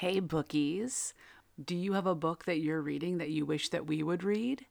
Hey, 0.00 0.18
bookies. 0.18 1.14
Do 1.62 1.76
you 1.76 1.92
have 1.92 2.06
a 2.06 2.14
book 2.14 2.46
that 2.46 2.60
you're 2.60 2.80
reading 2.80 3.18
that 3.18 3.28
you 3.28 3.44
wish 3.44 3.68
that 3.68 3.86
we 3.86 4.02
would 4.02 4.24
read? 4.24 4.64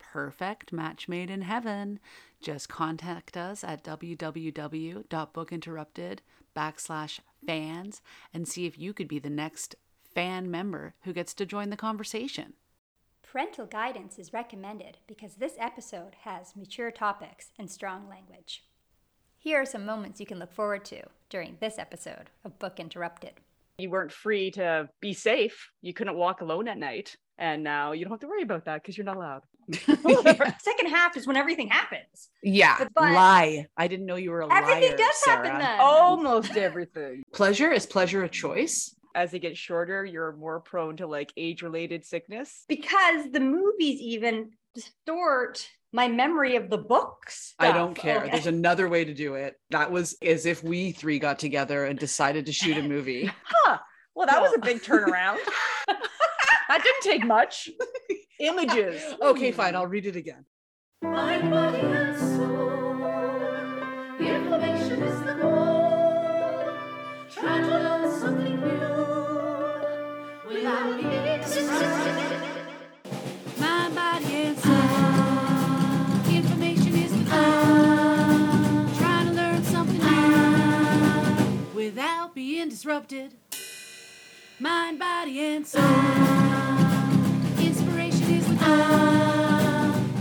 Perfect 0.00 0.72
match 0.72 1.06
made 1.06 1.30
in 1.30 1.42
heaven. 1.42 2.00
Just 2.40 2.68
contact 2.68 3.36
us 3.36 3.62
at 3.62 3.84
www.bookinterrupted 3.84 6.18
backslash 6.56 7.20
fans 7.46 8.02
and 8.34 8.48
see 8.48 8.66
if 8.66 8.76
you 8.76 8.92
could 8.92 9.06
be 9.06 9.20
the 9.20 9.30
next 9.30 9.76
fan 10.16 10.50
member 10.50 10.94
who 11.02 11.12
gets 11.12 11.32
to 11.34 11.46
join 11.46 11.70
the 11.70 11.76
conversation. 11.76 12.54
Parental 13.22 13.66
guidance 13.66 14.18
is 14.18 14.32
recommended 14.32 14.98
because 15.06 15.34
this 15.34 15.54
episode 15.60 16.16
has 16.22 16.56
mature 16.56 16.90
topics 16.90 17.52
and 17.56 17.70
strong 17.70 18.08
language. 18.08 18.64
Here 19.38 19.60
are 19.60 19.64
some 19.64 19.86
moments 19.86 20.18
you 20.18 20.26
can 20.26 20.40
look 20.40 20.52
forward 20.52 20.84
to 20.86 21.04
during 21.30 21.58
this 21.60 21.78
episode 21.78 22.30
of 22.44 22.58
Book 22.58 22.80
Interrupted. 22.80 23.34
You 23.78 23.90
weren't 23.90 24.12
free 24.12 24.50
to 24.52 24.88
be 25.00 25.12
safe. 25.14 25.70
You 25.80 25.94
couldn't 25.94 26.16
walk 26.16 26.40
alone 26.40 26.68
at 26.68 26.78
night. 26.78 27.16
And 27.38 27.64
now 27.64 27.92
you 27.92 28.04
don't 28.04 28.12
have 28.12 28.20
to 28.20 28.28
worry 28.28 28.42
about 28.42 28.66
that 28.66 28.82
because 28.82 28.96
you're 28.96 29.06
not 29.06 29.16
allowed. 29.16 29.40
Second 30.60 30.88
half 30.88 31.16
is 31.16 31.26
when 31.26 31.36
everything 31.36 31.68
happens. 31.68 32.30
Yeah, 32.42 32.76
But- 32.78 32.88
but- 32.94 33.12
lie. 33.12 33.66
I 33.76 33.88
didn't 33.88 34.06
know 34.06 34.16
you 34.16 34.30
were 34.30 34.42
a 34.42 34.52
Everything 34.54 34.90
liar, 34.90 34.96
does 34.98 35.22
happen 35.24 35.46
Sarah. 35.46 35.58
then. 35.58 35.78
Almost 35.80 36.56
everything. 36.56 37.22
Pleasure 37.32 37.70
is 37.72 37.86
pleasure 37.86 38.22
a 38.24 38.28
choice? 38.28 38.94
As 39.14 39.30
they 39.30 39.38
get 39.38 39.56
shorter, 39.56 40.04
you're 40.04 40.32
more 40.36 40.60
prone 40.60 40.96
to 40.98 41.06
like 41.06 41.32
age 41.36 41.62
related 41.62 42.04
sickness. 42.04 42.64
Because 42.68 43.30
the 43.30 43.40
movies 43.40 44.00
even 44.00 44.50
distort 44.74 45.66
my 45.92 46.08
memory 46.08 46.56
of 46.56 46.70
the 46.70 46.78
books. 46.78 47.54
I 47.58 47.70
don't 47.72 47.94
care. 47.94 48.22
Okay. 48.22 48.30
There's 48.30 48.46
another 48.46 48.88
way 48.88 49.04
to 49.04 49.12
do 49.14 49.34
it. 49.34 49.56
That 49.70 49.92
was 49.92 50.16
as 50.22 50.46
if 50.46 50.64
we 50.64 50.92
three 50.92 51.18
got 51.18 51.38
together 51.38 51.84
and 51.84 51.98
decided 51.98 52.46
to 52.46 52.52
shoot 52.52 52.76
a 52.78 52.82
movie. 52.82 53.30
Huh. 53.64 53.78
Well, 54.14 54.26
that 54.26 54.40
was 54.42 54.52
a 54.54 54.58
big 54.58 54.82
turnaround. 54.82 55.38
that 55.86 56.82
didn't 56.82 57.02
take 57.02 57.24
much. 57.24 57.68
Images. 58.40 59.00
okay, 59.22 59.52
fine. 59.52 59.74
I'll 59.74 59.86
read 59.86 60.04
it 60.04 60.16
again. 60.16 60.44
Mind, 61.02 61.50
body, 61.50 61.78
and 61.78 62.18
soul. 62.18 62.98
The 64.18 64.34
information 64.34 65.02
is 65.02 65.20
the 65.22 65.34
goal. 65.34 66.72
Try 67.30 67.60
to 67.60 67.66
learn 67.66 68.20
something 68.20 68.60
new 68.60 68.82
without 70.48 71.00
disrupted. 82.68 83.34
Mind, 84.60 84.98
body, 84.98 85.40
and 85.40 85.66
soul. 85.66 85.82
Inspiration 87.58 88.30
is 88.30 88.46
the 88.46 88.54
goal. 88.54 88.68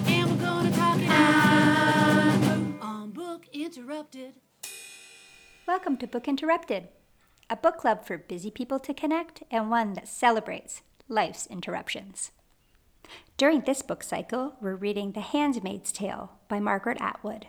And 0.07 0.29
we're 0.31 0.45
gonna 0.45 0.71
talk 0.71 0.99
it 0.99 1.09
out 1.09 2.81
on 2.81 3.11
Book 3.11 3.47
Interrupted. 3.53 4.33
Welcome 5.67 5.97
to 5.97 6.07
Book 6.07 6.27
Interrupted, 6.27 6.87
a 7.49 7.55
book 7.55 7.77
club 7.77 8.05
for 8.05 8.17
busy 8.17 8.49
people 8.49 8.79
to 8.79 8.93
connect 8.93 9.43
and 9.51 9.69
one 9.69 9.93
that 9.93 10.07
celebrates 10.07 10.81
life's 11.07 11.45
interruptions. 11.47 12.31
During 13.37 13.61
this 13.61 13.81
book 13.81 14.03
cycle, 14.03 14.55
we're 14.61 14.75
reading 14.75 15.11
The 15.11 15.21
Handmaid's 15.21 15.91
Tale 15.91 16.31
by 16.47 16.59
Margaret 16.59 16.97
Atwood. 16.99 17.47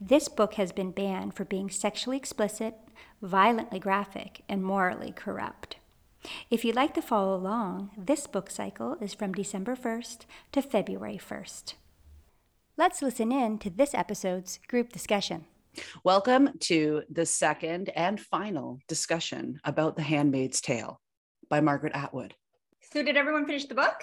This 0.00 0.28
book 0.28 0.54
has 0.54 0.72
been 0.72 0.90
banned 0.92 1.34
for 1.34 1.44
being 1.44 1.70
sexually 1.70 2.16
explicit, 2.16 2.74
violently 3.22 3.78
graphic, 3.78 4.42
and 4.48 4.62
morally 4.62 5.12
corrupt. 5.12 5.76
If 6.50 6.64
you'd 6.64 6.76
like 6.76 6.94
to 6.94 7.02
follow 7.02 7.34
along, 7.34 7.90
this 7.96 8.26
book 8.26 8.50
cycle 8.50 8.96
is 9.00 9.14
from 9.14 9.32
December 9.32 9.76
1st 9.76 10.26
to 10.52 10.62
February 10.62 11.18
1st. 11.18 11.74
Let's 12.76 13.02
listen 13.02 13.32
in 13.32 13.58
to 13.58 13.70
this 13.70 13.94
episode's 13.94 14.58
group 14.68 14.92
discussion. 14.92 15.46
Welcome 16.04 16.50
to 16.60 17.02
the 17.10 17.26
second 17.26 17.90
and 17.90 18.20
final 18.20 18.78
discussion 18.88 19.60
about 19.64 19.96
The 19.96 20.02
Handmaid's 20.02 20.60
Tale 20.60 21.00
by 21.48 21.60
Margaret 21.60 21.92
Atwood. 21.94 22.34
So 22.92 23.02
did 23.02 23.16
everyone 23.16 23.46
finish 23.46 23.66
the 23.66 23.74
book? 23.74 24.02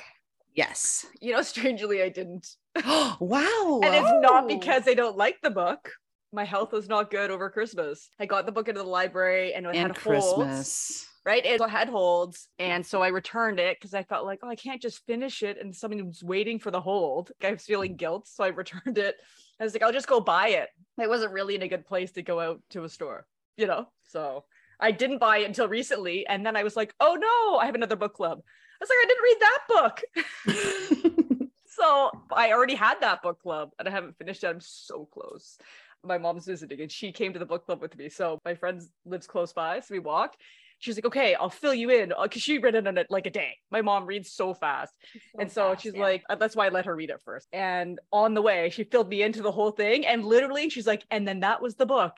Yes. 0.53 1.05
You 1.19 1.33
know, 1.33 1.41
strangely, 1.41 2.01
I 2.01 2.09
didn't. 2.09 2.47
wow. 2.85 3.79
And 3.83 3.93
it's 3.95 4.13
not 4.21 4.45
Oh. 4.45 4.47
because 4.47 4.87
I 4.87 4.93
don't 4.93 5.17
like 5.17 5.37
the 5.41 5.49
book. 5.51 5.91
My 6.35 6.43
health 6.43 6.73
was 6.73 6.89
not 6.89 7.09
good 7.09 7.31
over 7.31 7.49
Christmas. 7.49 8.09
I 8.19 8.25
got 8.25 8.45
the 8.45 8.51
book 8.51 8.67
into 8.67 8.81
the 8.81 8.89
library 8.89 9.53
and 9.53 9.65
it 9.65 9.69
and 9.69 9.77
had 9.77 9.97
holds, 9.97 10.33
Christmas. 10.33 11.07
right? 11.25 11.45
It 11.45 11.61
had 11.61 11.87
holds. 11.87 12.49
And 12.59 12.85
so 12.85 13.01
I 13.01 13.07
returned 13.07 13.57
it 13.57 13.77
because 13.79 13.93
I 13.93 14.03
felt 14.03 14.25
like, 14.25 14.39
oh, 14.43 14.49
I 14.49 14.55
can't 14.55 14.81
just 14.81 15.05
finish 15.05 15.43
it. 15.43 15.57
And 15.61 15.73
someone 15.73 16.05
was 16.05 16.21
waiting 16.21 16.59
for 16.59 16.71
the 16.71 16.81
hold. 16.81 17.31
I 17.41 17.51
was 17.51 17.63
feeling 17.63 17.93
mm. 17.93 17.97
guilt. 17.97 18.27
So 18.27 18.43
I 18.43 18.47
returned 18.63 18.97
it. 18.97 19.15
I 19.61 19.63
was 19.63 19.73
like, 19.73 19.81
I'll 19.81 19.93
just 19.93 20.09
go 20.09 20.19
buy 20.19 20.49
it. 20.49 20.67
I 20.99 21.07
wasn't 21.07 21.31
really 21.31 21.55
in 21.55 21.61
a 21.61 21.69
good 21.69 21.85
place 21.85 22.11
to 22.13 22.21
go 22.21 22.41
out 22.41 22.59
to 22.71 22.83
a 22.83 22.89
store, 22.89 23.25
you 23.55 23.67
know? 23.67 23.87
So 24.03 24.43
I 24.77 24.91
didn't 24.91 25.19
buy 25.19 25.37
it 25.37 25.45
until 25.45 25.69
recently. 25.69 26.27
And 26.27 26.45
then 26.45 26.57
I 26.57 26.63
was 26.63 26.75
like, 26.75 26.93
oh 26.99 27.15
no, 27.15 27.59
I 27.59 27.65
have 27.65 27.75
another 27.75 27.95
book 27.95 28.13
club. 28.13 28.39
I 28.41 28.83
was 28.83 28.89
like, 28.89 28.97
I 29.01 29.07
didn't 29.07 29.23
read 29.23 29.39
that 29.39 31.03
book. 31.07 31.11
So 31.75 32.09
I 32.31 32.53
already 32.53 32.75
had 32.75 33.01
that 33.01 33.21
book 33.21 33.41
club 33.41 33.71
and 33.77 33.87
I 33.87 33.91
haven't 33.91 34.17
finished 34.17 34.43
it. 34.43 34.47
I'm 34.47 34.61
so 34.61 35.07
close. 35.11 35.57
My 36.05 36.17
mom's 36.17 36.45
visiting 36.45 36.81
and 36.81 36.91
she 36.91 37.11
came 37.11 37.33
to 37.33 37.39
the 37.39 37.45
book 37.45 37.65
club 37.65 37.81
with 37.81 37.97
me. 37.97 38.09
So 38.09 38.39
my 38.45 38.55
friend 38.55 38.81
lives 39.05 39.27
close 39.27 39.53
by. 39.53 39.79
So 39.79 39.87
we 39.91 39.99
walked. 39.99 40.37
She's 40.79 40.97
like, 40.97 41.05
okay, 41.05 41.35
I'll 41.35 41.49
fill 41.49 41.73
you 41.73 41.89
in 41.89 42.13
because 42.21 42.41
she 42.41 42.57
read 42.57 42.75
it 42.75 42.85
in 42.85 42.97
a, 42.97 43.05
like 43.09 43.25
a 43.25 43.29
day. 43.29 43.53
My 43.71 43.81
mom 43.81 44.05
reads 44.05 44.31
so 44.31 44.53
fast. 44.53 44.93
and 45.39 45.49
so 45.51 45.69
fast, 45.69 45.83
she's 45.83 45.95
yeah. 45.95 46.01
like, 46.01 46.23
uh, 46.29 46.35
that's 46.35 46.55
why 46.55 46.65
I 46.65 46.69
let 46.69 46.85
her 46.85 46.95
read 46.95 47.09
it 47.09 47.21
first. 47.23 47.47
And 47.53 47.99
on 48.11 48.33
the 48.33 48.41
way, 48.41 48.69
she 48.69 48.83
filled 48.83 49.09
me 49.09 49.23
into 49.23 49.41
the 49.41 49.51
whole 49.51 49.71
thing. 49.71 50.05
And 50.05 50.25
literally, 50.25 50.69
she's 50.69 50.85
like, 50.85 51.03
and 51.09 51.27
then 51.27 51.39
that 51.41 51.61
was 51.61 51.75
the 51.75 51.85
book. 51.85 52.13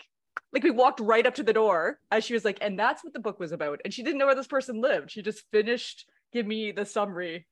Like 0.53 0.63
we 0.63 0.71
walked 0.71 0.99
right 0.99 1.25
up 1.25 1.35
to 1.35 1.43
the 1.43 1.53
door 1.53 1.99
as 2.11 2.23
she 2.23 2.33
was 2.33 2.45
like, 2.45 2.57
and 2.61 2.79
that's 2.79 3.03
what 3.03 3.13
the 3.13 3.19
book 3.19 3.39
was 3.39 3.51
about. 3.51 3.79
And 3.83 3.93
she 3.93 4.03
didn't 4.03 4.17
know 4.17 4.25
where 4.25 4.35
this 4.35 4.47
person 4.47 4.81
lived. 4.81 5.11
She 5.11 5.21
just 5.21 5.43
finished 5.51 6.05
give 6.33 6.45
me 6.45 6.71
the 6.71 6.85
summary 6.85 7.47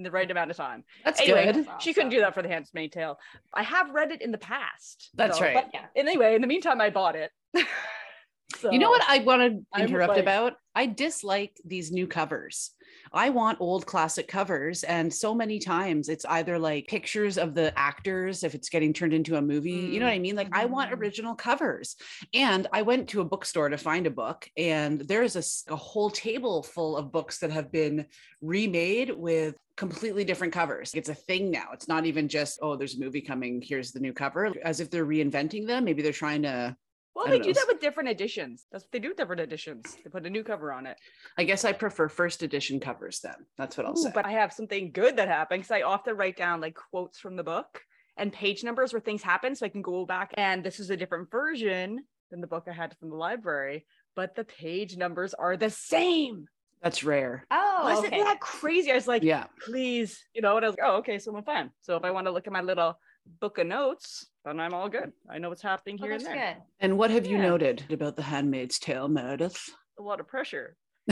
in 0.00 0.04
the 0.04 0.10
right 0.10 0.30
amount 0.30 0.50
of 0.50 0.56
time. 0.56 0.82
That's 1.04 1.20
Anyway, 1.20 1.52
good. 1.52 1.66
She 1.78 1.92
couldn't 1.92 2.08
do 2.08 2.20
that 2.20 2.32
for 2.32 2.40
the 2.42 2.48
Handmaid's 2.48 2.94
Tale. 2.94 3.18
I 3.52 3.62
have 3.62 3.90
read 3.90 4.10
it 4.12 4.22
in 4.22 4.32
the 4.32 4.38
past. 4.38 5.10
That's 5.14 5.36
so- 5.38 5.44
right. 5.44 5.54
But 5.54 5.70
yeah. 5.74 5.86
Anyway, 5.94 6.34
in 6.34 6.40
the 6.40 6.46
meantime, 6.46 6.80
I 6.80 6.90
bought 6.90 7.16
it. 7.16 7.30
You 8.64 8.80
know 8.80 8.90
what 8.90 9.02
I 9.08 9.20
want 9.20 9.64
to 9.74 9.80
interrupt 9.80 10.14
like- 10.14 10.20
about? 10.22 10.54
I 10.74 10.86
dislike 10.86 11.56
these 11.64 11.92
new 11.92 12.08
covers. 12.08 12.72
I 13.12 13.30
want 13.30 13.60
old 13.60 13.86
classic 13.86 14.28
covers. 14.28 14.84
And 14.84 15.12
so 15.12 15.34
many 15.34 15.58
times 15.58 16.08
it's 16.08 16.24
either 16.24 16.58
like 16.58 16.86
pictures 16.86 17.38
of 17.38 17.54
the 17.54 17.76
actors 17.78 18.44
if 18.44 18.54
it's 18.54 18.68
getting 18.68 18.92
turned 18.92 19.12
into 19.12 19.36
a 19.36 19.42
movie. 19.42 19.70
You 19.70 20.00
know 20.00 20.06
what 20.06 20.12
I 20.12 20.18
mean? 20.18 20.36
Like 20.36 20.48
I 20.52 20.66
want 20.66 20.90
Mhm. 20.90 20.98
original 20.98 21.34
covers. 21.34 21.96
And 22.34 22.66
I 22.72 22.82
went 22.82 23.08
to 23.10 23.20
a 23.20 23.24
bookstore 23.24 23.68
to 23.68 23.78
find 23.78 24.06
a 24.06 24.10
book, 24.10 24.48
and 24.56 25.00
there's 25.00 25.64
a 25.68 25.76
whole 25.76 26.10
table 26.10 26.62
full 26.62 26.96
of 26.96 27.12
books 27.12 27.38
that 27.38 27.50
have 27.50 27.70
been 27.72 28.06
remade 28.40 29.10
with 29.10 29.56
completely 29.76 30.24
different 30.24 30.52
covers. 30.52 30.94
It's 30.94 31.08
a 31.08 31.14
thing 31.14 31.50
now. 31.50 31.68
It's 31.72 31.88
not 31.88 32.04
even 32.06 32.28
just, 32.28 32.58
oh, 32.62 32.76
there's 32.76 32.96
a 32.96 33.00
movie 33.00 33.22
coming, 33.22 33.62
here's 33.62 33.92
the 33.92 34.00
new 34.00 34.12
cover. 34.12 34.52
As 34.62 34.80
if 34.80 34.90
they're 34.90 35.06
reinventing 35.06 35.66
them. 35.66 35.84
Maybe 35.84 36.02
they're 36.02 36.12
trying 36.12 36.42
to 36.42 36.76
Well, 37.14 37.26
I 37.26 37.30
they 37.30 37.38
don't 37.38 37.48
do 37.48 37.52
that 37.54 37.66
with 37.68 37.80
different 37.80 38.08
editions. 38.08 38.66
That's 38.70 38.84
what 38.84 38.92
they 38.92 38.98
do 39.00 39.08
with 39.08 39.16
different 39.16 39.40
editions. 39.40 39.96
They 40.02 40.10
put 40.10 40.26
a 40.26 40.30
new 40.30 40.44
cover 40.44 40.72
on 40.72 40.86
it. 40.86 40.96
I 41.36 41.44
guess 41.44 41.64
I 41.64 41.72
prefer 41.72 42.08
first 42.08 42.42
edition 42.42 42.78
covers 42.80 43.20
then. 43.20 43.34
That's 43.58 43.76
what 43.76 43.86
I'll 43.86 43.98
Ooh, 43.98 44.02
say. 44.02 44.12
but 44.14 44.26
I 44.26 44.32
have 44.32 44.52
something 44.52 44.92
good 44.92 45.16
that 45.16 45.28
happened 45.28 45.62
because 45.62 45.72
I 45.72 45.82
often 45.82 46.16
write 46.16 46.36
down 46.36 46.60
like 46.60 46.76
quotes 46.90 47.18
from 47.18 47.36
the 47.36 47.42
book 47.42 47.82
and 48.16 48.32
page 48.32 48.62
numbers 48.62 48.92
where 48.92 49.00
things 49.00 49.22
happen 49.22 49.54
so 49.54 49.66
I 49.66 49.70
can 49.70 49.82
go 49.82 50.06
back 50.06 50.32
and 50.36 50.62
this 50.62 50.78
is 50.78 50.90
a 50.90 50.96
different 50.96 51.30
version 51.30 52.04
than 52.30 52.40
the 52.40 52.46
book 52.46 52.66
I 52.68 52.72
had 52.72 52.96
from 52.98 53.10
the 53.10 53.16
library, 53.16 53.86
but 54.14 54.36
the 54.36 54.44
page 54.44 54.96
numbers 54.96 55.34
are 55.34 55.56
the 55.56 55.70
same. 55.70 56.46
That's 56.82 57.02
rare. 57.04 57.44
Oh, 57.50 57.80
Wasn't 57.84 58.06
okay. 58.14 58.22
that 58.22 58.40
crazy? 58.40 58.90
I 58.90 58.94
was 58.94 59.08
like, 59.08 59.22
Yeah. 59.22 59.46
please, 59.66 60.22
you 60.32 60.42
know, 60.42 60.56
and 60.56 60.64
I 60.64 60.68
was 60.68 60.76
like, 60.78 60.88
oh, 60.88 60.96
okay, 60.98 61.18
so 61.18 61.36
I'm 61.36 61.42
fine. 61.44 61.70
So 61.82 61.96
if 61.96 62.04
I 62.04 62.10
want 62.12 62.26
to 62.26 62.30
look 62.30 62.46
at 62.46 62.52
my 62.52 62.62
little 62.62 62.98
book 63.40 63.58
of 63.58 63.66
notes, 63.66 64.26
then 64.44 64.60
I'm 64.60 64.74
all 64.74 64.88
good. 64.88 65.12
I 65.28 65.38
know 65.38 65.48
what's 65.48 65.62
happening 65.62 65.98
here 65.98 66.10
that's 66.10 66.24
and 66.24 66.34
there. 66.34 66.54
good. 66.54 66.62
And 66.80 66.98
what 66.98 67.10
have 67.10 67.26
you 67.26 67.38
noted 67.38 67.84
about 67.90 68.16
the 68.16 68.22
Handmaid's 68.22 68.78
Tale, 68.78 69.08
Meredith? 69.08 69.70
A 69.98 70.02
lot 70.02 70.20
of 70.20 70.28
pressure. 70.28 70.76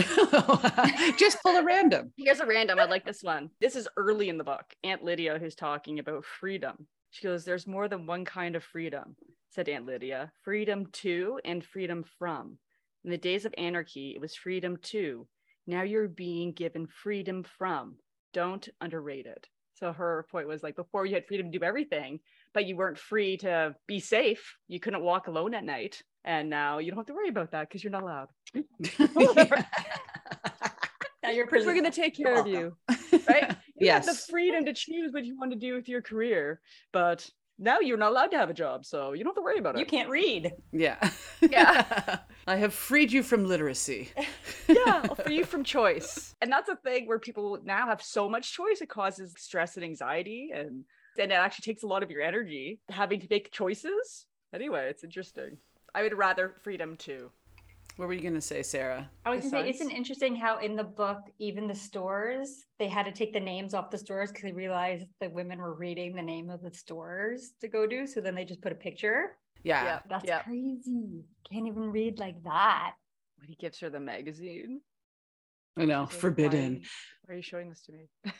Just 1.18 1.42
pull 1.42 1.56
a 1.56 1.64
random. 1.64 2.12
Here's 2.16 2.40
a 2.40 2.46
random. 2.46 2.78
I 2.78 2.84
like 2.84 3.04
this 3.04 3.22
one. 3.22 3.50
This 3.60 3.76
is 3.76 3.88
early 3.96 4.28
in 4.28 4.38
the 4.38 4.44
book. 4.44 4.64
Aunt 4.84 5.02
Lydia, 5.02 5.38
who's 5.38 5.54
talking 5.54 5.98
about 5.98 6.24
freedom. 6.24 6.86
She 7.10 7.26
goes, 7.26 7.44
There's 7.44 7.66
more 7.66 7.88
than 7.88 8.06
one 8.06 8.24
kind 8.24 8.54
of 8.54 8.62
freedom, 8.62 9.16
said 9.50 9.68
Aunt 9.68 9.86
Lydia. 9.86 10.30
Freedom 10.44 10.86
to 10.92 11.40
and 11.44 11.64
freedom 11.64 12.04
from. 12.18 12.58
In 13.04 13.10
the 13.10 13.18
days 13.18 13.44
of 13.44 13.54
anarchy, 13.56 14.12
it 14.14 14.20
was 14.20 14.34
freedom 14.34 14.76
to. 14.84 15.26
Now 15.66 15.82
you're 15.82 16.08
being 16.08 16.52
given 16.52 16.86
freedom 16.86 17.44
from. 17.58 17.96
Don't 18.32 18.68
underrate 18.80 19.26
it. 19.26 19.46
So 19.78 19.92
her 19.92 20.26
point 20.30 20.48
was 20.48 20.62
like, 20.62 20.76
before 20.76 21.06
you 21.06 21.14
had 21.14 21.26
freedom 21.26 21.52
to 21.52 21.58
do 21.58 21.64
everything, 21.64 22.20
but 22.52 22.66
you 22.66 22.76
weren't 22.76 22.98
free 22.98 23.36
to 23.38 23.74
be 23.86 24.00
safe. 24.00 24.56
You 24.66 24.80
couldn't 24.80 25.02
walk 25.02 25.28
alone 25.28 25.54
at 25.54 25.64
night. 25.64 26.02
And 26.24 26.50
now 26.50 26.78
you 26.78 26.90
don't 26.90 26.98
have 26.98 27.06
to 27.06 27.14
worry 27.14 27.28
about 27.28 27.52
that 27.52 27.68
because 27.68 27.84
you're 27.84 27.92
not 27.92 28.02
allowed. 28.02 28.28
Now 31.22 31.30
you're 31.30 31.46
Because 31.46 31.66
we're 31.66 31.74
gonna 31.74 31.90
take 31.90 32.18
You're 32.18 32.34
care 32.34 32.40
of 32.40 32.46
you. 32.46 32.76
Right? 33.28 33.56
You 33.76 33.90
have 33.90 34.06
the 34.06 34.14
freedom 34.14 34.64
to 34.64 34.72
choose 34.72 35.12
what 35.12 35.24
you 35.24 35.38
want 35.38 35.52
to 35.52 35.58
do 35.58 35.74
with 35.74 35.88
your 35.88 36.00
career, 36.00 36.60
but 36.92 37.28
now 37.58 37.80
you're 37.80 37.96
not 37.98 38.12
allowed 38.12 38.30
to 38.30 38.38
have 38.38 38.50
a 38.50 38.54
job, 38.54 38.86
so 38.86 39.12
you 39.12 39.24
don't 39.24 39.30
have 39.30 39.36
to 39.36 39.42
worry 39.42 39.58
about 39.58 39.74
it. 39.74 39.80
You 39.80 39.86
can't 39.86 40.08
read. 40.08 40.52
Yeah. 40.72 41.10
Yeah. 41.40 42.18
I 42.46 42.56
have 42.56 42.72
freed 42.72 43.12
you 43.12 43.22
from 43.22 43.46
literacy. 43.46 44.10
yeah, 44.68 45.02
I'll 45.04 45.14
free 45.16 45.38
you 45.38 45.44
from 45.44 45.64
choice. 45.64 46.34
And 46.40 46.50
that's 46.50 46.68
a 46.68 46.76
thing 46.76 47.06
where 47.06 47.18
people 47.18 47.58
now 47.64 47.86
have 47.86 48.00
so 48.00 48.28
much 48.28 48.52
choice, 48.52 48.80
it 48.80 48.88
causes 48.88 49.34
stress 49.36 49.76
and 49.76 49.84
anxiety, 49.84 50.50
and 50.54 50.84
and 51.18 51.32
it 51.32 51.34
actually 51.34 51.72
takes 51.72 51.82
a 51.82 51.86
lot 51.86 52.02
of 52.02 52.10
your 52.10 52.22
energy 52.22 52.80
having 52.88 53.20
to 53.20 53.26
make 53.28 53.50
choices. 53.50 54.26
Anyway, 54.54 54.88
it's 54.88 55.04
interesting. 55.04 55.58
I 55.94 56.02
would 56.02 56.16
rather 56.16 56.54
freedom 56.62 56.96
too. 56.96 57.30
What 57.98 58.06
were 58.06 58.14
you 58.14 58.20
going 58.20 58.34
to 58.34 58.40
say, 58.40 58.62
Sarah? 58.62 59.10
I 59.24 59.30
was 59.30 59.40
gonna 59.40 59.64
say, 59.64 59.70
isn't 59.70 59.90
it 59.90 59.96
interesting 59.96 60.36
how 60.36 60.58
in 60.58 60.76
the 60.76 60.84
book, 60.84 61.18
even 61.40 61.66
the 61.66 61.74
stores, 61.74 62.66
they 62.78 62.86
had 62.86 63.06
to 63.06 63.12
take 63.12 63.32
the 63.32 63.40
names 63.40 63.74
off 63.74 63.90
the 63.90 63.98
stores 63.98 64.30
because 64.30 64.44
they 64.44 64.52
realized 64.52 65.06
the 65.20 65.28
women 65.30 65.58
were 65.58 65.74
reading 65.74 66.14
the 66.14 66.22
name 66.22 66.48
of 66.48 66.62
the 66.62 66.72
stores 66.72 67.54
to 67.60 67.66
go 67.66 67.88
to. 67.88 68.06
So 68.06 68.20
then 68.20 68.36
they 68.36 68.44
just 68.44 68.62
put 68.62 68.70
a 68.70 68.76
picture. 68.76 69.36
Yeah. 69.64 69.82
Yeah, 69.82 69.98
That's 70.08 70.24
yeah. 70.24 70.42
crazy. 70.42 71.24
Can't 71.50 71.66
even 71.66 71.90
read 71.90 72.20
like 72.20 72.40
that. 72.44 72.92
When 73.36 73.48
he 73.48 73.56
gives 73.56 73.80
her 73.80 73.90
the 73.90 73.98
magazine. 73.98 74.80
I 75.76 75.84
know. 75.84 76.06
Forbidden. 76.06 76.74
Why, 76.74 76.80
why 77.24 77.34
are 77.34 77.36
you 77.36 77.42
showing 77.42 77.68
this 77.68 77.82
to 77.82 77.92
me? 77.92 78.08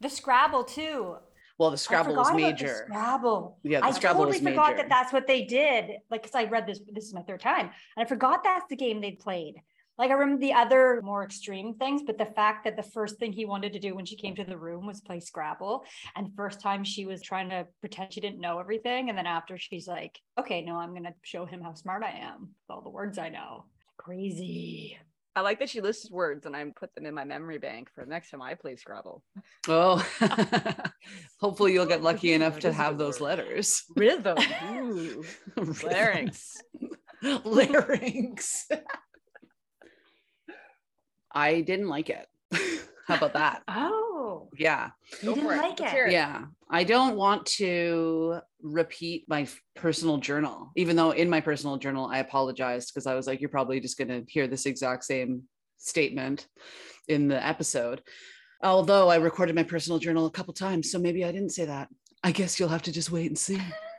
The 0.00 0.10
Scrabble 0.10 0.64
too. 0.64 1.16
Well, 1.62 1.70
the 1.70 1.76
I 1.76 1.78
Scrabble 1.78 2.16
was 2.16 2.26
forgot 2.26 2.40
major. 2.40 2.84
Scrabble. 2.88 3.58
Yeah, 3.62 3.80
the 3.80 3.86
I 3.86 3.90
Scrabble 3.92 4.24
totally 4.24 4.38
was 4.38 4.48
forgot 4.48 4.70
major. 4.70 4.76
that 4.78 4.88
that's 4.88 5.12
what 5.12 5.28
they 5.28 5.44
did. 5.44 5.92
Like, 6.10 6.22
because 6.22 6.34
I 6.34 6.44
read 6.44 6.66
this, 6.66 6.80
this 6.90 7.04
is 7.04 7.14
my 7.14 7.22
third 7.22 7.40
time, 7.40 7.70
and 7.96 8.04
I 8.04 8.08
forgot 8.08 8.42
that's 8.42 8.66
the 8.68 8.74
game 8.74 9.00
they 9.00 9.12
played. 9.12 9.62
Like, 9.96 10.10
I 10.10 10.14
remember 10.14 10.40
the 10.40 10.54
other 10.54 11.00
more 11.04 11.22
extreme 11.22 11.74
things, 11.74 12.02
but 12.04 12.18
the 12.18 12.26
fact 12.26 12.64
that 12.64 12.76
the 12.76 12.82
first 12.82 13.20
thing 13.20 13.32
he 13.32 13.44
wanted 13.44 13.74
to 13.74 13.78
do 13.78 13.94
when 13.94 14.06
she 14.06 14.16
came 14.16 14.34
to 14.34 14.42
the 14.42 14.58
room 14.58 14.86
was 14.86 15.00
play 15.00 15.20
Scrabble. 15.20 15.84
And 16.16 16.34
first 16.34 16.60
time 16.60 16.82
she 16.82 17.06
was 17.06 17.22
trying 17.22 17.50
to 17.50 17.68
pretend 17.78 18.12
she 18.12 18.20
didn't 18.20 18.40
know 18.40 18.58
everything. 18.58 19.08
And 19.08 19.16
then 19.16 19.26
after 19.26 19.56
she's 19.56 19.86
like, 19.86 20.18
okay, 20.40 20.62
no, 20.62 20.76
I'm 20.76 20.90
going 20.90 21.04
to 21.04 21.14
show 21.22 21.44
him 21.44 21.60
how 21.60 21.74
smart 21.74 22.02
I 22.02 22.18
am 22.18 22.40
with 22.40 22.70
all 22.70 22.80
the 22.80 22.90
words 22.90 23.18
I 23.18 23.28
know. 23.28 23.66
Crazy. 23.98 24.98
I 25.34 25.40
like 25.40 25.60
that 25.60 25.70
she 25.70 25.80
lists 25.80 26.10
words 26.10 26.44
and 26.44 26.54
I 26.54 26.64
put 26.76 26.94
them 26.94 27.06
in 27.06 27.14
my 27.14 27.24
memory 27.24 27.58
bank 27.58 27.88
for 27.94 28.04
the 28.04 28.10
next 28.10 28.30
time 28.30 28.42
I 28.42 28.54
play 28.54 28.76
Scrabble. 28.76 29.22
Oh, 29.66 30.06
hopefully 31.40 31.72
you'll 31.72 31.86
get 31.86 32.02
lucky 32.02 32.32
enough 32.34 32.58
to 32.60 32.72
have 32.72 32.98
those 32.98 33.18
word. 33.18 33.38
letters. 33.38 33.84
Rhythm. 33.96 34.36
Ooh. 34.70 35.24
Larynx. 35.56 36.56
Larynx. 37.22 38.68
I 41.32 41.62
didn't 41.62 41.88
like 41.88 42.10
it. 42.10 42.26
How 43.08 43.16
about 43.16 43.32
that? 43.34 43.62
Oh, 43.68 44.48
Yeah. 44.56 44.90
you 45.22 45.34
didn't 45.34 45.50
it. 45.50 45.56
like 45.56 45.80
it. 45.80 45.92
it. 45.94 46.12
Yeah. 46.12 46.44
I 46.70 46.84
don't 46.84 47.16
want 47.16 47.46
to 47.58 48.38
repeat 48.62 49.24
my 49.28 49.46
personal 49.74 50.18
journal, 50.18 50.70
even 50.76 50.96
though 50.96 51.10
in 51.10 51.28
my 51.28 51.40
personal 51.40 51.76
journal, 51.76 52.06
I 52.06 52.18
apologized 52.18 52.92
because 52.92 53.06
I 53.06 53.14
was 53.14 53.26
like, 53.26 53.40
you're 53.40 53.50
probably 53.50 53.80
just 53.80 53.98
going 53.98 54.08
to 54.08 54.24
hear 54.28 54.46
this 54.46 54.66
exact 54.66 55.04
same 55.04 55.42
statement 55.78 56.46
in 57.08 57.28
the 57.28 57.44
episode. 57.44 58.02
Although 58.62 59.08
I 59.08 59.16
recorded 59.16 59.56
my 59.56 59.64
personal 59.64 59.98
journal 59.98 60.26
a 60.26 60.30
couple 60.30 60.54
times. 60.54 60.90
So 60.92 60.98
maybe 60.98 61.24
I 61.24 61.32
didn't 61.32 61.50
say 61.50 61.64
that. 61.64 61.88
I 62.22 62.30
guess 62.30 62.60
you'll 62.60 62.68
have 62.68 62.82
to 62.82 62.92
just 62.92 63.10
wait 63.10 63.26
and 63.26 63.38
see. 63.38 63.60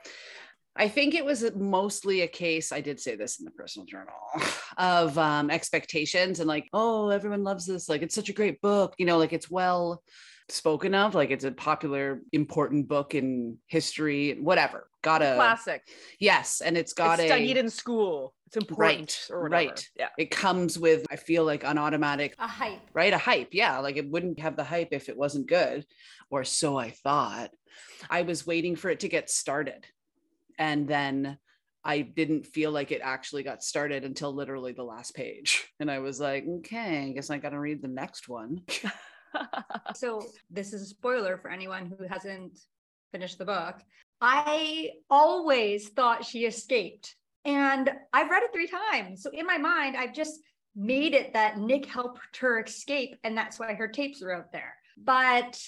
I 0.76 0.88
think 0.88 1.14
it 1.14 1.24
was 1.24 1.48
mostly 1.54 2.22
a 2.22 2.26
case, 2.26 2.72
I 2.72 2.80
did 2.80 2.98
say 2.98 3.14
this 3.14 3.38
in 3.38 3.44
the 3.44 3.52
personal 3.52 3.86
journal, 3.86 4.14
of 4.76 5.16
um, 5.18 5.50
expectations 5.50 6.40
and 6.40 6.48
like, 6.48 6.68
oh, 6.72 7.10
everyone 7.10 7.44
loves 7.44 7.66
this. 7.66 7.88
Like, 7.88 8.02
it's 8.02 8.14
such 8.14 8.28
a 8.28 8.32
great 8.32 8.60
book. 8.60 8.94
You 8.98 9.06
know, 9.06 9.18
like 9.18 9.32
it's 9.32 9.50
well 9.50 10.02
spoken 10.48 10.94
of, 10.94 11.14
like 11.14 11.30
it's 11.30 11.44
a 11.44 11.52
popular, 11.52 12.20
important 12.32 12.88
book 12.88 13.14
in 13.14 13.58
history, 13.66 14.36
whatever. 14.40 14.88
Got 15.02 15.22
a, 15.22 15.34
Classic. 15.36 15.82
yes. 16.18 16.60
And 16.60 16.76
it's 16.76 16.92
got 16.92 17.14
it's 17.20 17.24
a, 17.24 17.26
studied 17.28 17.56
in 17.56 17.70
school. 17.70 18.34
It's 18.46 18.56
important. 18.56 19.26
or 19.30 19.42
whatever. 19.42 19.70
right. 19.70 19.88
Yeah. 19.96 20.08
it 20.18 20.30
comes 20.30 20.78
with, 20.78 21.06
I 21.10 21.16
feel 21.16 21.44
like 21.44 21.64
an 21.64 21.78
automatic 21.78 22.34
A 22.38 22.46
hype. 22.46 22.80
right? 22.94 23.12
A 23.12 23.18
hype. 23.18 23.48
Yeah. 23.52 23.78
Like 23.78 23.96
it 23.96 24.08
wouldn't 24.08 24.40
have 24.40 24.56
the 24.56 24.64
hype 24.64 24.88
if 24.92 25.08
it 25.08 25.16
wasn't 25.16 25.46
good, 25.46 25.86
or 26.30 26.42
so 26.44 26.76
I 26.76 26.90
thought. 26.90 27.50
I 28.08 28.22
was 28.22 28.46
waiting 28.46 28.76
for 28.76 28.88
it 28.90 29.00
to 29.00 29.08
get 29.08 29.30
started. 29.30 29.86
And 30.58 30.88
then 30.88 31.38
I 31.84 32.00
didn't 32.00 32.46
feel 32.46 32.70
like 32.70 32.92
it 32.92 33.00
actually 33.02 33.42
got 33.42 33.62
started 33.62 34.04
until 34.04 34.34
literally 34.34 34.72
the 34.72 34.84
last 34.84 35.14
page. 35.14 35.68
And 35.80 35.90
I 35.90 35.98
was 35.98 36.20
like, 36.20 36.46
okay, 36.58 37.08
I 37.08 37.12
guess 37.12 37.30
I 37.30 37.38
got 37.38 37.50
to 37.50 37.58
read 37.58 37.82
the 37.82 37.88
next 37.88 38.28
one. 38.28 38.62
So 39.94 40.22
this 40.50 40.72
is 40.72 40.82
a 40.82 40.86
spoiler 40.86 41.36
for 41.38 41.50
anyone 41.50 41.86
who 41.98 42.06
hasn't 42.06 42.58
finished 43.12 43.38
the 43.38 43.44
book. 43.44 43.80
I 44.20 44.90
always 45.10 45.88
thought 45.88 46.24
she 46.24 46.46
escaped. 46.46 47.14
And 47.44 47.90
I've 48.12 48.30
read 48.30 48.42
it 48.42 48.52
three 48.52 48.68
times. 48.68 49.22
So 49.22 49.30
in 49.32 49.46
my 49.46 49.58
mind, 49.58 49.96
I've 49.96 50.14
just 50.14 50.40
made 50.74 51.14
it 51.14 51.32
that 51.34 51.58
Nick 51.58 51.86
helped 51.86 52.36
her 52.38 52.60
escape, 52.60 53.16
and 53.22 53.36
that's 53.36 53.58
why 53.58 53.74
her 53.74 53.86
tapes 53.86 54.22
are 54.22 54.32
out 54.32 54.50
there. 54.50 54.74
But 54.96 55.60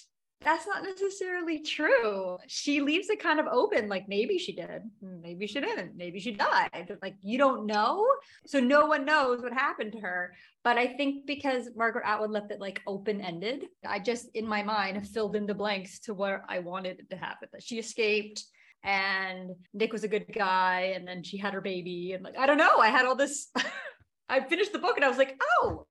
that's 0.43 0.67
not 0.67 0.83
necessarily 0.83 1.61
true. 1.61 2.37
She 2.47 2.81
leaves 2.81 3.09
it 3.11 3.21
kind 3.21 3.41
of 3.41 3.47
open, 3.47 3.89
like 3.89 4.09
maybe 4.09 4.39
she 4.39 4.55
did, 4.55 4.83
maybe 5.01 5.47
she 5.47 5.61
didn't, 5.61 5.97
maybe 5.97 6.21
she 6.21 6.33
died. 6.33 6.97
Like 7.03 7.15
you 7.23 7.39
don't 7.39 7.67
know. 7.67 8.07
So 8.47 8.61
no 8.61 8.87
one 8.87 9.05
knows 9.05 9.43
what 9.43 9.53
happened 9.53 9.93
to 9.93 10.01
her. 10.01 10.35
But 10.63 10.79
I 10.79 10.89
think 10.89 11.27
because 11.27 11.71
Margaret 11.75 12.05
Atwood 12.07 12.31
left 12.31 12.51
it 12.51 12.61
like 12.61 12.83
open 12.87 13.21
ended, 13.21 13.67
I 13.85 13.99
just 13.99 14.29
in 14.35 14.47
my 14.47 14.63
mind 14.63 15.09
filled 15.09 15.37
in 15.37 15.47
the 15.47 15.55
blanks 15.55 16.01
to 16.01 16.15
what 16.15 16.43
I 16.49 16.59
wanted 16.61 17.01
it 17.01 17.11
to 17.11 17.17
happen. 17.17 17.49
That 17.53 17.63
she 17.63 17.79
escaped 17.79 18.45
and 18.85 19.51
Nick 19.75 19.93
was 19.93 20.05
a 20.05 20.09
good 20.09 20.33
guy, 20.33 20.93
and 20.95 21.09
then 21.09 21.25
she 21.25 21.37
had 21.37 21.55
her 21.55 21.61
baby, 21.61 22.13
and 22.13 22.23
like 22.23 22.39
I 22.39 22.47
don't 22.47 22.59
know, 22.59 22.79
I 22.79 22.89
had 22.89 23.05
all 23.05 23.17
this. 23.17 23.51
I 24.29 24.41
finished 24.41 24.73
the 24.73 24.79
book 24.79 24.97
and 24.97 25.05
I 25.05 25.09
was 25.09 25.19
like, 25.19 25.41
oh, 25.41 25.87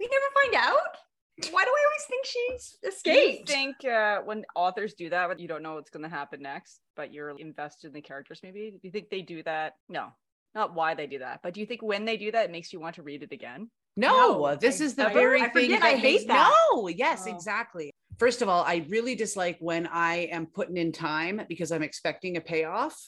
we 0.00 0.08
never 0.08 0.24
find 0.42 0.64
out. 0.66 0.96
Why 1.50 1.64
do 1.64 1.70
I 1.70 1.84
always 1.86 2.04
think 2.08 2.24
she's 2.24 2.78
Do 3.04 3.10
you 3.12 3.18
escaped? 3.28 3.48
think 3.48 3.84
uh, 3.84 4.20
when 4.22 4.44
authors 4.54 4.94
do 4.94 5.10
that, 5.10 5.28
when 5.28 5.38
you 5.38 5.46
don't 5.48 5.62
know 5.62 5.74
what's 5.74 5.90
going 5.90 6.02
to 6.02 6.08
happen 6.08 6.40
next, 6.42 6.80
but 6.96 7.12
you're 7.12 7.30
invested 7.38 7.88
in 7.88 7.92
the 7.92 8.00
characters, 8.00 8.40
maybe? 8.42 8.70
Do 8.70 8.78
you 8.82 8.90
think 8.90 9.10
they 9.10 9.20
do 9.22 9.42
that? 9.42 9.74
No, 9.88 10.08
not 10.54 10.74
why 10.74 10.94
they 10.94 11.06
do 11.06 11.18
that, 11.18 11.40
but 11.42 11.52
do 11.54 11.60
you 11.60 11.66
think 11.66 11.82
when 11.82 12.04
they 12.06 12.16
do 12.16 12.32
that, 12.32 12.46
it 12.46 12.50
makes 12.52 12.72
you 12.72 12.80
want 12.80 12.94
to 12.96 13.02
read 13.02 13.22
it 13.22 13.32
again? 13.32 13.70
No, 13.98 14.38
No, 14.46 14.56
this 14.56 14.80
I 14.80 14.84
is 14.84 14.94
the 14.94 15.04
never- 15.04 15.14
very 15.14 15.40
I 15.42 15.48
thing 15.48 15.64
forget 15.64 15.80
that 15.82 15.86
I 15.86 15.96
hate 15.96 16.02
makes- 16.20 16.24
that. 16.26 16.54
No, 16.72 16.88
yes, 16.88 17.24
Oh. 17.26 17.34
exactly. 17.34 17.90
First 18.18 18.40
of 18.40 18.48
all, 18.48 18.62
I 18.64 18.86
really 18.88 19.14
dislike 19.14 19.58
when 19.60 19.86
I 19.86 20.26
am 20.32 20.46
putting 20.46 20.78
in 20.78 20.90
time 20.92 21.42
because 21.48 21.70
I'm 21.70 21.82
expecting 21.82 22.36
a 22.38 22.40
payoff 22.40 22.98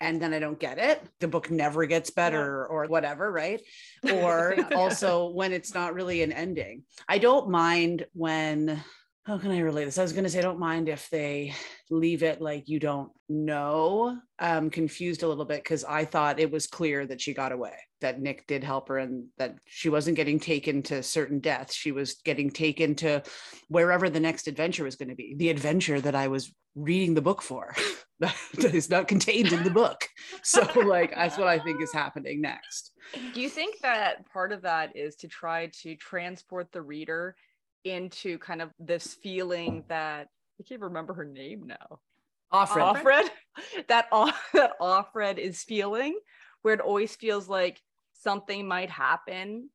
and 0.00 0.20
then 0.20 0.32
I 0.32 0.38
don't 0.38 0.58
get 0.58 0.78
it. 0.78 1.02
The 1.18 1.28
book 1.28 1.50
never 1.50 1.86
gets 1.86 2.10
better 2.10 2.66
or 2.66 2.86
whatever, 2.86 3.30
right? 3.30 3.60
Or 4.12 4.54
also 4.74 5.28
when 5.30 5.52
it's 5.52 5.74
not 5.74 5.94
really 5.94 6.22
an 6.22 6.32
ending. 6.32 6.84
I 7.08 7.18
don't 7.18 7.50
mind 7.50 8.06
when 8.12 8.82
how 9.28 9.36
can 9.36 9.50
I 9.50 9.58
relate 9.58 9.84
this? 9.84 9.98
I 9.98 10.02
was 10.02 10.14
going 10.14 10.24
to 10.24 10.30
say, 10.30 10.38
I 10.38 10.42
don't 10.42 10.58
mind 10.58 10.88
if 10.88 11.10
they 11.10 11.54
leave 11.90 12.22
it 12.22 12.40
like 12.40 12.66
you 12.66 12.80
don't 12.80 13.12
know. 13.28 14.18
I'm 14.38 14.70
confused 14.70 15.22
a 15.22 15.28
little 15.28 15.44
bit 15.44 15.62
because 15.62 15.84
I 15.84 16.06
thought 16.06 16.40
it 16.40 16.50
was 16.50 16.66
clear 16.66 17.06
that 17.06 17.20
she 17.20 17.34
got 17.34 17.52
away, 17.52 17.74
that 18.00 18.22
Nick 18.22 18.46
did 18.46 18.64
help 18.64 18.88
her, 18.88 18.96
and 18.96 19.26
that 19.36 19.56
she 19.66 19.90
wasn't 19.90 20.16
getting 20.16 20.40
taken 20.40 20.82
to 20.84 21.02
certain 21.02 21.40
death. 21.40 21.70
She 21.70 21.92
was 21.92 22.14
getting 22.24 22.48
taken 22.48 22.94
to 22.96 23.22
wherever 23.68 24.08
the 24.08 24.18
next 24.18 24.48
adventure 24.48 24.84
was 24.84 24.96
going 24.96 25.10
to 25.10 25.14
be, 25.14 25.34
the 25.36 25.50
adventure 25.50 26.00
that 26.00 26.14
I 26.14 26.28
was 26.28 26.50
reading 26.74 27.12
the 27.12 27.20
book 27.20 27.42
for. 27.42 27.74
that 28.20 28.34
is 28.74 28.88
not 28.88 29.08
contained 29.08 29.52
in 29.52 29.62
the 29.62 29.70
book. 29.70 30.08
So, 30.42 30.66
like, 30.86 31.14
that's 31.14 31.36
what 31.36 31.48
I 31.48 31.58
think 31.58 31.82
is 31.82 31.92
happening 31.92 32.40
next. 32.40 32.92
Do 33.34 33.42
you 33.42 33.50
think 33.50 33.78
that 33.82 34.26
part 34.32 34.52
of 34.52 34.62
that 34.62 34.96
is 34.96 35.16
to 35.16 35.28
try 35.28 35.70
to 35.82 35.94
transport 35.96 36.72
the 36.72 36.82
reader 36.82 37.36
into 37.84 38.38
kind 38.38 38.62
of 38.62 38.70
this 38.78 39.14
feeling 39.14 39.84
that 39.88 40.28
I 40.60 40.64
can't 40.68 40.80
remember 40.80 41.14
her 41.14 41.24
name 41.24 41.66
now? 41.66 42.00
Offred. 42.52 43.02
Offred, 43.02 43.28
that 43.88 44.06
Off- 44.12 44.48
that 44.54 44.78
Offred 44.80 45.38
is 45.38 45.62
feeling, 45.62 46.18
where 46.62 46.74
it 46.74 46.80
always 46.80 47.14
feels 47.14 47.48
like 47.48 47.80
something 48.12 48.66
might 48.66 48.90
happen 48.90 49.70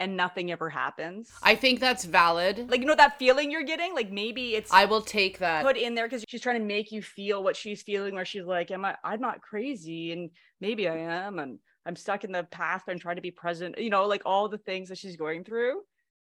and 0.00 0.16
nothing 0.16 0.50
ever 0.50 0.68
happens. 0.68 1.30
I 1.42 1.54
think 1.54 1.78
that's 1.80 2.04
valid. 2.04 2.70
like 2.70 2.80
you 2.80 2.86
know 2.86 2.96
that 2.96 3.18
feeling 3.18 3.50
you're 3.50 3.62
getting, 3.62 3.94
like 3.94 4.10
maybe 4.10 4.54
it's 4.54 4.72
I 4.72 4.86
will 4.86 5.00
take 5.02 5.38
that. 5.38 5.64
put 5.64 5.76
in 5.76 5.94
there 5.94 6.06
because 6.06 6.24
she's 6.28 6.40
trying 6.40 6.58
to 6.58 6.64
make 6.66 6.90
you 6.90 7.02
feel 7.02 7.42
what 7.42 7.56
she's 7.56 7.82
feeling, 7.82 8.14
where 8.14 8.24
she's 8.24 8.44
like, 8.44 8.70
"Am 8.70 8.84
I? 8.84 8.96
I'm 9.04 9.20
not 9.20 9.40
crazy, 9.40 10.12
and 10.12 10.30
maybe 10.60 10.88
I 10.88 10.96
am, 10.96 11.38
and 11.38 11.58
I'm 11.86 11.96
stuck 11.96 12.24
in 12.24 12.32
the 12.32 12.44
past, 12.44 12.86
but 12.86 12.92
I'm 12.92 12.98
trying 12.98 13.16
to 13.16 13.22
be 13.22 13.30
present." 13.30 13.78
You 13.78 13.90
know, 13.90 14.06
like 14.06 14.22
all 14.26 14.48
the 14.48 14.58
things 14.58 14.88
that 14.88 14.98
she's 14.98 15.16
going 15.16 15.44
through. 15.44 15.82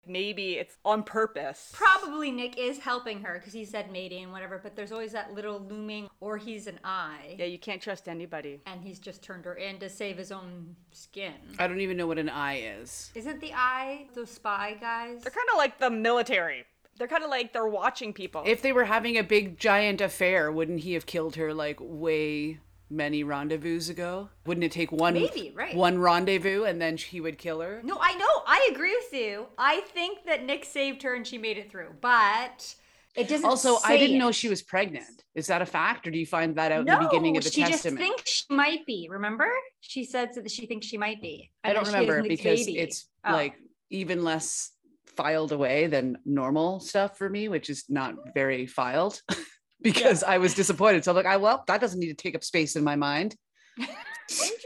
Maybe 0.05 0.53
it's 0.53 0.77
on 0.85 1.03
purpose. 1.03 1.71
Probably 1.73 2.31
Nick 2.31 2.57
is 2.57 2.79
helping 2.79 3.21
her 3.23 3.35
because 3.39 3.53
he 3.53 3.65
said 3.65 3.91
maybe 3.91 4.19
and 4.19 4.31
whatever, 4.31 4.59
but 4.61 4.75
there's 4.75 4.91
always 4.91 5.11
that 5.13 5.33
little 5.33 5.59
looming, 5.59 6.09
or 6.19 6.37
he's 6.37 6.67
an 6.67 6.79
eye. 6.83 7.35
Yeah, 7.37 7.45
you 7.45 7.59
can't 7.59 7.81
trust 7.81 8.07
anybody. 8.07 8.61
And 8.65 8.83
he's 8.83 8.99
just 8.99 9.21
turned 9.21 9.45
her 9.45 9.55
in 9.55 9.79
to 9.79 9.89
save 9.89 10.17
his 10.17 10.31
own 10.31 10.75
skin. 10.91 11.33
I 11.59 11.67
don't 11.67 11.81
even 11.81 11.97
know 11.97 12.07
what 12.07 12.19
an 12.19 12.29
eye 12.29 12.59
is. 12.79 13.11
Isn't 13.15 13.39
the 13.39 13.53
eye 13.53 14.07
those 14.13 14.31
spy 14.31 14.77
guys? 14.79 15.21
They're 15.23 15.31
kind 15.31 15.47
of 15.51 15.57
like 15.57 15.79
the 15.79 15.89
military. 15.89 16.65
They're 16.97 17.07
kind 17.07 17.23
of 17.23 17.29
like 17.29 17.53
they're 17.53 17.67
watching 17.67 18.13
people. 18.13 18.43
If 18.45 18.61
they 18.61 18.71
were 18.71 18.85
having 18.85 19.17
a 19.17 19.23
big 19.23 19.57
giant 19.57 19.99
affair, 19.99 20.51
wouldn't 20.51 20.81
he 20.81 20.93
have 20.93 21.05
killed 21.05 21.35
her 21.37 21.53
like 21.53 21.77
way 21.81 22.59
many 22.93 23.23
rendezvous 23.23 23.81
ago? 23.89 24.29
Wouldn't 24.45 24.63
it 24.63 24.71
take 24.71 24.91
one 24.91 25.13
Maybe, 25.15 25.51
right. 25.55 25.75
one 25.75 25.97
rendezvous 25.99 26.63
and 26.63 26.81
then 26.81 26.97
he 26.97 27.19
would 27.19 27.37
kill 27.37 27.59
her? 27.61 27.81
No, 27.83 27.97
I 27.99 28.13
know. 28.15 28.27
I 28.47 28.69
agree 28.71 28.95
with 28.95 29.11
you. 29.19 29.47
I 29.57 29.81
think 29.81 30.25
that 30.25 30.45
Nick 30.45 30.63
saved 30.65 31.03
her 31.03 31.15
and 31.15 31.25
she 31.25 31.37
made 31.37 31.57
it 31.57 31.69
through, 31.71 31.95
but 32.01 32.75
it 33.15 33.27
doesn't. 33.27 33.45
Also, 33.45 33.77
I 33.83 33.97
didn't 33.97 34.17
know 34.17 34.31
she 34.31 34.49
was 34.49 34.61
pregnant. 34.61 35.23
Is 35.35 35.47
that 35.47 35.61
a 35.61 35.65
fact, 35.65 36.07
or 36.07 36.11
do 36.11 36.17
you 36.19 36.25
find 36.25 36.55
that 36.55 36.71
out 36.71 36.81
in 36.81 36.85
the 36.85 36.97
beginning 36.97 37.37
of 37.37 37.43
the 37.43 37.51
she 37.51 37.61
testament? 37.63 37.97
just 37.99 38.07
thinks 38.09 38.29
she 38.31 38.45
might 38.55 38.85
be. 38.85 39.07
Remember, 39.09 39.47
she 39.81 40.03
said 40.05 40.29
that 40.35 40.49
she 40.51 40.65
thinks 40.67 40.85
she 40.87 40.97
might 40.97 41.21
be. 41.21 41.51
I 41.63 41.69
and 41.69 41.75
don't 41.75 41.87
remember 41.87 42.21
because 42.27 42.65
baby. 42.65 42.77
it's 42.79 43.07
Oh. 43.25 43.31
like 43.33 43.55
even 43.89 44.23
less 44.23 44.71
filed 45.15 45.51
away 45.51 45.87
than 45.87 46.17
normal 46.25 46.79
stuff 46.79 47.17
for 47.17 47.29
me, 47.29 47.47
which 47.47 47.69
is 47.69 47.85
not 47.87 48.15
very 48.33 48.65
filed 48.65 49.21
because 49.83 50.23
I 50.23 50.37
was 50.39 50.53
disappointed. 50.53 51.03
So 51.03 51.11
I'm 51.11 51.15
like, 51.17 51.25
I 51.25 51.37
well, 51.37 51.63
that 51.67 51.81
doesn't 51.81 51.99
need 51.99 52.07
to 52.07 52.13
take 52.15 52.35
up 52.35 52.43
space 52.43 52.75
in 52.75 52.83
my 52.83 52.95
mind. 52.95 53.35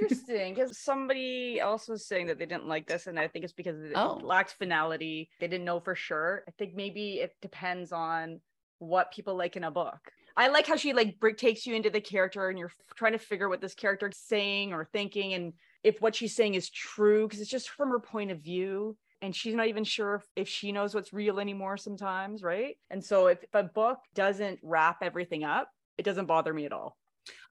Interesting, 0.01 0.53
because 0.53 0.77
somebody 0.77 1.59
else 1.59 1.87
was 1.87 2.07
saying 2.07 2.27
that 2.27 2.37
they 2.37 2.45
didn't 2.45 2.67
like 2.67 2.87
this, 2.87 3.07
and 3.07 3.19
I 3.19 3.27
think 3.27 3.43
it's 3.43 3.53
because 3.53 3.81
it 3.81 3.93
Oh. 3.95 4.19
lacks 4.23 4.53
finality. 4.53 5.29
They 5.39 5.47
didn't 5.47 5.65
know 5.65 5.79
for 5.79 5.95
sure. 5.95 6.43
I 6.47 6.51
think 6.51 6.75
maybe 6.75 7.15
it 7.15 7.35
depends 7.41 7.91
on 7.91 8.39
what 8.79 9.11
people 9.11 9.35
like 9.35 9.55
in 9.55 9.63
a 9.63 9.71
book. 9.71 9.99
I 10.37 10.49
like 10.49 10.67
how 10.67 10.75
she 10.75 10.93
like 10.93 11.19
br- 11.19 11.31
takes 11.31 11.65
you 11.65 11.73
into 11.75 11.89
the 11.89 11.99
character, 12.01 12.47
and 12.49 12.59
you're 12.59 12.67
f- 12.69 12.95
trying 12.95 13.13
to 13.13 13.17
figure 13.19 13.49
what 13.49 13.59
this 13.59 13.73
character 13.73 14.07
is 14.07 14.17
saying 14.17 14.71
or 14.73 14.85
thinking, 14.93 15.33
and 15.33 15.53
if 15.83 15.99
what 16.01 16.15
she's 16.15 16.35
saying 16.35 16.53
is 16.53 16.69
true, 16.69 17.27
because 17.27 17.41
it's 17.41 17.49
just 17.49 17.69
from 17.69 17.89
her 17.89 17.99
point 17.99 18.29
of 18.31 18.41
view. 18.41 18.95
And 19.21 19.35
she's 19.35 19.55
not 19.55 19.67
even 19.67 19.83
sure 19.83 20.15
if, 20.15 20.23
if 20.35 20.47
she 20.47 20.71
knows 20.71 20.93
what's 20.93 21.11
real 21.11 21.39
anymore 21.39 21.77
sometimes, 21.77 22.43
right? 22.43 22.77
And 22.89 23.03
so 23.03 23.27
if, 23.27 23.43
if 23.43 23.53
a 23.53 23.63
book 23.63 23.99
doesn't 24.13 24.59
wrap 24.61 24.97
everything 25.01 25.43
up, 25.43 25.69
it 25.97 26.03
doesn't 26.03 26.27
bother 26.27 26.53
me 26.53 26.65
at 26.65 26.71
all. 26.71 26.97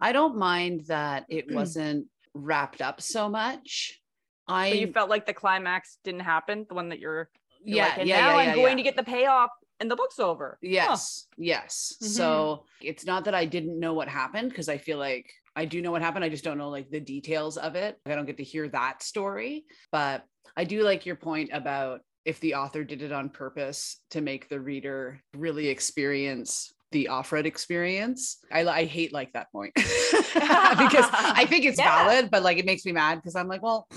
I 0.01 0.13
don't 0.13 0.37
mind 0.37 0.85
that 0.87 1.27
it 1.29 1.47
wasn't 1.53 2.07
wrapped 2.35 2.81
up 2.81 3.01
so 3.01 3.29
much. 3.29 4.01
I 4.47 4.71
But 4.71 4.79
you 4.79 4.93
felt 4.93 5.11
like 5.11 5.27
the 5.27 5.35
climax 5.35 5.99
didn't 6.05 6.21
happen, 6.21 6.67
the 6.69 6.75
one 6.75 6.91
that 6.91 7.01
you're, 7.01 7.29
you're 7.65 7.79
yeah, 7.79 7.95
like, 7.97 8.07
yeah, 8.07 8.21
now 8.21 8.39
yeah, 8.39 8.51
I'm 8.51 8.55
going 8.55 8.71
yeah. 8.73 8.77
to 8.77 8.83
get 8.83 8.97
the 8.97 9.03
payoff 9.03 9.51
and 9.81 9.91
the 9.91 9.97
book's 9.97 10.19
over. 10.19 10.59
Huh. 10.63 10.69
Yes, 10.69 11.27
yes. 11.37 11.97
Mhm. 12.03 12.07
So 12.07 12.65
it's 12.81 13.05
not 13.05 13.25
that 13.25 13.35
I 13.35 13.45
didn't 13.45 13.79
know 13.79 13.95
what 13.95 14.09
happened 14.09 14.51
because 14.51 14.69
I 14.69 14.79
feel 14.79 14.99
like 14.99 15.31
I 15.55 15.65
do 15.65 15.81
know 15.83 15.91
what 15.91 16.03
happened. 16.03 16.25
I 16.25 16.29
just 16.29 16.45
don't 16.45 16.59
know 16.59 16.69
like 16.69 16.91
the 16.91 17.01
details 17.01 17.57
of 17.57 17.75
it. 17.75 17.99
I 18.07 18.15
don't 18.15 18.27
get 18.27 18.37
to 18.39 18.45
hear 18.45 18.69
that 18.69 19.03
story. 19.03 19.65
But 19.91 20.25
I 20.57 20.65
do 20.65 20.83
like 20.83 21.07
your 21.07 21.17
point 21.17 21.51
about 21.53 22.01
if 22.25 22.41
the 22.41 22.55
author 22.55 22.83
did 22.85 23.03
it 23.03 23.13
on 23.13 23.29
purpose 23.29 24.01
to 24.11 24.21
make 24.21 24.49
the 24.49 24.61
reader 24.61 25.21
really 25.35 25.69
experience 25.69 26.73
the 26.93 27.09
Offred 27.11 27.45
experience. 27.45 28.39
I, 28.51 28.65
I 28.67 28.85
hate 28.85 29.13
like 29.13 29.33
that 29.35 29.51
point 29.53 29.73
because 29.77 31.07
I 31.13 31.45
think 31.49 31.65
it's 31.65 31.79
Yeah. 31.87 32.05
valid, 32.07 32.31
but 32.31 32.43
like 32.43 32.59
it 32.59 32.67
makes 32.67 32.85
me 32.85 32.93
mad 32.93 33.17
because 33.17 33.37
I'm 33.37 33.49
like, 33.49 33.63
well, 33.63 33.89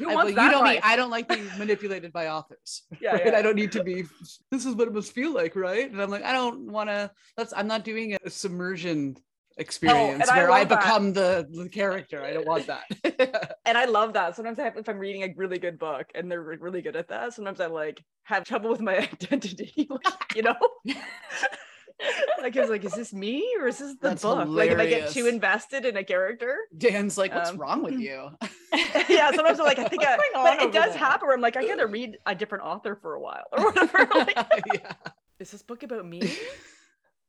I, 0.00 0.14
well, 0.14 0.28
you 0.28 0.34
me. 0.36 0.80
I 0.82 0.96
don't 0.96 1.10
like 1.10 1.28
being 1.28 1.46
manipulated 1.58 2.12
by 2.12 2.28
authors. 2.28 2.82
Yeah, 3.00 3.12
right? 3.12 3.26
yeah. 3.26 3.36
I 3.36 3.42
don't 3.42 3.56
need 3.56 3.72
to 3.72 3.82
be. 3.84 4.04
This 4.50 4.64
is 4.64 4.74
what 4.74 4.88
it 4.88 4.94
must 4.94 5.12
feel 5.12 5.34
like, 5.34 5.54
right? 5.56 5.90
And 5.90 6.00
I'm 6.00 6.10
like, 6.10 6.24
I 6.24 6.32
don't 6.32 6.70
want 6.70 6.88
to. 6.88 7.10
That's. 7.36 7.52
I'm 7.54 7.66
not 7.66 7.84
doing 7.84 8.16
a 8.24 8.30
submersion 8.30 9.16
experience 9.60 10.28
I 10.28 10.36
where 10.38 10.50
I 10.50 10.64
that. 10.64 10.80
become 10.80 11.12
the, 11.12 11.46
the 11.50 11.68
character. 11.68 12.22
I 12.24 12.32
don't 12.32 12.46
want 12.46 12.66
that. 12.66 13.56
and 13.66 13.78
I 13.78 13.84
love 13.84 14.14
that. 14.14 14.34
Sometimes 14.36 14.58
I 14.58 14.64
have, 14.64 14.76
if 14.76 14.88
I'm 14.88 14.98
reading 14.98 15.22
a 15.22 15.32
really 15.36 15.58
good 15.58 15.78
book 15.78 16.06
and 16.14 16.30
they're 16.30 16.42
really 16.42 16.82
good 16.82 16.96
at 16.96 17.08
that, 17.08 17.34
sometimes 17.34 17.60
I 17.60 17.66
like 17.66 18.02
have 18.24 18.44
trouble 18.44 18.70
with 18.70 18.80
my 18.80 18.96
identity, 19.12 19.86
like, 19.90 20.34
you 20.34 20.42
know? 20.42 20.56
like 22.40 22.56
I 22.56 22.60
was 22.60 22.70
like, 22.70 22.84
is 22.84 22.92
this 22.94 23.12
me 23.12 23.46
or 23.60 23.68
is 23.68 23.78
this 23.78 23.94
the 24.00 24.08
That's 24.08 24.22
book? 24.22 24.48
Like 24.48 24.70
if 24.70 24.78
I 24.78 24.86
get 24.86 25.10
too 25.10 25.26
invested 25.26 25.84
in 25.84 25.96
a 25.98 26.04
character. 26.04 26.56
Dan's 26.76 27.18
like, 27.18 27.34
what's 27.34 27.50
Um, 27.50 27.58
wrong 27.58 27.82
with 27.82 27.98
you? 28.00 28.30
yeah, 29.08 29.30
sometimes 29.32 29.60
I'm 29.60 29.66
like, 29.66 29.78
I 29.78 29.84
think 29.84 30.04
I, 30.04 30.16
but 30.32 30.62
it 30.62 30.72
does 30.72 30.90
there? 30.90 30.98
happen 30.98 31.26
where 31.28 31.34
I'm 31.36 31.42
like, 31.42 31.56
I 31.56 31.66
gotta 31.66 31.86
read 31.86 32.16
a 32.24 32.34
different 32.34 32.64
author 32.64 32.96
for 33.02 33.14
a 33.14 33.20
while 33.20 33.44
or 33.52 33.66
whatever. 33.66 34.08
like, 34.14 34.36
yeah. 34.72 34.92
is 35.38 35.50
this 35.50 35.62
book 35.62 35.82
about 35.82 36.06
me? 36.06 36.22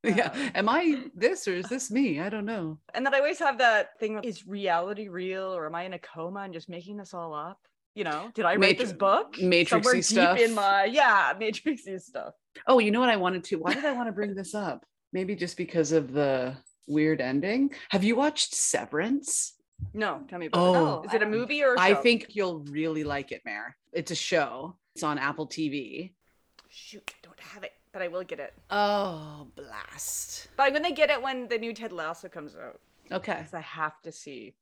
Yeah. 0.18 0.32
Um, 0.34 0.52
Am 0.56 0.70
I 0.70 1.04
this 1.16 1.48
or 1.48 1.54
is 1.54 1.66
this 1.68 1.92
me? 1.92 2.20
I 2.20 2.30
don't 2.30 2.46
know. 2.46 2.80
And 2.94 3.06
then 3.06 3.14
I 3.14 3.20
always 3.20 3.38
have 3.40 3.60
that 3.60 4.00
thing 4.00 4.20
is 4.24 4.48
reality 4.48 5.10
real 5.10 5.44
or 5.56 5.66
am 5.68 5.76
I 5.76 5.84
in 5.84 5.94
a 5.94 6.00
coma 6.00 6.40
and 6.42 6.54
just 6.54 6.70
making 6.70 6.98
this 6.98 7.14
all 7.14 7.34
up? 7.36 7.60
You 7.94 8.06
know, 8.06 8.32
did 8.34 8.46
I 8.46 8.56
write 8.56 8.78
this 8.78 8.94
Matri- 8.94 8.98
book? 8.98 9.34
matrixy 9.36 10.04
stuff. 10.04 10.40
in 10.40 10.56
my 10.56 10.86
yeah, 10.86 11.34
matrixy 11.40 12.00
stuff. 12.02 12.34
Oh, 12.66 12.80
you 12.80 12.90
know 12.90 13.00
what 13.00 13.10
I 13.10 13.18
wanted 13.18 13.44
to? 13.46 13.58
Why 13.58 13.74
did 13.74 13.86
I 13.86 13.92
want 13.92 14.08
to 14.08 14.12
bring 14.14 14.34
this 14.34 14.56
up? 14.56 14.86
Maybe 15.14 15.36
just 15.36 15.56
because 15.58 15.92
of 15.92 16.14
the 16.14 16.56
weird 16.88 17.22
ending. 17.22 17.72
Have 17.90 18.04
you 18.04 18.16
watched 18.16 18.56
Severance? 18.56 19.54
No, 19.94 20.22
tell 20.30 20.40
me 20.40 20.46
about 20.48 20.60
Oh. 20.60 20.74
it. 20.74 20.78
No, 20.80 21.04
Is 21.10 21.14
it 21.14 21.22
a 21.22 21.26
movie 21.28 21.64
or 21.64 21.74
a 21.76 21.80
I 21.80 21.92
show? 21.94 22.00
I 22.00 22.02
think 22.02 22.28
you'll 22.30 22.60
really 22.64 23.04
like 23.04 23.32
it, 23.32 23.42
Mare. 23.46 23.76
It's 23.94 24.10
a 24.12 24.16
show. 24.16 24.78
It's 24.96 25.04
on 25.04 25.18
Apple 25.20 25.48
TV. 25.48 26.14
shoot, 26.70 27.12
I 27.14 27.18
don't 27.28 27.40
have 27.40 27.64
it, 27.64 27.72
but 27.94 28.02
I 28.02 28.08
will 28.08 28.24
get 28.24 28.40
it. 28.40 28.54
Oh, 28.70 29.48
blast. 29.56 30.48
But 30.58 30.64
I'm 30.64 30.74
gonna 30.74 30.92
get 30.92 31.10
it 31.10 31.22
when 31.22 31.48
the 31.48 31.58
new 31.58 31.74
Ted 31.74 31.92
Lasso 31.92 32.30
comes 32.30 32.56
out. 32.56 32.80
Okay. 33.12 33.38
Because 33.38 33.54
I 33.54 33.62
have 33.62 34.00
to 34.02 34.12
see 34.12 34.54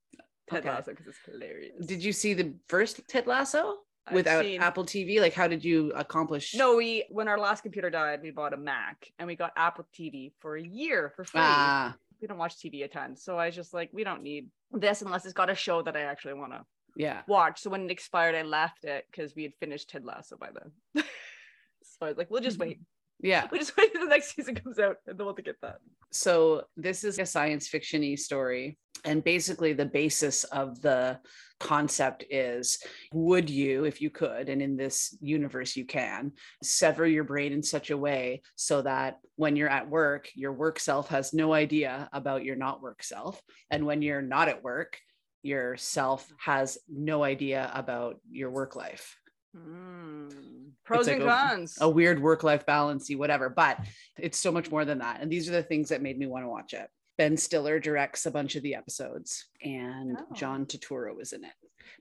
Ted 0.50 0.60
Okay. 0.60 0.70
Lasso 0.70 0.92
because 0.92 1.08
it's 1.08 1.20
hilarious. 1.26 1.86
Did 1.86 2.04
you 2.04 2.12
see 2.12 2.34
the 2.34 2.54
first 2.68 3.02
Ted 3.08 3.28
Lasso 3.28 3.80
I've 4.08 4.14
without 4.14 4.44
seen- 4.44 4.62
Apple 4.62 4.86
TV? 4.86 5.22
Like, 5.22 5.34
how 5.34 5.48
did 5.48 5.64
you 5.64 5.92
accomplish? 5.94 6.56
No, 6.56 6.76
we 6.76 7.06
when 7.10 7.28
our 7.28 7.40
last 7.40 7.62
computer 7.62 7.90
died, 7.90 8.22
we 8.22 8.32
bought 8.32 8.54
a 8.54 8.58
Mac 8.58 9.12
and 9.20 9.28
we 9.28 9.36
got 9.36 9.52
Apple 9.56 9.86
TV 9.98 10.32
for 10.40 10.56
a 10.58 10.64
year 10.64 11.12
for 11.16 11.24
free. 11.24 11.42
Ah, 11.44 11.96
we 12.22 12.28
don't 12.28 12.38
watch 12.38 12.58
TV 12.58 12.84
a 12.84 12.88
ton, 12.88 13.16
so 13.16 13.38
I 13.38 13.46
was 13.46 13.56
just 13.56 13.74
like, 13.74 13.90
we 13.94 14.04
don't 14.04 14.24
need 14.24 14.50
this 14.72 15.02
unless 15.02 15.26
it's 15.26 15.34
got 15.34 15.50
a 15.50 15.56
show 15.56 15.82
that 15.84 15.96
I 15.96 16.02
actually 16.02 16.34
want 16.34 16.52
to 16.54 16.66
yeah. 16.96 17.22
watch. 17.28 17.62
So 17.62 17.70
when 17.70 17.86
it 17.86 17.92
expired, 17.92 18.36
I 18.36 18.42
left 18.42 18.84
it 18.84 19.06
because 19.12 19.36
we 19.36 19.44
had 19.44 19.54
finished 19.60 19.90
Ted 19.90 20.04
Lasso 20.06 20.36
by 20.38 20.50
then. 20.54 21.04
so 21.84 21.98
I 22.06 22.10
was 22.10 22.18
like, 22.18 22.30
we'll 22.30 22.42
just 22.42 22.60
wait. 22.60 22.80
Yeah. 23.20 23.48
We'll 23.52 23.60
just 23.60 23.76
wait 23.78 23.90
until 23.94 24.08
the 24.08 24.16
next 24.16 24.36
season 24.36 24.56
comes 24.56 24.80
out 24.80 24.98
and 25.08 25.18
then 25.18 25.26
we'll 25.26 25.36
get 25.36 25.60
that. 25.62 25.78
So 26.12 26.64
this 26.78 27.04
is 27.04 27.20
a 27.20 27.26
science 27.26 27.68
fiction-y 27.68 28.16
story. 28.16 28.78
And 29.06 29.24
basically 29.24 29.74
the 29.74 29.86
basis 29.86 30.44
of 30.46 30.82
the 30.82 31.20
concept 31.60 32.26
is 32.30 32.80
would 33.14 33.50
you, 33.50 33.86
if 33.86 34.02
you 34.02 34.10
could, 34.10 34.50
and 34.50 34.62
in 34.62 34.76
this 34.76 35.18
universe 35.22 35.76
you 35.76 35.86
can, 35.86 36.34
sever 36.64 37.06
your 37.06 37.24
brain 37.24 37.54
in 37.54 37.64
such 37.64 37.92
a 37.92 37.98
way 37.98 38.42
so 38.56 38.82
that 38.82 39.20
when 39.36 39.56
you're 39.56 39.70
at 39.70 39.90
work, 39.90 40.30
your 40.36 40.54
work 40.54 40.80
self 40.80 41.10
has 41.10 41.34
no 41.34 41.54
idea 41.54 42.10
about 42.14 42.44
your 42.44 42.56
not 42.56 42.82
work 42.82 43.04
self. 43.04 43.42
And 43.70 43.86
when 43.86 44.02
you're 44.02 44.22
not 44.22 44.50
at 44.50 44.64
work, 44.64 44.98
your 45.44 45.78
self 45.78 46.30
has 46.38 46.78
no 46.90 47.24
idea 47.24 47.72
about 47.74 48.20
your 48.30 48.52
work 48.52 48.76
life. 48.76 49.18
Mm. 49.56 50.72
Pros 50.86 51.08
like 51.08 51.18
and 51.18 51.25
cons. 51.25 51.77
a 51.82 51.89
weird 51.89 52.22
work 52.22 52.44
life 52.44 52.65
balancey, 52.65 53.15
whatever. 53.15 53.50
But 53.50 53.79
it's 54.18 54.38
so 54.38 54.51
much 54.51 54.72
more 54.72 54.86
than 54.86 55.00
that. 55.00 55.22
And 55.22 55.32
these 55.32 55.48
are 55.50 55.53
the 55.53 55.63
things 55.63 55.89
that 55.89 56.01
made 56.01 56.18
me 56.18 56.25
want 56.27 56.46
to 56.46 56.50
watch 56.50 56.74
it. 56.74 56.88
Ben 57.18 57.36
Stiller 57.36 57.79
directs 57.79 58.25
a 58.25 58.32
bunch 58.32 58.56
of 58.56 58.63
the 58.63 58.75
episodes, 58.75 59.46
and 59.62 60.18
Oh. 60.18 60.34
John 60.36 60.65
Turturro 60.65 61.15
was 61.15 61.34
in 61.34 61.44
it. 61.44 61.51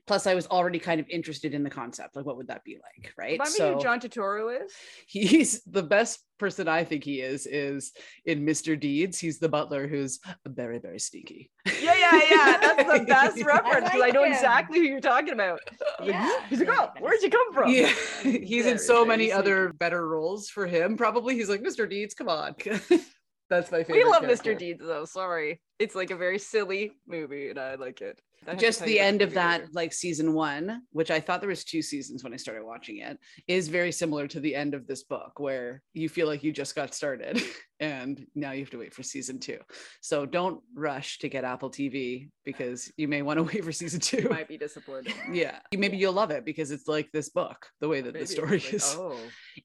Plus, 0.07 0.27
I 0.27 0.33
was 0.35 0.47
already 0.47 0.79
kind 0.79 0.99
of 0.99 1.07
interested 1.09 1.53
in 1.53 1.63
the 1.63 1.69
concept. 1.69 2.15
Like, 2.15 2.25
what 2.25 2.37
would 2.37 2.47
that 2.47 2.63
be 2.63 2.75
like? 2.75 3.13
Right. 3.17 3.33
Remind 3.33 3.51
me 3.51 3.57
so 3.57 3.73
who 3.75 3.81
John 3.81 3.99
Turturro 3.99 4.65
is. 4.65 4.73
he's 5.07 5.61
the 5.63 5.83
best 5.83 6.19
person 6.39 6.67
I 6.67 6.83
think 6.83 7.03
he 7.03 7.21
is, 7.21 7.45
is 7.45 7.91
in 8.25 8.45
Mr. 8.45 8.79
Deeds. 8.79 9.19
He's 9.19 9.39
the 9.39 9.49
butler 9.49 9.87
who's 9.87 10.19
very, 10.47 10.79
very 10.79 10.99
sneaky. 10.99 11.51
Yeah, 11.81 11.95
yeah, 11.95 12.21
yeah. 12.31 12.57
That's 12.59 12.99
the 12.99 13.05
best 13.07 13.43
reference 13.43 13.85
because 13.85 13.95
I, 13.95 13.97
like 13.97 14.13
know 14.13 14.23
him. 14.23 14.31
exactly 14.31 14.79
who 14.79 14.85
you're 14.85 15.01
talking 15.01 15.33
about. 15.33 15.59
I 15.99 16.03
like, 16.03 16.11
Yeah. 16.13 16.39
He's 16.49 16.59
like, 16.59 16.69
oh, 16.71 16.89
where'd 16.99 17.21
you 17.21 17.29
come 17.29 17.53
from? 17.53 17.71
Yeah. 17.71 17.93
he's 18.23 18.65
in 18.65 18.79
so 18.79 19.05
many 19.05 19.25
sneaky. 19.25 19.33
other 19.33 19.73
better 19.73 20.07
roles 20.07 20.49
for 20.49 20.65
him. 20.65 20.97
Probably 20.97 21.35
he's 21.35 21.49
like, 21.49 21.61
Mr. 21.61 21.89
Deeds, 21.89 22.13
come 22.13 22.29
on. 22.29 22.55
That's 23.49 23.71
my 23.71 23.79
favorite. 23.83 23.95
We 23.95 24.03
love 24.05 24.21
character. 24.21 24.53
Mr. 24.53 24.57
Deeds 24.57 24.81
though. 24.81 25.05
Sorry, 25.05 25.59
it's 25.79 25.95
like 25.95 26.11
a 26.11 26.15
very 26.15 26.37
silly 26.37 26.91
movie, 27.07 27.49
and 27.49 27.59
I 27.59 27.75
like 27.75 27.99
it. 28.01 28.21
I 28.47 28.51
have 28.51 28.59
to 28.59 28.65
just 28.65 28.83
the 28.83 28.99
end 28.99 29.21
of 29.21 29.33
that 29.33 29.61
later. 29.61 29.71
like 29.73 29.93
season 29.93 30.33
one 30.33 30.81
which 30.91 31.11
i 31.11 31.19
thought 31.19 31.41
there 31.41 31.49
was 31.49 31.63
two 31.63 31.81
seasons 31.81 32.23
when 32.23 32.33
i 32.33 32.37
started 32.37 32.63
watching 32.65 32.97
it 32.97 33.17
is 33.47 33.67
very 33.67 33.91
similar 33.91 34.27
to 34.27 34.39
the 34.39 34.55
end 34.55 34.73
of 34.73 34.87
this 34.87 35.03
book 35.03 35.39
where 35.39 35.83
you 35.93 36.09
feel 36.09 36.27
like 36.27 36.43
you 36.43 36.51
just 36.51 36.75
got 36.75 36.93
started 36.93 37.41
and 37.79 38.25
now 38.35 38.51
you 38.51 38.59
have 38.59 38.69
to 38.71 38.77
wait 38.79 38.93
for 38.93 39.03
season 39.03 39.39
two. 39.39 39.59
So 40.01 40.25
don't 40.25 40.61
rush 40.75 41.19
to 41.19 41.29
get 41.29 41.43
apple 41.43 41.69
tv 41.69 42.29
because 42.43 42.91
you 42.97 43.07
may 43.07 43.21
want 43.21 43.37
to 43.37 43.43
wait 43.53 43.63
for 43.63 43.71
season 43.71 43.99
two. 43.99 44.23
You 44.23 44.29
might 44.29 44.47
be 44.47 44.57
disappointed. 44.57 45.13
yeah 45.31 45.59
maybe 45.75 45.97
you'll 45.97 46.13
love 46.13 46.31
it 46.31 46.45
because 46.45 46.71
it's 46.71 46.87
like 46.87 47.11
this 47.11 47.29
book 47.29 47.67
the 47.79 47.87
way 47.87 48.01
that 48.01 48.13
Maybe 48.13 48.25
the 48.25 48.31
story 48.31 48.51
like, 48.51 48.73
is. 48.73 48.95
Oh, 48.97 49.17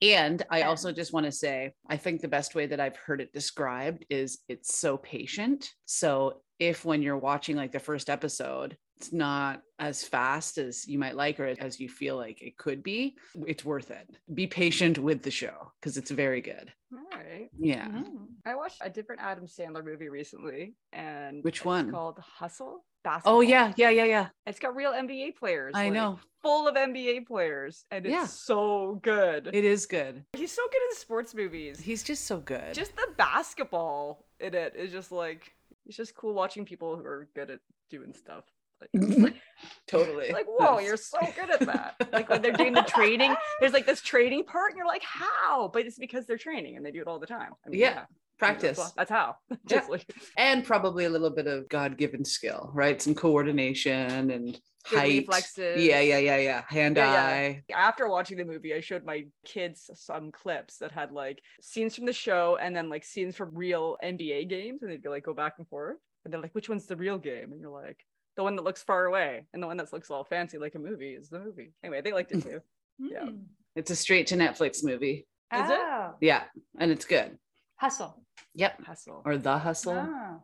and 0.03 0.43
I 0.51 0.63
also 0.63 0.93
just 0.93 1.13
want 1.13 1.27
to 1.27 1.33
say, 1.33 1.73
I 1.89 1.97
think 1.97 2.21
the 2.21 2.29
best 2.29 2.55
way 2.55 2.67
that 2.67 2.81
I've 2.81 2.97
heard 2.97 3.21
it 3.21 3.33
described 3.33 4.05
is 4.11 4.41
it's 4.49 4.77
so 4.77 4.97
patient. 4.97 5.71
So 5.85 6.41
if 6.59 6.85
when 6.85 7.03
you're 7.03 7.19
watching 7.19 7.57
like 7.57 7.73
the 7.73 7.81
first 7.81 8.09
episode, 8.09 8.77
it's 8.97 9.13
not 9.13 9.63
as 9.79 10.05
fast 10.05 10.59
as 10.59 10.87
you 10.87 10.99
might 10.99 11.17
like 11.17 11.41
or 11.41 11.47
as 11.59 11.81
you 11.81 11.89
feel 11.89 12.17
like 12.17 12.41
it 12.43 12.57
could 12.57 12.83
be, 12.83 13.17
it's 13.47 13.65
worth 13.65 13.91
it. 13.91 14.09
Be 14.35 14.47
patient 14.47 14.99
with 14.99 15.23
the 15.23 15.31
show 15.31 15.73
because 15.81 15.97
it's 15.97 16.11
very 16.11 16.41
good. 16.41 16.73
all 16.93 17.19
right. 17.19 17.49
Yeah. 17.59 17.89
Mm. 17.89 18.27
I 18.47 18.55
watched 18.55 18.79
a 18.81 18.91
different 18.91 19.21
Adam 19.23 19.47
Sandler 19.47 19.85
movie 19.85 20.09
recently, 20.09 20.75
and 20.93 21.43
Which 21.43 21.59
it's 21.59 21.65
one? 21.65 21.91
Called 21.91 22.19
Hustle. 22.19 22.85
Basketball. 23.03 23.37
Oh, 23.37 23.41
yeah. 23.43 23.75
Yeah. 23.77 23.91
Yeah. 23.91 24.05
Yeah. 24.05 24.29
It's 24.47 24.59
got 24.59 24.75
real 24.75 24.93
NBA 24.93 25.37
players. 25.37 25.73
I 25.77 25.85
like, 25.85 25.93
know. 25.93 26.19
full 26.41 26.67
of 26.67 26.75
NBA 26.75 27.27
players, 27.27 27.85
and 27.91 28.07
it's 28.07 28.13
Yeah. 28.13 28.25
so 28.25 28.99
good. 29.03 29.51
It 29.53 29.63
is 29.65 29.85
good. 29.85 30.25
He's 30.33 30.53
so 30.53 30.63
good 30.73 30.81
in 30.91 30.97
sports 30.97 31.35
movies. 31.35 31.79
He's 31.79 32.03
just 32.03 32.27
so 32.27 32.39
good. 32.39 32.73
just 32.73 32.97
the 32.97 33.09
basketball 33.19 34.25
in 34.41 34.55
it 34.55 34.75
is 34.75 34.91
just 34.91 35.13
like 35.13 35.53
it's 35.87 35.97
just 35.99 36.15
cool 36.15 36.33
watching 36.33 36.65
people 36.65 36.97
who 36.97 37.05
are 37.05 37.29
good 37.35 37.51
at 37.51 37.61
doing 37.91 38.15
stuff. 38.15 38.45
Like, 38.93 39.35
totally. 39.89 40.33
like 40.33 40.47
whoa, 40.47 40.79
you're 40.79 40.97
so 40.97 41.19
good 41.37 41.51
at 41.51 41.61
that. 41.61 41.95
Like 42.13 42.29
when 42.29 42.43
they're 42.43 42.53
doing 42.53 42.73
the 42.75 42.83
training, 42.89 43.35
there's 43.61 43.73
like 43.73 43.87
this 43.87 44.01
training 44.01 44.45
part, 44.45 44.73
and 44.73 44.77
you're 44.79 44.87
like, 44.87 45.03
how? 45.05 45.69
But 45.73 45.87
it's 45.87 45.99
because 45.99 46.27
they're 46.27 46.39
training 46.39 46.77
and 46.77 46.85
they 46.85 46.91
do 46.91 47.01
it 47.01 47.07
all 47.07 47.19
the 47.19 47.27
time. 47.27 47.51
I 47.67 47.71
mean, 47.71 47.81
Yeah, 47.81 47.91
I 47.91 47.95
mean, 47.95 48.07
practice. 48.39 48.79
That's, 48.79 48.93
that's 48.93 49.11
how. 49.11 49.37
Yeah. 49.71 49.85
Like 49.89 50.07
and 50.37 50.65
probably 50.65 51.05
a 51.07 51.11
little 51.11 51.31
bit 51.31 51.47
of 51.47 51.69
God-given 51.69 52.25
skill, 52.25 52.71
right? 52.75 53.01
Some 53.01 53.15
coordination 53.15 54.31
and 54.31 54.59
Good 54.91 54.99
height. 54.99 55.19
reflexes. 55.23 55.83
Yeah, 55.83 56.01
yeah, 56.01 56.19
yeah, 56.19 56.37
yeah. 56.37 56.63
Hand 56.69 56.97
Yeah, 56.99 57.13
yeah. 57.13 57.25
eye. 57.25 57.63
after 57.75 58.07
watching 58.09 58.37
the 58.37 58.45
movie, 58.45 58.75
I 58.75 58.81
showed 58.81 59.03
my 59.05 59.25
kids 59.47 59.89
some 59.95 60.31
clips 60.31 60.77
that 60.79 60.93
had 60.93 61.11
like 61.13 61.41
scenes 61.63 61.95
from 61.97 62.05
the 62.05 62.13
show 62.13 62.59
and 62.61 62.77
then 62.77 62.91
like 62.91 63.03
scenes 63.05 63.35
from 63.37 63.51
real 63.55 63.97
NBA 64.05 64.49
games, 64.51 64.83
and 64.83 64.91
they'd 64.91 65.03
be 65.03 65.09
like 65.09 65.25
go 65.25 65.33
back 65.33 65.55
and 65.59 65.67
forth. 65.69 65.97
And 66.25 66.33
they're 66.33 66.41
like, 66.41 66.55
which 66.55 66.69
one's 66.69 66.87
the 66.87 66.97
real 66.97 67.17
game? 67.19 67.53
And 67.53 67.61
you're 67.61 67.71
like, 67.71 67.99
the 68.37 68.43
one 68.43 68.57
that 68.57 68.63
looks 68.63 68.83
far 68.83 69.05
away, 69.07 69.47
and 69.53 69.63
the 69.63 69.67
one 69.67 69.77
that 69.77 69.93
looks 69.93 70.11
all 70.11 70.25
fancy 70.25 70.59
like 70.59 70.75
a 70.75 70.79
movie 70.79 71.13
is 71.15 71.29
the 71.29 71.39
movie. 71.39 71.73
Anyway, 71.83 72.01
they 72.01 72.13
liked 72.13 72.33
it 72.33 72.43
too. 72.43 72.61
Yeah. 72.99 73.25
Mm. 73.25 73.45
It's 73.77 73.91
a 73.91 73.97
straight 73.97 74.29
to 74.29 74.37
Netflix 74.37 74.85
movie. 74.85 75.27
Is 75.53 75.71
it? 75.71 75.79
Oh, 75.81 76.15
Yeah, 76.21 76.45
and 76.79 76.91
it's 76.91 77.05
good. 77.05 77.39
Hustle. 77.77 78.23
Yep. 78.55 78.85
Hustle, 78.85 79.23
Or 79.25 79.37
The 79.37 79.59
Hustle. 79.59 80.07
Oh. 80.09 80.43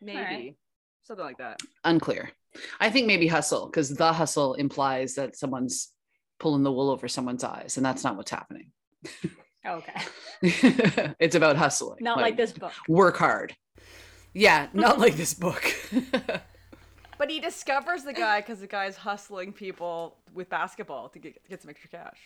maybe 0.00 0.18
alright. 0.18 0.56
something 1.04 1.24
like 1.24 1.38
that. 1.38 1.60
Unclear. 1.84 2.30
I 2.80 2.90
think 2.90 3.06
maybe 3.06 3.26
Hustle 3.26 3.66
because 3.66 3.90
The 3.90 4.12
Hustle 4.12 4.54
implies 4.54 5.14
that 5.14 5.36
someone's 5.36 5.92
pulling 6.38 6.62
the 6.62 6.72
wool 6.72 6.90
over 6.90 7.08
someone's 7.08 7.44
eyes, 7.44 7.76
and 7.76 7.86
that's 7.86 8.04
not 8.04 8.16
what's 8.16 8.30
happening. 8.30 8.70
Okay. 9.66 10.02
it's 11.18 11.34
about 11.34 11.56
hustling. 11.56 11.98
Not 12.00 12.18
like 12.18 12.36
this 12.36 12.52
book. 12.52 12.72
Work 12.88 13.16
hard. 13.16 13.56
Yeah, 14.34 14.66
not 14.72 14.98
like 14.98 15.16
this 15.16 15.32
book. 15.32 15.64
But 17.24 17.30
he 17.30 17.40
discovers 17.40 18.04
the 18.04 18.12
guy 18.12 18.42
because 18.42 18.60
the 18.60 18.66
guy's 18.66 18.98
hustling 18.98 19.54
people 19.54 20.18
with 20.34 20.50
basketball 20.50 21.08
to 21.08 21.18
get, 21.18 21.48
get 21.48 21.62
some 21.62 21.70
extra 21.70 21.88
cash. 21.88 22.18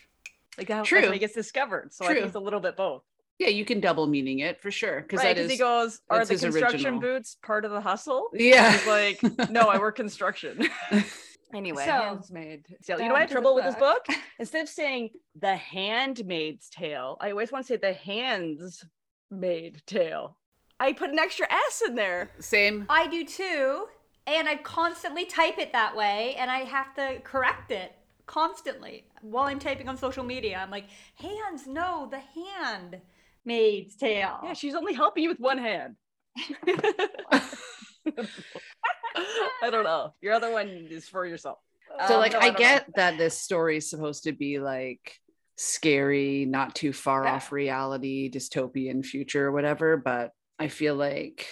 Like 0.59 0.67
that, 0.67 0.87
True. 0.87 0.99
that's 0.99 1.07
when 1.07 1.13
he 1.13 1.21
gets 1.21 1.35
discovered. 1.35 1.93
So 1.95 2.05
I 2.05 2.15
think 2.15 2.27
it's 2.27 2.35
a 2.35 2.41
little 2.41 2.59
bit 2.59 2.77
both. 2.77 3.05
yeah, 3.39 3.47
you 3.47 3.65
can 3.65 3.79
double 3.79 4.09
meaning 4.09 4.41
it 4.41 4.61
for 4.61 4.73
sure. 4.73 5.03
Because 5.03 5.21
Right, 5.23 5.37
that 5.37 5.49
he 5.49 5.57
goes, 5.57 6.01
"Are 6.11 6.19
that's 6.19 6.31
the 6.31 6.37
construction 6.51 6.81
original. 6.81 7.01
boots 7.01 7.37
part 7.45 7.65
of 7.65 7.71
the 7.71 7.81
hustle?" 7.81 8.27
yeah. 8.33 8.73
He's 8.73 8.87
like, 8.89 9.51
"No, 9.53 9.69
I 9.69 9.79
work 9.79 9.95
construction." 9.95 10.69
anyway, 11.55 11.85
So, 11.85 11.93
Handsmaid 11.93 12.65
Tale. 12.85 12.99
You 12.99 13.05
know 13.05 13.11
what 13.13 13.19
I 13.19 13.21
had 13.21 13.29
to 13.29 13.35
the 13.35 13.41
trouble 13.41 13.55
with 13.55 13.67
this 13.67 13.77
book. 13.77 14.05
book? 14.05 14.17
Instead 14.41 14.63
of 14.63 14.69
saying 14.69 15.11
the 15.41 15.55
Handmaid's 15.55 16.69
Tale, 16.71 17.19
I 17.21 17.31
always 17.31 17.53
want 17.53 17.65
to 17.65 17.73
say 17.73 17.77
the 17.77 17.93
Hands 17.93 18.85
Made 19.31 19.81
Tale. 19.87 20.37
I 20.81 20.93
put 20.93 21.11
an 21.11 21.21
extra 21.21 21.47
S 21.69 21.83
in 21.87 21.95
there. 21.95 22.31
Same. 22.41 22.87
I 22.89 23.07
do 23.07 23.25
too. 23.25 23.87
And 24.29 24.47
I 24.47 24.57
constantly 24.57 25.25
type 25.25 25.59
it 25.59 25.73
that 25.73 25.97
way 25.97 26.35
and 26.39 26.51
I 26.51 26.59
have 26.59 26.95
to 26.97 27.19
correct 27.25 27.71
it 27.71 27.93
constantly 28.27 29.07
while 29.23 29.45
I'm 29.47 29.59
typing 29.59 29.89
on 29.89 29.97
social 29.97 30.23
media. 30.23 30.59
I'm 30.63 30.71
like, 30.71 30.85
hands, 31.15 31.67
no, 31.67 32.09
the 32.11 32.19
hand 32.21 33.01
maid's 33.47 33.97
tale. 33.97 34.39
Yeah, 34.45 34.53
she's 34.53 34.75
only 34.75 34.93
helping 34.93 35.23
you 35.23 35.31
with 35.31 35.41
one 35.41 35.57
hand. 35.57 35.97
I 39.63 39.71
don't 39.71 39.85
know. 39.85 40.15
Your 40.21 40.35
other 40.35 40.53
one 40.53 40.69
is 40.91 41.09
for 41.09 41.25
yourself. 41.27 41.59
So 42.07 42.15
Um, 42.17 42.21
like 42.21 42.33
no, 42.33 42.39
I 42.39 42.43
don't 42.51 42.53
know. 42.55 42.59
get 42.59 42.87
that 42.97 43.17
this 43.19 43.39
story 43.39 43.79
is 43.79 43.89
supposed 43.89 44.25
to 44.25 44.33
be 44.33 44.59
like 44.59 45.19
scary, 45.57 46.45
not 46.45 46.75
too 46.75 46.93
far 46.93 47.25
Yeah. 47.25 47.37
off 47.37 47.51
reality, 47.51 48.31
dystopian 48.31 49.05
future 49.05 49.47
or 49.47 49.53
whatever, 49.53 49.97
but 49.97 50.33
I 50.59 50.69
feel 50.69 50.95
like 50.97 51.47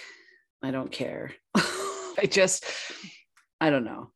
I 0.61 0.71
don't 0.71 0.91
care. 0.91 1.31
I 2.21 2.25
just 2.25 2.65
I 3.59 3.69
don't 3.69 3.85
know. 3.85 4.11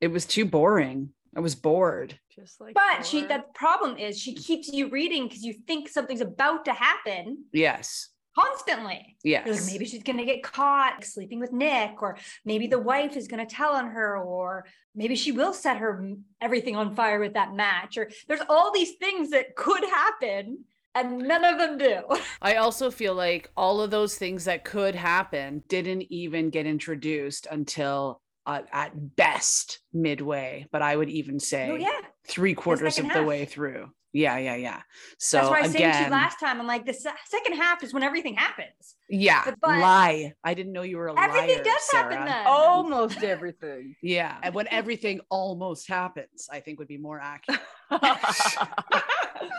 It 0.00 0.08
was 0.08 0.26
too 0.26 0.44
boring. 0.44 1.10
I 1.36 1.40
was 1.40 1.54
bored. 1.54 2.18
Just 2.34 2.60
like 2.60 2.74
But 2.74 3.06
she 3.06 3.20
your- 3.20 3.28
the 3.28 3.44
problem 3.54 3.96
is 3.96 4.18
she 4.18 4.34
keeps 4.34 4.68
you 4.68 4.88
reading 4.88 5.28
because 5.28 5.42
you 5.44 5.54
think 5.66 5.88
something's 5.88 6.20
about 6.20 6.64
to 6.66 6.72
happen 6.72 7.44
Yes. 7.52 8.08
constantly. 8.38 9.16
You're 9.22 9.38
like, 9.40 9.46
Yes. 9.46 9.70
maybe 9.70 9.84
she's 9.86 10.02
gonna 10.02 10.24
get 10.24 10.42
caught 10.42 11.04
sleeping 11.04 11.40
with 11.40 11.52
Nick, 11.52 12.02
or 12.02 12.18
maybe 12.44 12.66
the 12.66 12.78
wife 12.78 13.16
is 13.16 13.28
gonna 13.28 13.46
tell 13.46 13.72
on 13.74 13.90
her, 13.90 14.18
or 14.18 14.66
maybe 14.94 15.14
she 15.14 15.32
will 15.32 15.52
set 15.54 15.78
her 15.78 16.06
everything 16.40 16.76
on 16.76 16.94
fire 16.94 17.20
with 17.20 17.34
that 17.34 17.54
match. 17.54 17.96
Or 17.96 18.10
there's 18.28 18.40
all 18.48 18.72
these 18.72 18.92
things 18.96 19.30
that 19.30 19.54
could 19.56 19.84
happen, 19.84 20.64
and 20.94 21.18
none 21.18 21.44
of 21.44 21.58
them 21.58 21.78
do. 21.78 22.02
I 22.42 22.56
also 22.56 22.90
feel 22.90 23.14
like 23.14 23.50
all 23.56 23.80
of 23.80 23.90
those 23.90 24.16
things 24.16 24.44
that 24.44 24.64
could 24.64 24.94
happen 24.94 25.62
didn't 25.68 26.02
even 26.10 26.50
get 26.50 26.66
introduced 26.66 27.46
until 27.50 28.20
uh, 28.46 28.62
at 28.72 29.16
best 29.16 29.80
midway, 29.92 30.66
but 30.72 30.82
I 30.82 30.96
would 30.96 31.10
even 31.10 31.38
say 31.38 31.70
oh 31.70 31.76
yeah, 31.76 32.00
three 32.26 32.54
quarters 32.54 32.98
of 32.98 33.06
second 33.06 33.22
the 33.22 33.26
way 33.26 33.44
through. 33.44 33.90
Yeah, 34.14 34.36
yeah, 34.38 34.56
yeah. 34.56 34.82
So 35.18 35.38
that's 35.38 35.48
why 35.50 35.58
I 35.58 35.62
was 35.62 35.72
saying 35.72 35.92
to 35.92 36.02
you 36.04 36.10
last 36.10 36.38
time. 36.38 36.60
I'm 36.60 36.66
like, 36.66 36.84
the 36.84 36.92
second 36.92 37.56
half 37.56 37.82
is 37.82 37.94
when 37.94 38.02
everything 38.02 38.34
happens. 38.34 38.96
yeah, 39.08 39.42
But- 39.44 39.58
but- 39.62 39.78
lie. 39.78 40.34
I 40.44 40.52
didn't 40.54 40.72
know 40.72 40.82
you 40.82 40.98
were 40.98 41.08
a 41.08 41.18
Everything 41.18 41.56
liar, 41.56 41.64
does 41.64 41.82
Sarah. 41.90 42.02
happen 42.14 42.26
then. 42.26 42.46
almost 42.46 43.22
everything. 43.22 43.96
Yeah, 44.02 44.36
and 44.42 44.54
when 44.54 44.68
everything 44.68 45.20
almost 45.30 45.88
happens, 45.88 46.48
I 46.52 46.60
think 46.60 46.78
would 46.78 46.88
be 46.88 46.98
more 46.98 47.20
accurate. 47.20 47.60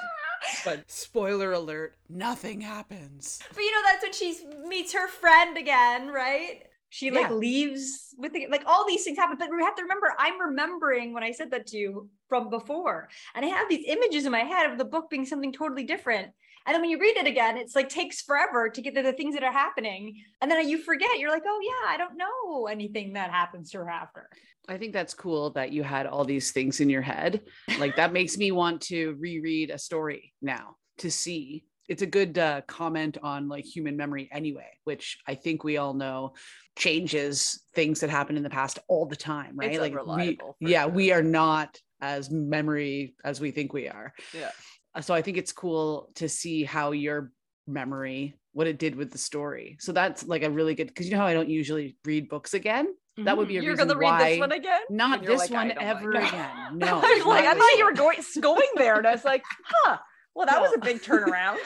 But 0.65 0.89
spoiler 0.89 1.51
alert, 1.53 1.95
nothing 2.09 2.61
happens. 2.61 3.39
But 3.53 3.61
you 3.63 3.71
know, 3.71 3.81
that's 3.85 4.03
when 4.03 4.13
she 4.13 4.45
meets 4.67 4.93
her 4.93 5.07
friend 5.07 5.57
again, 5.57 6.09
right? 6.09 6.63
She 6.93 7.09
like 7.09 7.31
leaves 7.31 8.13
with 8.19 8.33
the, 8.33 8.45
like 8.51 8.61
all 8.67 8.85
these 8.85 9.03
things 9.03 9.17
happen. 9.17 9.35
But 9.39 9.49
we 9.49 9.63
have 9.63 9.73
to 9.77 9.81
remember, 9.81 10.13
I'm 10.19 10.39
remembering 10.39 11.11
when 11.11 11.23
I 11.23 11.31
said 11.31 11.49
that 11.49 11.65
to 11.67 11.77
you 11.77 12.09
from 12.29 12.51
before, 12.51 13.09
and 13.33 13.43
I 13.43 13.47
have 13.47 13.67
these 13.67 13.83
images 13.87 14.27
in 14.27 14.31
my 14.31 14.41
head 14.41 14.71
of 14.71 14.77
the 14.77 14.85
book 14.85 15.09
being 15.09 15.25
something 15.25 15.51
totally 15.51 15.85
different. 15.85 16.27
And 16.67 16.75
then 16.75 16.81
when 16.81 16.91
you 16.91 16.99
read 16.99 17.17
it 17.17 17.25
again, 17.25 17.57
it's 17.57 17.75
like 17.75 17.89
takes 17.89 18.21
forever 18.21 18.69
to 18.69 18.79
get 18.79 18.93
to 18.93 19.01
the 19.01 19.11
things 19.11 19.33
that 19.33 19.43
are 19.43 19.51
happening, 19.51 20.21
and 20.39 20.51
then 20.51 20.69
you 20.69 20.77
forget. 20.77 21.17
You're 21.17 21.31
like, 21.31 21.41
oh 21.47 21.59
yeah, 21.63 21.91
I 21.91 21.97
don't 21.97 22.15
know 22.15 22.67
anything 22.67 23.13
that 23.13 23.31
happens 23.31 23.71
to 23.71 23.79
her 23.79 23.89
after. 23.89 24.29
I 24.69 24.77
think 24.77 24.93
that's 24.93 25.15
cool 25.15 25.49
that 25.53 25.71
you 25.71 25.81
had 25.81 26.05
all 26.05 26.23
these 26.23 26.51
things 26.51 26.79
in 26.79 26.91
your 26.91 27.01
head. 27.01 27.41
Like 27.79 27.95
that 27.95 28.13
makes 28.13 28.37
me 28.37 28.51
want 28.51 28.81
to 28.81 29.17
reread 29.19 29.71
a 29.71 29.79
story 29.79 30.31
now 30.43 30.75
to 30.99 31.09
see. 31.09 31.65
It's 31.89 32.01
a 32.01 32.07
good 32.07 32.37
uh, 32.37 32.61
comment 32.67 33.17
on 33.21 33.49
like 33.49 33.65
human 33.65 33.97
memory 33.97 34.29
anyway, 34.31 34.69
which 34.83 35.17
I 35.27 35.35
think 35.35 35.63
we 35.63 35.77
all 35.77 35.93
know 35.93 36.33
changes 36.77 37.61
things 37.75 37.99
that 37.99 38.09
happened 38.09 38.37
in 38.37 38.43
the 38.43 38.49
past 38.49 38.79
all 38.87 39.05
the 39.05 39.15
time, 39.15 39.55
right? 39.55 39.71
It's 39.71 39.79
like 39.79 39.95
we, 40.05 40.39
yeah, 40.59 40.83
sure. 40.83 40.91
we 40.91 41.11
are 41.11 41.23
not 41.23 41.77
as 42.01 42.29
memory 42.29 43.15
as 43.23 43.39
we 43.39 43.51
think 43.51 43.73
we 43.73 43.87
are. 43.87 44.13
yeah. 44.33 44.51
Uh, 44.95 45.01
So 45.01 45.13
I 45.13 45.21
think 45.21 45.37
it's 45.37 45.51
cool 45.51 46.09
to 46.15 46.29
see 46.29 46.63
how 46.63 46.91
your 46.91 47.31
memory 47.67 48.35
what 48.53 48.67
it 48.67 48.77
did 48.77 48.95
with 48.95 49.11
the 49.11 49.17
story. 49.17 49.77
So 49.79 49.91
that's 49.91 50.25
like 50.25 50.43
a 50.43 50.49
really 50.49 50.75
good 50.75 50.87
because 50.87 51.07
you 51.07 51.13
know 51.13 51.19
how 51.19 51.25
I 51.27 51.33
don't 51.33 51.49
usually 51.49 51.97
read 52.05 52.29
books 52.29 52.53
again. 52.53 52.87
That 53.17 53.37
would 53.37 53.47
be 53.47 53.57
a 53.57 53.61
You're 53.61 53.73
reason 53.73 53.87
gonna 53.89 53.99
read 53.99 54.07
why 54.07 54.29
this 54.31 54.39
one 54.39 54.51
again? 54.51 54.81
not 54.89 55.23
this 55.23 55.39
like, 55.39 55.51
one 55.51 55.67
don't 55.67 55.77
like 55.77 55.85
ever 55.85 56.11
again. 56.11 56.49
No, 56.77 56.99
I 56.99 57.15
was 57.17 57.25
like, 57.25 57.45
I 57.45 57.53
thought 57.53 57.77
you 57.77 57.85
were 57.85 57.93
going 57.93 58.17
going 58.39 58.69
there, 58.75 58.97
and 58.97 59.05
I 59.05 59.11
was 59.11 59.23
like, 59.23 59.43
huh. 59.65 59.97
Well, 60.35 60.45
that 60.47 60.61
was 60.61 60.73
a 60.73 60.79
big 60.79 61.01
turnaround. 61.03 61.57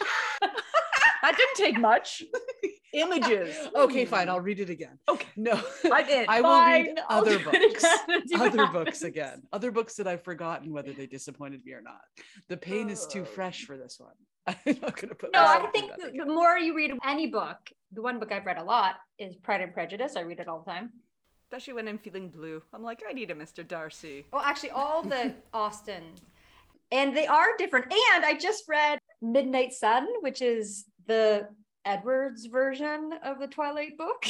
that 0.42 1.36
didn't 1.38 1.56
take 1.56 1.80
much. 1.80 2.24
images. 2.94 3.56
okay, 3.76 4.06
fine. 4.06 4.30
I'll 4.30 4.40
read 4.40 4.60
it 4.60 4.70
again. 4.70 4.98
Okay. 5.08 5.28
No, 5.36 5.60
I'm 5.92 6.08
in. 6.10 6.26
I 6.28 6.42
will 6.42 6.60
read 6.60 6.86
Fine, 6.88 6.96
I'll 7.10 7.22
other 7.22 7.40
books. 7.40 7.86
Other 8.36 8.58
that. 8.58 8.70
books 8.74 9.04
again. 9.04 9.44
Other 9.54 9.72
books 9.72 9.96
that 9.96 10.08
I've 10.08 10.24
forgotten 10.24 10.72
whether 10.74 10.94
they 10.94 11.06
disappointed 11.06 11.64
me 11.66 11.74
or 11.74 11.82
not. 11.82 12.02
The 12.48 12.58
pain 12.58 12.90
is 12.90 13.06
too 13.06 13.22
Oh. 13.22 13.26
fresh 13.26 13.66
for 13.66 13.78
this 13.78 14.00
one. 14.00 14.14
I'm 14.48 14.80
not 14.82 14.96
gonna 14.96 15.14
put 15.16 15.34
No, 15.34 15.44
I 15.46 15.68
think 15.74 15.92
the, 15.98 16.12
the 16.18 16.26
more 16.26 16.58
you 16.58 16.74
read 16.76 16.94
any 17.06 17.28
book, 17.28 17.58
the 17.92 18.02
one 18.02 18.18
book 18.18 18.32
I've 18.32 18.46
read 18.46 18.58
a 18.58 18.64
lot 18.64 18.96
is 19.20 19.36
Pride 19.36 19.62
and 19.62 19.74
Prejudice. 19.74 20.16
I 20.16 20.22
read 20.22 20.40
it 20.40 20.48
all 20.48 20.64
the 20.66 20.72
time. 20.72 20.92
Especially 21.50 21.74
when 21.74 21.88
I'm 21.88 21.98
feeling 21.98 22.30
blue. 22.30 22.62
I'm 22.74 22.82
like, 22.84 23.02
I 23.08 23.14
need 23.14 23.30
a 23.32 23.36
Mr. 23.36 23.66
Darcy. 23.68 24.26
Well, 24.34 24.42
actually, 24.42 24.72
all 24.72 25.02
the 25.04 25.34
Austen, 25.54 26.04
and 26.92 27.16
they 27.16 27.28
are 27.28 27.48
different. 27.58 27.86
And 28.16 28.26
I 28.26 28.34
just 28.38 28.64
read 28.68 29.00
Midnight 29.22 29.74
Sun, 29.74 30.08
which 30.22 30.42
is 30.42 30.86
the 31.08 31.48
Edwards 31.86 32.46
version 32.48 33.12
of 33.24 33.40
the 33.40 33.48
Twilight 33.48 33.98
book, 33.98 34.26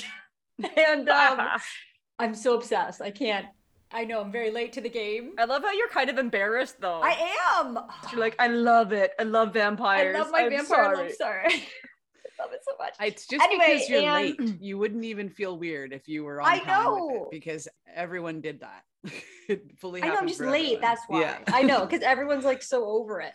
and 0.78 1.10
um, 1.10 1.48
I'm 2.20 2.36
so 2.36 2.56
obsessed. 2.56 3.02
I 3.02 3.12
can't. 3.12 3.46
I 3.92 4.04
know 4.04 4.20
I'm 4.20 4.32
very 4.34 4.52
late 4.52 4.74
to 4.74 4.82
the 4.82 4.90
game. 4.90 5.32
I 5.40 5.46
love 5.46 5.62
how 5.64 5.72
you're 5.72 5.88
kind 5.88 6.10
of 6.10 6.18
embarrassed 6.18 6.76
though. 6.82 7.00
I 7.02 7.32
am. 7.58 7.80
You're 8.12 8.20
like, 8.20 8.36
I 8.38 8.48
love 8.48 8.92
it. 8.92 9.12
I 9.18 9.24
love 9.24 9.54
vampires. 9.54 10.14
I 10.16 10.20
vampires. 10.20 10.24
love 10.26 10.32
my 10.34 10.40
I'm 10.42 10.50
vampire 10.50 10.66
sorry. 10.66 10.98
love 10.98 11.12
story. 11.14 11.46
I 12.40 12.44
love 12.44 12.52
it 12.54 12.60
so 12.68 12.76
much. 12.78 12.94
It's 13.02 13.26
just 13.26 13.44
Anyway, 13.44 13.66
because 13.76 13.90
you're 13.90 14.02
and- 14.02 14.40
late. 14.40 14.62
You 14.62 14.78
wouldn't 14.78 15.06
even 15.06 15.30
feel 15.30 15.58
weird 15.58 15.94
if 15.94 16.08
you 16.10 16.26
were 16.26 16.42
on 16.42 16.48
I 16.50 16.60
time 16.60 16.92
with 16.92 17.00
it, 17.12 17.14
know. 17.16 17.28
because 17.32 17.68
everyone 17.96 18.42
did 18.42 18.60
that. 18.60 18.84
It 19.48 19.64
fully 19.80 20.04
I 20.04 20.08
know 20.08 20.16
I'm 20.16 20.28
just 20.28 20.40
late. 20.40 20.76
everyone. 20.76 20.82
That's 20.82 21.02
why. 21.08 21.22
Yeah. 21.22 21.38
I 21.48 21.64
know 21.64 21.86
because 21.86 22.02
everyone's 22.02 22.46
like 22.46 22.62
so 22.62 22.86
over 22.86 23.22
it. 23.22 23.34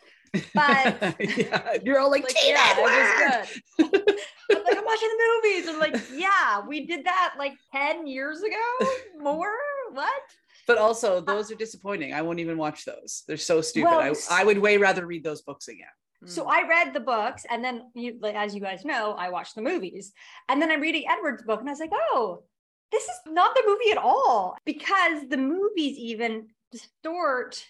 But 0.55 1.16
yeah, 1.20 1.77
you're 1.85 1.98
all 1.98 2.11
like, 2.11 2.25
like, 2.25 2.37
yeah, 2.44 2.72
Edward!" 2.72 2.90
it 2.90 3.79
was 3.79 3.98
good. 3.98 4.18
I'm 4.51 4.64
like, 4.64 4.79
I'm 4.79 4.85
watching 4.85 5.09
the 5.09 5.40
movies. 5.42 5.68
I'm 5.68 5.79
like, 5.79 6.03
yeah, 6.14 6.66
we 6.66 6.87
did 6.87 7.05
that 7.05 7.35
like 7.38 7.53
10 7.75 8.07
years 8.07 8.40
ago. 8.42 8.88
More? 9.18 9.53
What? 9.92 10.22
But 10.66 10.79
also, 10.79 11.18
uh 11.18 11.20
those 11.20 11.51
are 11.51 11.55
disappointing. 11.55 12.14
I 12.14 12.22
won't 12.22 12.40
even 12.40 12.57
watch 12.57 12.85
those. 12.85 13.25
They're 13.27 13.37
so 13.37 13.61
stupid. 13.61 13.90
Well, 13.90 14.14
I, 14.31 14.40
I 14.40 14.44
would 14.44 14.59
way 14.59 14.79
rather 14.79 15.07
read 15.07 15.25
those 15.25 15.42
books 15.42 15.68
again. 15.68 15.87
So 16.25 16.44
mm. 16.44 16.51
I 16.51 16.68
read 16.68 16.94
the 16.94 17.01
books, 17.01 17.44
and 17.51 17.64
then 17.64 17.90
you, 17.94 18.16
like, 18.20 18.35
as 18.35 18.55
you 18.55 18.61
guys 18.61 18.85
know, 18.85 19.12
I 19.12 19.31
watched 19.31 19.55
the 19.55 19.62
movies, 19.62 20.12
and 20.48 20.62
then 20.62 20.70
I'm 20.70 20.81
reading 20.81 21.05
Edward's 21.11 21.42
book, 21.42 21.61
and 21.61 21.68
I 21.68 21.72
was 21.72 21.81
like, 21.81 21.90
oh, 21.92 22.44
this 22.92 23.02
is 23.05 23.16
not 23.26 23.55
the 23.55 23.62
movie 23.66 23.90
at 23.90 23.98
all 23.98 24.57
because 24.64 25.28
the 25.28 25.37
movies 25.38 25.96
even 25.98 26.48
distort 26.70 27.64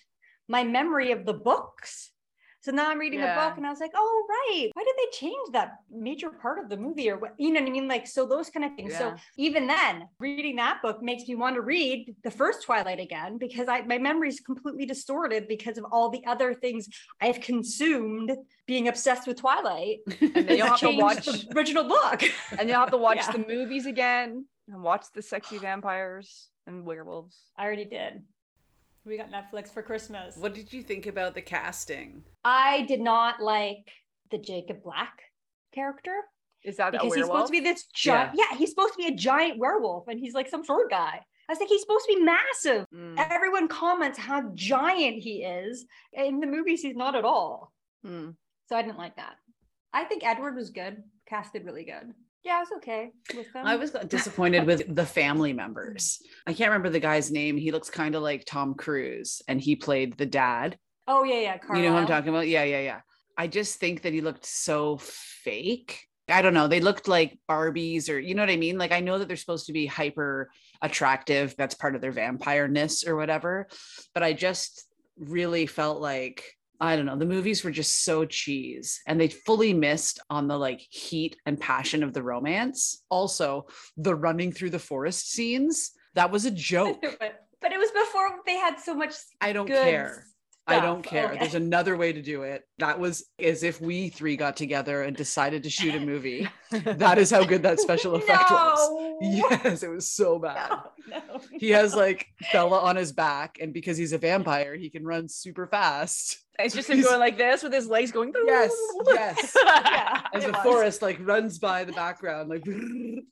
my 0.49 0.65
memory 0.65 1.13
of 1.13 1.25
the 1.25 1.33
books. 1.35 2.11
So 2.61 2.71
now 2.71 2.91
I'm 2.91 3.01
reading 3.01 3.19
a 3.23 3.35
book, 3.35 3.57
and 3.57 3.67
I 3.67 3.71
was 3.71 3.81
like, 3.81 3.91
oh 3.93 4.25
right, 4.29 4.71
why 4.73 4.85
did 4.85 4.95
they 4.97 5.19
change 5.19 5.51
that 5.53 5.79
major 5.91 6.31
part 6.31 6.61
of 6.61 6.69
the 6.69 6.77
movie, 6.77 7.11
or 7.11 7.19
what? 7.19 7.35
You 7.37 7.53
know 7.53 7.59
what 7.61 7.69
I 7.69 7.73
mean? 7.73 7.89
Like, 7.89 8.07
so 8.07 8.25
those 8.25 8.51
kind 8.51 8.65
of 8.65 8.77
things. 8.77 8.97
So 8.97 9.17
even 9.37 9.67
then, 9.67 10.07
reading 10.21 10.55
that 10.57 10.81
book 10.81 11.03
makes 11.03 11.27
me 11.27 11.35
want 11.35 11.57
to 11.57 11.61
read 11.61 12.15
the 12.23 12.31
first 12.31 12.63
Twilight 12.63 13.01
again 13.01 13.37
because 13.37 13.67
I 13.69 13.83
my 13.83 13.99
memory 13.99 14.29
is 14.29 14.39
completely 14.39 14.87
distorted 14.87 15.49
because 15.49 15.77
of 15.77 15.87
all 15.91 16.09
the 16.11 16.25
other 16.25 16.55
things 16.55 16.89
I've 17.21 17.41
consumed 17.41 18.31
being 18.67 18.87
obsessed 18.87 19.27
with 19.27 19.39
Twilight. 19.41 19.99
And 20.21 20.47
then 20.47 20.57
you'll 20.59 20.69
have 20.69 20.79
to 20.81 20.91
watch 20.91 21.27
the 21.27 21.49
original 21.57 21.83
book. 21.83 22.23
and 22.57 22.69
you'll 22.69 22.79
have 22.79 22.93
to 22.93 22.97
watch 22.97 23.17
Yeah. 23.27 23.33
the 23.33 23.45
movies 23.49 23.87
again 23.87 24.45
and 24.69 24.83
watch 24.83 25.07
the 25.15 25.23
sexy 25.23 25.59
vampires 25.59 26.49
and 26.67 26.85
werewolves. 26.85 27.37
I 27.57 27.65
already 27.65 27.85
did. 27.85 28.23
We 29.05 29.17
got 29.17 29.31
Netflix 29.33 29.69
for 29.73 29.83
Christmas. 29.83 30.37
What 30.37 30.55
did 30.55 30.73
you 30.73 30.83
think 30.83 31.07
about 31.07 31.35
the 31.35 31.43
casting? 31.43 32.23
I 32.45 32.83
did 32.83 33.01
not 33.01 33.41
like 33.43 33.89
the 34.31 34.39
Jacob 34.39 34.83
Black 34.85 35.23
character 35.75 36.13
Is 36.63 36.77
that 36.77 36.93
because 36.93 37.11
werewolf? 37.11 37.17
he's 37.17 37.27
supposed 37.27 37.47
to 37.49 37.53
be 37.53 37.61
this 37.61 37.87
giant. 37.93 38.33
Yeah. 38.35 38.57
he's 38.57 38.71
supposed 38.71 38.93
to 38.95 38.99
be 38.99 39.07
a 39.07 39.15
giant 39.17 39.59
werewolf, 39.59 40.07
and 40.07 40.21
he's 40.21 40.35
like 40.35 40.49
some 40.49 40.65
short 40.65 40.89
guy. 40.91 41.21
I 41.49 41.53
was 41.53 41.59
like, 41.59 41.69
he's 41.69 41.81
supposed 41.81 42.07
to 42.09 42.15
be 42.15 42.23
massive. 42.23 42.87
Mm, 42.95 43.19
Everyone 43.19 43.67
comments 43.67 44.17
how 44.17 44.49
giant 44.55 45.17
he 45.17 45.43
is. 45.43 45.85
In 46.13 46.39
the 46.39 46.47
movies, 46.47 46.81
he's 46.83 46.95
not 46.97 47.17
at 47.17 47.25
all. 47.25 47.73
mm. 48.07 48.35
So 48.69 48.77
I 48.77 48.83
didn't 48.83 48.99
like 48.99 49.17
that. 49.17 49.35
I 49.93 50.05
think 50.05 50.25
Edward 50.25 50.55
was 50.55 50.71
good, 50.71 51.03
casted 51.29 51.65
really 51.67 51.85
good. 51.85 52.15
Yeah, 52.45 52.57
I 52.57 52.61
was 52.61 52.73
okay 52.79 53.11
with 53.37 53.53
them. 53.53 53.67
I 53.67 53.77
was 53.77 53.91
disappointed 54.09 54.67
with 54.67 54.93
the 54.93 55.07
family 55.07 55.53
members. 55.53 56.21
I 56.47 56.53
can't 56.53 56.71
remember 56.71 56.91
the 56.91 57.01
guy's 57.01 57.31
name. 57.31 57.57
He 57.57 57.71
looks 57.71 57.89
kind 57.89 58.15
of 58.15 58.23
like 58.23 58.45
Tom 58.45 58.75
Cruise, 58.75 59.43
and 59.47 59.61
he 59.61 59.77
played 59.77 60.17
the 60.17 60.27
dad. 60.27 60.77
Oh 61.07 61.25
yeah, 61.25 61.41
yeah. 61.41 61.77
You 61.77 61.83
know 61.83 61.93
who 61.93 61.99
I'm 61.99 62.07
talking 62.07 62.31
about? 62.31 62.49
Yeah, 62.49 62.65
yeah, 62.65 62.81
yeah. 62.81 63.01
I 63.37 63.47
just 63.47 63.79
think 63.79 64.03
that 64.03 64.13
he 64.13 64.21
looked 64.21 64.45
so 64.45 64.99
fake. 64.99 66.07
I 66.29 66.43
don't 66.43 66.55
know. 66.55 66.69
They 66.69 66.81
looked 66.81 67.09
like 67.09 67.39
Barbies, 67.49 68.09
or 68.09 68.19
you 68.19 68.35
know 68.35 68.43
what 68.43 68.51
I 68.51 68.57
mean? 68.57 68.79
Like 68.79 68.93
I 68.93 69.01
know 69.01 69.19
that 69.19 69.29
they're 69.29 69.37
supposed 69.37 69.67
to 69.67 69.73
be 69.73 69.87
hyper 69.87 70.51
attractive. 70.81 71.55
That's 71.57 71.75
part 71.75 71.95
of 71.95 72.01
their 72.01 72.13
vampire-ness 72.13 73.07
or 73.07 73.17
whatever. 73.17 73.69
But 74.15 74.23
I 74.23 74.33
just 74.33 74.85
really 75.19 75.67
felt 75.67 76.01
like 76.01 76.45
I 76.81 76.97
don't 76.97 77.07
know. 77.07 77.17
The 77.17 77.25
movies 77.25 77.63
were 77.63 77.71
just 77.71 78.05
so 78.05 78.25
cheese 78.25 79.01
and 79.07 79.21
they 79.21 79.29
fully 79.29 79.73
missed 79.73 80.21
on 80.31 80.49
the 80.49 80.59
like 80.59 80.81
heat 80.81 81.37
and 81.47 81.61
passion 81.61 82.03
of 82.03 82.13
the 82.13 82.23
romance. 82.23 83.05
Also, 83.09 83.67
the 83.97 84.15
running 84.15 84.51
through 84.53 84.71
the 84.71 84.79
forest 84.79 85.31
scenes, 85.31 85.93
that 86.15 86.31
was 86.31 86.45
a 86.45 86.51
joke. 86.73 87.01
but, 87.03 87.47
but 87.61 87.73
it 87.73 87.79
was 87.79 87.91
before 87.91 88.41
they 88.47 88.57
had 88.57 88.81
so 88.81 88.95
much. 88.95 89.15
I 89.41 89.53
don't 89.53 89.67
good 89.67 90.23
I 90.67 90.79
don't 90.81 91.03
care. 91.03 91.27
Okay. 91.31 91.39
There's 91.41 91.55
another 91.67 91.97
way 91.97 92.13
to 92.13 92.23
do 92.23 92.43
it. 92.43 92.63
That 92.79 93.01
was 93.01 93.25
as 93.39 93.63
if 93.65 93.81
we 93.81 94.09
three 94.11 94.37
got 94.37 94.57
together 94.57 95.03
and 95.03 95.17
decided 95.17 95.65
to 95.65 95.71
shoot 95.71 95.95
a 95.95 96.01
movie. 96.01 96.49
That 96.71 97.19
is 97.19 97.31
how 97.31 97.45
good 97.45 97.63
that 97.65 97.81
special 97.81 98.15
effect 98.17 98.51
was. 98.51 99.19
Yes, 99.21 99.83
it 99.83 99.91
was 99.91 100.09
so 100.11 100.39
bad. 100.41 100.71
No, 101.09 101.17
no, 101.29 101.41
He 101.59 101.71
has 101.71 101.95
like 101.97 102.27
Bella 102.53 102.79
on 102.81 102.95
his 102.97 103.11
back, 103.13 103.59
and 103.61 103.73
because 103.75 103.97
he's 103.97 104.13
a 104.13 104.19
vampire, 104.19 104.77
he 104.77 104.89
can 104.89 105.05
run 105.05 105.29
super 105.29 105.67
fast. 105.67 106.39
It's 106.59 106.75
just 106.75 106.89
him 106.89 106.99
He's- 106.99 107.09
going 107.09 107.19
like 107.19 107.37
this 107.39 107.63
with 107.65 107.73
his 107.73 107.89
legs 107.89 108.13
going. 108.13 108.33
Through. 108.33 108.47
Yes, 108.47 108.73
yes. 109.09 109.57
Yeah. 109.67 110.21
As 110.33 110.45
the 110.45 110.53
was. 110.53 110.63
forest 110.63 111.03
like 111.03 111.19
runs 111.27 111.59
by 111.59 111.83
the 111.85 111.93
background, 111.93 112.49
like 112.51 112.63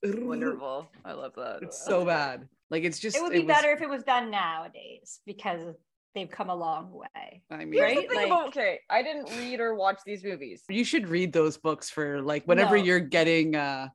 Wonderful. 0.05 0.88
I 1.05 1.12
love 1.12 1.33
that. 1.37 1.61
It's 1.62 1.85
so 1.85 2.05
bad. 2.05 2.49
Like 2.71 2.85
it's 2.85 2.99
just 2.99 3.16
It 3.16 3.23
would 3.23 3.33
be 3.33 3.38
was- 3.40 3.47
better 3.47 3.71
if 3.73 3.83
it 3.83 3.88
was 3.88 4.03
done 4.03 4.31
nowadays 4.31 5.21
because 5.27 5.75
they've 6.14 6.31
come 6.31 6.51
a 6.51 6.55
long 6.55 6.90
way. 6.92 7.42
I 7.51 7.59
mean, 7.64 7.73
Here's 7.75 7.83
Right? 7.83 8.09
the 8.09 8.14
thing 8.14 8.16
Like- 8.16 8.27
about 8.27 8.49
okay, 8.49 8.81
I 8.90 9.03
didn't 9.03 9.31
read 9.38 9.61
or 9.61 9.75
watch 9.75 10.01
these 10.05 10.25
movies. 10.25 10.64
you 10.68 10.85
should 10.85 11.09
read 11.09 11.33
those 11.33 11.57
books 11.57 11.88
for 11.90 12.20
like 12.20 12.44
whenever 12.46 12.77
No. 12.77 12.85
you're 12.85 13.01
getting 13.01 13.55
uh 13.57 13.88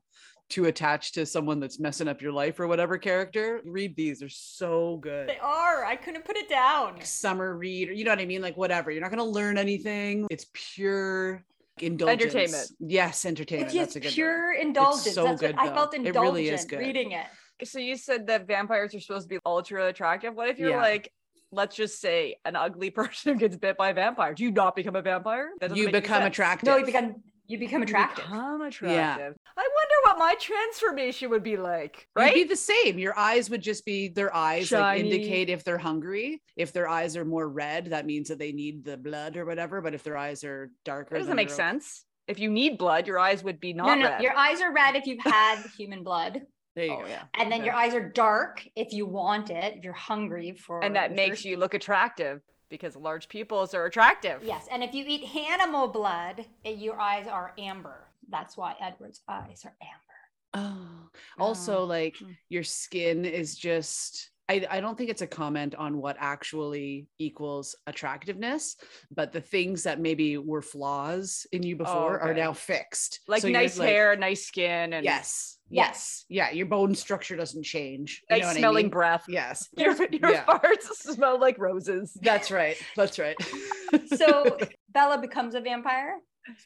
too 0.48 0.66
attached 0.66 1.14
to 1.14 1.26
someone 1.26 1.58
that's 1.58 1.80
messing 1.80 2.06
up 2.06 2.22
your 2.22 2.30
life 2.30 2.60
or 2.60 2.68
whatever 2.68 2.98
character 2.98 3.60
read 3.64 3.96
these 3.96 4.20
they're 4.20 4.28
so 4.28 4.96
good 4.98 5.28
They 5.28 5.38
are. 5.40 5.84
I 5.84 5.96
couldn't 5.96 6.24
put 6.24 6.36
it 6.36 6.48
down. 6.48 7.00
summer 7.00 7.56
read 7.56 7.88
or 7.88 7.92
you 7.92 8.04
know 8.04 8.12
what 8.12 8.20
i 8.20 8.26
mean 8.26 8.42
like 8.42 8.56
whatever 8.56 8.92
you're 8.92 9.00
not 9.02 9.10
going 9.10 9.18
to 9.18 9.24
learn 9.24 9.58
anything 9.58 10.24
it's 10.30 10.46
pure 10.52 11.44
indulgence 11.80 12.22
Entertainment. 12.32 12.70
yes 12.78 13.24
entertainment 13.26 13.66
It's 13.74 13.76
that's 13.76 13.96
a 13.96 14.00
good 14.00 14.12
pure 14.12 14.52
word. 14.54 14.60
indulgence. 14.60 15.14
so 15.16 15.24
That's 15.24 15.40
good, 15.40 15.56
what 15.56 15.64
I 15.64 15.68
though. 15.68 15.74
felt 15.74 15.94
It 15.94 16.06
indulgent 16.06 16.22
really 16.34 16.48
is 16.48 16.64
good. 16.64 16.78
reading 16.78 17.10
it. 17.12 17.26
So 17.64 17.78
you 17.80 17.96
said 17.96 18.28
that 18.28 18.46
vampires 18.46 18.94
are 18.94 19.00
supposed 19.00 19.28
to 19.28 19.34
be 19.34 19.40
ultra 19.44 19.86
attractive. 19.88 20.34
What 20.34 20.48
if 20.48 20.58
you're 20.60 20.70
Yeah. 20.70 20.80
like, 20.80 21.12
let's 21.52 21.76
just 21.76 22.00
say 22.00 22.36
an 22.44 22.56
ugly 22.56 22.90
person 23.00 23.32
who 23.34 23.38
gets 23.38 23.56
bit 23.56 23.76
by 23.76 23.90
a 23.90 23.94
vampire? 23.94 24.34
Do 24.34 24.44
you 24.44 24.50
not 24.50 24.76
become 24.76 24.96
a 24.96 25.02
vampire? 25.02 25.50
That 25.60 25.76
you 25.76 25.90
become 25.90 26.22
sense. 26.22 26.32
attractive 26.34 26.66
No, 26.68 26.76
you 26.76 26.86
become 26.86 27.16
you 27.48 27.58
become 27.58 27.78
You 27.82 27.84
attractive. 27.84 28.24
Become 28.24 28.62
attractive. 28.62 29.36
I 29.56 29.68
wonder 29.76 29.94
what 30.04 30.18
my 30.18 30.34
transformation 30.40 31.30
would 31.30 31.44
be 31.44 31.56
like. 31.56 32.08
Right? 32.16 32.24
You'd 32.24 32.30
Right? 32.32 32.34
be 32.34 32.44
the 32.48 32.56
same. 32.56 32.98
Your 32.98 33.16
eyes 33.16 33.48
would 33.50 33.62
just 33.62 33.84
be 33.84 34.08
their 34.08 34.34
eyes 34.34 34.72
like 34.72 34.98
indicate 35.00 35.48
if 35.48 35.62
they're 35.62 35.78
hungry. 35.78 36.42
If 36.56 36.72
their 36.72 36.88
eyes 36.88 37.16
are 37.16 37.24
more 37.24 37.48
red, 37.48 37.86
that 37.90 38.04
means 38.04 38.28
that 38.28 38.40
they 38.40 38.50
need 38.50 38.84
the 38.84 38.96
blood 38.96 39.36
or 39.36 39.44
whatever. 39.44 39.80
But 39.80 39.94
if 39.94 40.02
their 40.02 40.16
eyes 40.16 40.42
are 40.42 40.72
darker, 40.84 41.14
That 41.14 41.20
doesn't 41.20 41.36
make 41.36 41.50
sense. 41.50 42.04
If 42.26 42.40
you 42.40 42.50
need 42.50 42.78
blood, 42.78 43.06
your 43.06 43.20
eyes 43.20 43.44
would 43.44 43.60
be 43.60 43.72
not 43.72 43.86
no, 43.86 43.94
no, 43.94 44.08
red. 44.10 44.22
your 44.22 44.36
eyes 44.36 44.60
are 44.60 44.72
red 44.72 44.96
if 44.96 45.06
you've 45.06 45.22
had 45.22 45.62
human 45.78 46.02
blood, 46.02 46.42
There 46.76 46.84
you 46.84 46.92
oh 46.92 47.00
go. 47.00 47.06
yeah. 47.08 47.22
and 47.34 47.50
then 47.50 47.60
Okay. 47.62 47.66
your 47.66 47.74
eyes 47.74 47.94
are 47.94 48.08
dark 48.08 48.64
if 48.76 48.92
you 48.92 49.06
want 49.06 49.50
it. 49.50 49.78
If 49.78 49.82
you're 49.84 49.92
hungry 49.94 50.52
for, 50.52 50.84
And 50.84 50.94
that 50.94 51.12
makes 51.14 51.44
you 51.44 51.56
look 51.56 51.74
attractive 51.74 52.42
because 52.68 52.94
large 52.94 53.28
pupils 53.28 53.74
are 53.74 53.86
attractive. 53.86 54.42
Yes, 54.44 54.68
and 54.70 54.84
if 54.84 54.94
you 54.94 55.04
eat 55.08 55.34
animal 55.36 55.88
blood, 55.88 56.44
your 56.64 57.00
eyes 57.00 57.26
are 57.26 57.54
amber. 57.58 58.04
That's 58.28 58.56
why 58.56 58.74
Edward's 58.80 59.22
eyes 59.28 59.64
are 59.64 59.74
amber. 59.82 60.02
Oh, 60.54 61.08
also 61.38 61.84
like 61.84 62.16
Mm. 62.16 62.36
your 62.50 62.62
skin 62.62 63.24
is 63.24 63.56
just 63.56 64.30
I, 64.48 64.64
I 64.70 64.80
don't 64.80 64.96
think 64.96 65.10
it's 65.10 65.22
a 65.22 65.26
comment 65.26 65.74
on 65.74 65.98
what 65.98 66.16
actually 66.20 67.08
equals 67.18 67.74
attractiveness, 67.88 68.76
but 69.10 69.32
the 69.32 69.40
things 69.40 69.82
that 69.82 69.98
maybe 70.00 70.38
were 70.38 70.62
flaws 70.62 71.48
in 71.50 71.64
you 71.64 71.74
before 71.74 72.20
are 72.20 72.30
okay. 72.30 72.40
now 72.40 72.52
fixed. 72.52 73.20
Like 73.26 73.42
So 73.42 73.48
nice 73.48 73.76
hair, 73.76 74.14
nice 74.14 74.46
skin, 74.46 74.92
and 74.92 75.04
Yes. 75.04 75.55
Yes. 75.68 76.24
Yeah. 76.28 76.50
Your 76.50 76.66
bone 76.66 76.94
structure 76.94 77.36
doesn't 77.36 77.64
change. 77.64 78.22
You 78.30 78.38
know 78.38 78.46
what 78.46 78.56
I 78.56 78.58
smelling 78.58 78.84
mean? 78.86 78.90
breath. 78.90 79.24
Yes. 79.28 79.68
Your, 79.76 79.94
your 80.12 80.30
Yeah. 80.30 80.44
farts 80.44 80.82
smell 80.92 81.40
like 81.40 81.58
roses. 81.58 82.16
That's 82.22 82.50
right. 82.50 82.76
That's 82.96 83.18
right. 83.18 83.36
So 84.16 84.58
Bella 84.92 85.18
becomes 85.20 85.54
a 85.54 85.60
vampire. 85.60 86.16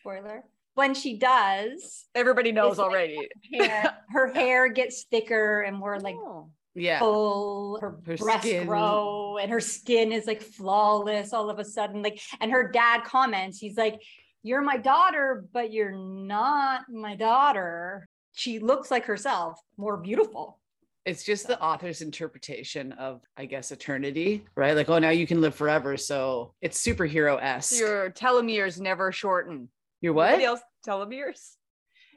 Spoiler. 0.01 0.43
when 0.75 0.95
she 0.95 1.19
does, 1.19 2.07
Everybody 2.15 2.53
knows 2.53 2.73
It's 2.73 2.79
like- 2.79 2.89
already. 2.89 3.29
hair, 3.55 3.97
her 4.11 4.33
hair 4.33 4.69
gets 4.69 5.05
thicker 5.05 5.63
and 5.63 5.77
more 5.77 5.99
like 6.01 6.17
Oh. 6.19 6.51
Yeah. 6.75 6.99
full, 7.01 7.79
her, 7.81 7.99
Her 8.07 8.17
breasts 8.17 8.47
skin- 8.47 8.67
grow, 8.67 9.39
and 9.41 9.51
her 9.51 9.61
skin 9.61 10.13
is 10.13 10.27
like 10.27 10.41
flawless 10.41 11.33
all 11.33 11.51
of 11.51 11.59
a 11.59 11.65
sudden. 11.65 12.03
Like, 12.03 12.21
and 12.41 12.51
her 12.53 12.71
dad 12.71 13.05
comments, 13.05 13.59
he's 13.59 13.77
like, 13.77 14.01
You're 14.43 14.63
my 14.63 14.77
daughter, 14.77 15.45
but 15.53 15.73
you're 15.73 15.93
not 15.97 16.83
my 16.89 17.17
daughter. 17.17 18.09
She 18.33 18.59
looks 18.59 18.91
like 18.91 19.05
herself, 19.05 19.61
more 19.77 19.97
beautiful. 19.97 20.59
It's 21.07 21.25
just 21.25 21.47
the 21.47 21.61
author's 21.61 22.03
interpretation 22.03 22.93
of, 22.93 23.23
I 23.37 23.47
guess, 23.47 23.73
eternity, 23.73 24.45
right? 24.55 24.77
Like, 24.77 24.91
oh, 24.91 24.99
now 24.99 25.11
you 25.11 25.27
can 25.27 25.41
live 25.41 25.55
forever. 25.55 25.97
So 25.97 26.55
it's 26.61 26.81
superhero 26.81 27.41
esque. 27.41 27.79
Your 27.81 28.11
telomeres 28.11 28.79
never 28.79 29.11
shorten. 29.11 29.69
Your 30.03 30.13
Anybody 30.13 30.45
what? 30.45 30.49
else 30.49 30.61
telomeres? 30.87 31.57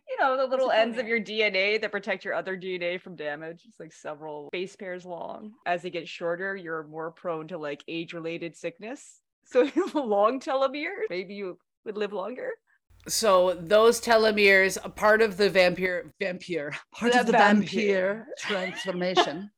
You 0.10 0.18
know, 0.20 0.36
the 0.36 0.46
little 0.46 0.70
ends 0.70 0.98
of 0.98 1.08
your 1.08 1.20
DNA 1.20 1.80
that 1.80 1.92
protect 1.92 2.26
your 2.26 2.34
other 2.34 2.58
DNA 2.58 3.00
from 3.00 3.16
damage. 3.16 3.64
It's 3.66 3.80
like 3.80 3.94
several 3.94 4.50
base 4.52 4.76
pairs 4.76 5.06
long. 5.06 5.54
As 5.66 5.82
they 5.82 5.90
get 5.90 6.08
shorter, 6.08 6.56
you're 6.56 6.84
more 6.84 7.12
prone 7.12 7.48
to 7.48 7.58
like 7.58 7.84
age 7.88 8.14
related 8.14 8.56
sickness. 8.56 9.22
So 9.46 9.64
if 9.64 9.76
you 9.76 9.86
have 9.86 9.96
a 9.96 10.02
long 10.02 10.40
telomere, 10.40 11.04
maybe 11.10 11.36
you 11.36 11.58
would 11.86 11.98
live 11.98 12.14
longer. 12.14 12.50
So 13.08 13.54
those 13.56 14.00
telomeres, 14.00 14.78
a 14.84 14.90
part 14.90 15.22
of 15.22 15.38
the 15.38 15.50
vampire, 15.50 16.14
vampire, 16.20 16.74
part 16.94 17.14
The 17.14 17.20
of 17.22 17.26
the 17.26 17.32
vampire. 17.34 18.26
vampire 18.26 18.28
transformation 18.38 19.52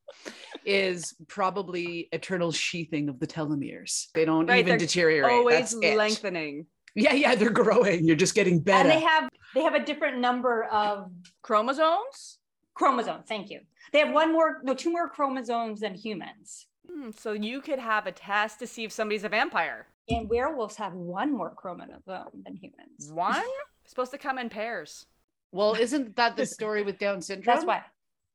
is 0.66 1.14
probably 1.28 2.10
eternal 2.12 2.52
sheathing 2.52 3.08
of 3.08 3.20
the 3.20 3.28
telomeres. 3.28 4.08
They 4.16 4.26
don't 4.26 4.48
Right, 4.48 4.66
even 4.66 4.80
deteriorate. 4.80 5.32
Always 5.32 5.60
That's 5.72 5.74
it. 5.84 5.96
lengthening. 5.98 6.66
Yeah, 6.96 7.14
yeah, 7.14 7.36
they're 7.36 7.50
growing. 7.52 8.06
You're 8.06 8.16
just 8.16 8.34
getting 8.36 8.60
better. 8.62 8.90
And 8.90 9.00
they 9.00 9.06
have 9.06 9.30
they 9.54 9.62
have 9.62 9.76
a 9.76 9.84
different 9.86 10.18
number 10.20 10.64
of 10.66 11.12
Chromosomes? 11.42 12.40
chromosomes. 12.74 13.26
Thank 13.28 13.50
you. 13.52 13.62
They 13.94 14.00
have 14.00 14.14
one 14.14 14.34
more, 14.34 14.60
no, 14.64 14.74
two 14.74 14.92
more 14.92 15.08
chromosomes 15.08 15.80
than 15.80 15.94
humans. 15.94 16.68
Hmm, 16.92 17.12
so 17.12 17.32
you 17.32 17.62
could 17.62 17.80
have 17.80 18.06
a 18.08 18.12
test 18.12 18.60
to 18.60 18.68
see 18.68 18.84
if 18.84 18.92
somebody's 18.92 19.24
a 19.24 19.30
vampire. 19.30 19.88
And 20.10 20.30
werewolves 20.30 20.76
have 20.76 20.94
one 20.94 21.36
more 21.36 21.52
chromosome 21.56 22.02
than 22.44 22.56
humans. 22.56 23.12
One? 23.12 23.44
supposed 23.86 24.12
to 24.12 24.18
come 24.18 24.38
in 24.38 24.50
pairs. 24.50 25.06
well, 25.52 25.76
isn't 25.76 26.16
that 26.16 26.36
the 26.38 26.46
story 26.46 26.84
with 26.84 26.98
Down 26.98 27.22
syndrome? 27.22 27.56
That's 27.56 27.66
why. 27.66 27.82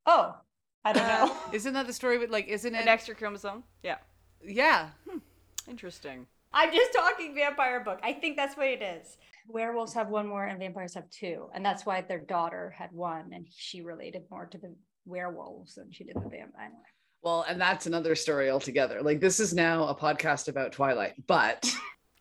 Oh, 0.07 0.37
I 0.85 0.93
don't 0.93 1.07
know. 1.07 1.37
Isn't 1.53 1.75
that 1.75 1.87
the 1.87 1.93
story 1.93 2.17
with 2.19 2.31
like? 2.31 2.49
Isn't 2.49 2.75
it? 2.75 2.83
An 2.83 2.89
extra 2.89 3.15
chromosome? 3.15 3.65
Yeah. 3.83 3.99
yeah. 4.43 4.91
Hmm. 5.09 5.19
Interesting. 5.69 6.27
I'm 6.53 6.73
just 6.73 6.93
talking 6.95 7.35
vampire 7.35 7.81
book. 7.85 8.01
I 8.03 8.13
think 8.15 8.37
that's 8.37 8.57
what 8.57 8.67
it 8.67 8.83
is. 8.83 9.19
Werewolves 9.49 9.95
have 9.95 10.09
one 10.09 10.27
more 10.27 10.47
and 10.47 10.59
vampires 10.59 10.95
have 10.95 11.09
two. 11.11 11.49
And 11.55 11.65
that's 11.65 11.87
why 11.87 12.01
their 12.01 12.19
daughter 12.19 12.75
had 12.77 12.91
one 12.93 13.31
and 13.33 13.47
she 13.55 13.83
related 13.83 14.23
more 14.31 14.47
to 14.47 14.59
the 14.59 14.75
werewolves 15.05 15.75
than 15.75 15.93
she 15.93 16.05
did 16.05 16.17
the 16.17 16.29
vampire. 16.29 16.71
Well, 17.23 17.45
and 17.49 17.61
that's 17.61 17.87
another 17.87 18.15
story 18.15 18.51
altogether. 18.51 19.03
Like 19.03 19.21
this 19.21 19.41
is 19.41 19.53
now 19.55 19.89
a 19.89 19.95
podcast 19.95 20.49
about 20.49 20.73
Twilight, 20.73 21.15
but 21.27 21.71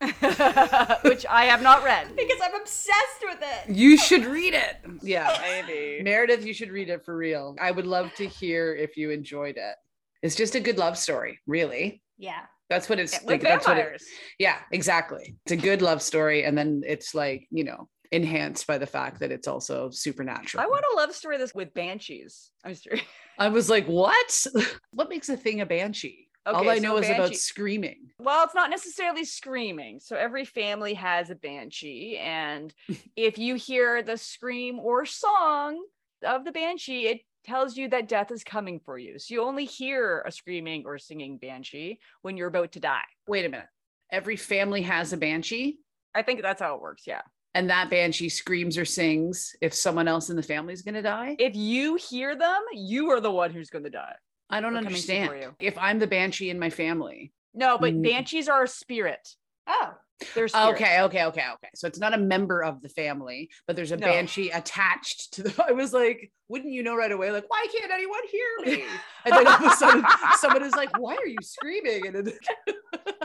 Which 1.02 1.26
I 1.28 1.44
have 1.44 1.62
not 1.62 1.84
read. 1.84 2.08
Because 2.16 2.40
I'm 2.42 2.60
obsessed 2.60 3.22
with 3.22 3.38
it. 3.42 3.74
you 3.76 3.96
should 3.98 4.24
read 4.24 4.54
it. 4.54 4.76
Yeah. 5.02 5.36
Maybe. 5.66 6.02
Meredith, 6.02 6.44
you 6.44 6.54
should 6.54 6.70
read 6.70 6.88
it 6.88 7.04
for 7.04 7.16
real. 7.16 7.54
I 7.60 7.70
would 7.70 7.86
love 7.86 8.12
to 8.14 8.26
hear 8.26 8.74
if 8.74 8.96
you 8.96 9.10
enjoyed 9.10 9.56
it. 9.56 9.74
It's 10.22 10.36
just 10.36 10.54
a 10.54 10.60
good 10.60 10.78
love 10.78 10.96
story, 10.98 11.38
really. 11.46 12.02
Yeah. 12.18 12.40
That's 12.68 12.88
what 12.88 12.98
it's 13.00 13.18
With 13.24 13.40
that's 13.42 13.66
what 13.66 13.76
it- 13.76 13.80
vampires. 13.80 14.04
yeah, 14.38 14.58
exactly. 14.70 15.36
It's 15.44 15.52
a 15.52 15.56
good 15.56 15.82
love 15.82 16.00
story, 16.02 16.44
and 16.44 16.56
then 16.56 16.82
it's 16.86 17.14
like 17.16 17.46
you 17.50 17.64
know 17.64 17.88
enhanced 18.12 18.66
by 18.66 18.78
the 18.78 18.86
fact 18.86 19.20
that 19.20 19.30
it's 19.30 19.46
also 19.46 19.90
supernatural. 19.90 20.62
I 20.62 20.66
want 20.66 20.84
a 20.92 20.96
love 20.96 21.14
story 21.14 21.38
this 21.38 21.54
with 21.54 21.72
banshees. 21.74 22.50
I'm 22.64 22.74
sorry. 22.74 23.02
I 23.38 23.48
was 23.48 23.70
like, 23.70 23.86
what? 23.86 24.46
what 24.92 25.08
makes 25.08 25.28
a 25.28 25.36
thing 25.36 25.60
a 25.60 25.66
banshee? 25.66 26.28
All 26.46 26.60
Okay, 26.60 26.70
I 26.70 26.76
so 26.78 26.82
know 26.82 26.96
is 26.96 27.08
about 27.08 27.34
screaming. 27.36 28.10
Well, 28.18 28.44
it's 28.44 28.54
not 28.54 28.70
necessarily 28.70 29.24
screaming. 29.24 30.00
So 30.00 30.16
every 30.16 30.44
family 30.44 30.94
has 30.94 31.30
a 31.30 31.34
banshee. 31.34 32.18
And 32.18 32.72
if 33.16 33.38
you 33.38 33.54
hear 33.56 34.02
the 34.02 34.16
scream 34.16 34.78
or 34.78 35.04
song 35.04 35.84
of 36.24 36.44
the 36.44 36.52
banshee, 36.52 37.08
it 37.08 37.20
tells 37.44 37.76
you 37.76 37.88
that 37.88 38.08
death 38.08 38.30
is 38.30 38.42
coming 38.42 38.80
for 38.84 38.98
you. 38.98 39.18
So 39.18 39.34
you 39.34 39.42
only 39.42 39.64
hear 39.64 40.22
a 40.26 40.32
screaming 40.32 40.84
or 40.86 40.98
singing 40.98 41.38
banshee 41.38 42.00
when 42.22 42.36
you're 42.36 42.48
about 42.48 42.72
to 42.72 42.80
die. 42.80 43.04
Wait 43.26 43.44
a 43.44 43.48
minute. 43.48 43.68
Every 44.10 44.36
family 44.36 44.82
has 44.82 45.12
a 45.12 45.16
banshee, 45.16 45.78
I 46.14 46.22
think 46.22 46.42
that's 46.42 46.60
how 46.60 46.74
it 46.74 46.82
works. 46.82 47.04
Yeah. 47.06 47.22
And 47.54 47.70
that 47.70 47.90
banshee 47.90 48.28
screams 48.28 48.78
or 48.78 48.84
sings 48.84 49.54
if 49.60 49.74
someone 49.74 50.06
else 50.08 50.30
in 50.30 50.36
the 50.36 50.42
family 50.42 50.72
is 50.72 50.82
going 50.82 50.94
to 50.94 51.02
die. 51.02 51.36
If 51.38 51.54
you 51.56 51.96
hear 51.96 52.36
them, 52.36 52.62
you 52.72 53.10
are 53.10 53.20
the 53.20 53.30
one 53.30 53.50
who's 53.50 53.70
going 53.70 53.84
to 53.84 53.90
die. 53.90 54.14
I 54.48 54.60
don't 54.60 54.72
Or 54.72 54.78
coming 54.78 54.86
understand. 54.88 55.54
If 55.60 55.76
I'm 55.78 55.98
the 55.98 56.06
banshee 56.06 56.50
in 56.50 56.58
my 56.58 56.70
family. 56.70 57.32
No, 57.54 57.78
but 57.78 57.94
Mm. 57.94 58.02
banshees 58.02 58.48
are 58.48 58.64
a 58.64 58.68
spirit. 58.68 59.28
Oh. 59.66 59.94
Okay, 60.34 61.00
okay, 61.02 61.24
okay, 61.24 61.24
okay. 61.54 61.68
So 61.74 61.86
it's 61.86 61.98
not 61.98 62.14
a 62.14 62.18
member 62.18 62.62
of 62.62 62.82
the 62.82 62.88
family, 62.88 63.50
but 63.66 63.76
there's 63.76 63.92
a 63.92 63.96
No. 63.96 64.06
banshee 64.06 64.50
attached 64.50 65.34
to 65.34 65.42
the. 65.44 65.64
I 65.68 65.72
was 65.72 65.92
like, 65.92 66.30
wouldn't 66.48 66.72
you 66.72 66.82
know 66.82 66.96
right 66.96 67.12
away? 67.12 67.30
Like, 67.30 67.48
why 67.48 67.66
can't 67.72 67.90
anyone 67.92 68.20
hear 68.30 68.46
me? 68.64 68.84
And 69.22 69.34
then 69.34 69.46
all 69.48 69.54
of 69.56 69.62
a 69.64 69.70
sudden, 69.76 70.06
someone 70.38 70.64
is 70.64 70.74
like, 70.74 70.88
"Why 70.96 71.14
are 71.14 71.26
you 71.26 71.42
screaming?" 71.42 72.06
And 72.06 72.26
then 72.26 72.32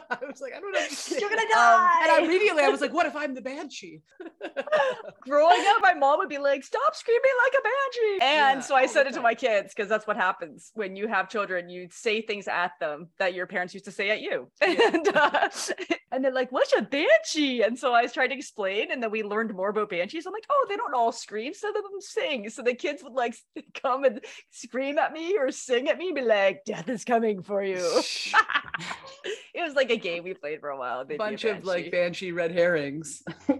I 0.09 0.17
was 0.27 0.41
like, 0.41 0.51
"I 0.53 0.59
don't 0.59 0.75
understand." 0.75 1.21
You're 1.21 1.29
gonna 1.29 1.41
Um, 1.43 1.49
die. 1.49 1.99
and 2.17 2.25
immediately 2.25 2.63
I 2.63 2.67
was 2.67 2.81
like, 2.81 2.91
"What 2.93 3.05
if 3.05 3.15
I'm 3.15 3.33
the 3.33 3.41
banshee?" 3.41 4.01
growing 5.21 5.63
up, 5.69 5.77
my 5.81 5.93
mom 5.93 6.19
would 6.19 6.27
be 6.27 6.37
like, 6.37 6.65
"Stop 6.65 6.95
screaming 6.95 7.31
like 7.45 7.53
a 7.59 7.63
banshee," 7.63 8.19
and 8.23 8.57
Yeah, 8.57 8.59
so 8.59 8.75
I 8.75 8.87
said 8.87 9.07
it 9.07 9.13
to 9.13 9.21
my 9.21 9.35
kids 9.35 9.73
because 9.73 9.87
that's 9.87 10.05
what 10.05 10.17
happens 10.17 10.71
when 10.73 10.97
you 10.97 11.07
have 11.07 11.29
children. 11.29 11.69
You 11.69 11.87
say 11.91 12.21
things 12.21 12.49
at 12.49 12.71
them 12.81 13.07
that 13.17 13.33
your 13.33 13.47
parents 13.47 13.73
used 13.73 13.85
to 13.85 13.91
say 13.91 14.09
at 14.09 14.19
you, 14.19 14.51
and 14.61 15.07
uh, 15.15 15.49
and 16.11 16.25
they're 16.25 16.33
like, 16.33 16.51
"What's 16.51 16.73
a 16.73 16.81
banshee?" 16.85 17.61
And 17.61 17.77
so 17.77 17.93
I 17.93 18.01
was 18.03 18.13
trying 18.13 18.29
to 18.29 18.35
explain, 18.35 18.91
and 18.91 19.01
then 19.01 19.11
we 19.11 19.23
learned 19.23 19.53
more 19.53 19.69
about 19.69 19.89
banshees. 19.89 20.25
I'm 20.25 20.33
like, 20.33 20.45
"Oh, 20.49 20.65
they 20.69 20.75
don't 20.77 20.93
all 20.93 21.11
scream; 21.11 21.53
some 21.53 21.75
of 21.75 21.83
them 21.83 21.99
sing." 21.99 22.49
So 22.49 22.61
the 22.61 22.73
kids 22.73 23.03
would 23.03 23.13
like 23.13 23.35
come 23.81 24.03
and 24.03 24.23
scream 24.51 24.97
at 24.97 25.13
me 25.13 25.37
or 25.37 25.51
sing 25.51 25.89
at 25.89 25.97
me, 25.97 26.11
be 26.13 26.21
like, 26.21 26.63
"Death 26.65 26.89
is 26.89 27.03
coming 27.03 27.41
for 27.43 27.63
you." 27.63 27.75
it 29.53 29.61
was 29.61 29.73
like 29.75 29.89
a 29.91 29.97
game 29.97 30.23
we 30.23 30.33
played 30.33 30.59
for 30.59 30.69
a 30.69 30.77
while. 30.77 31.01
A 31.01 31.05
they'd 31.05 31.15
be 31.15 31.17
bunch 31.17 31.43
of 31.45 31.65
like 31.65 31.91
banshee. 31.91 32.31
banshee 32.31 32.31
red 32.31 32.51
herrings. 32.51 33.23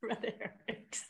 Red 0.00 0.34
herrings. 0.38 1.04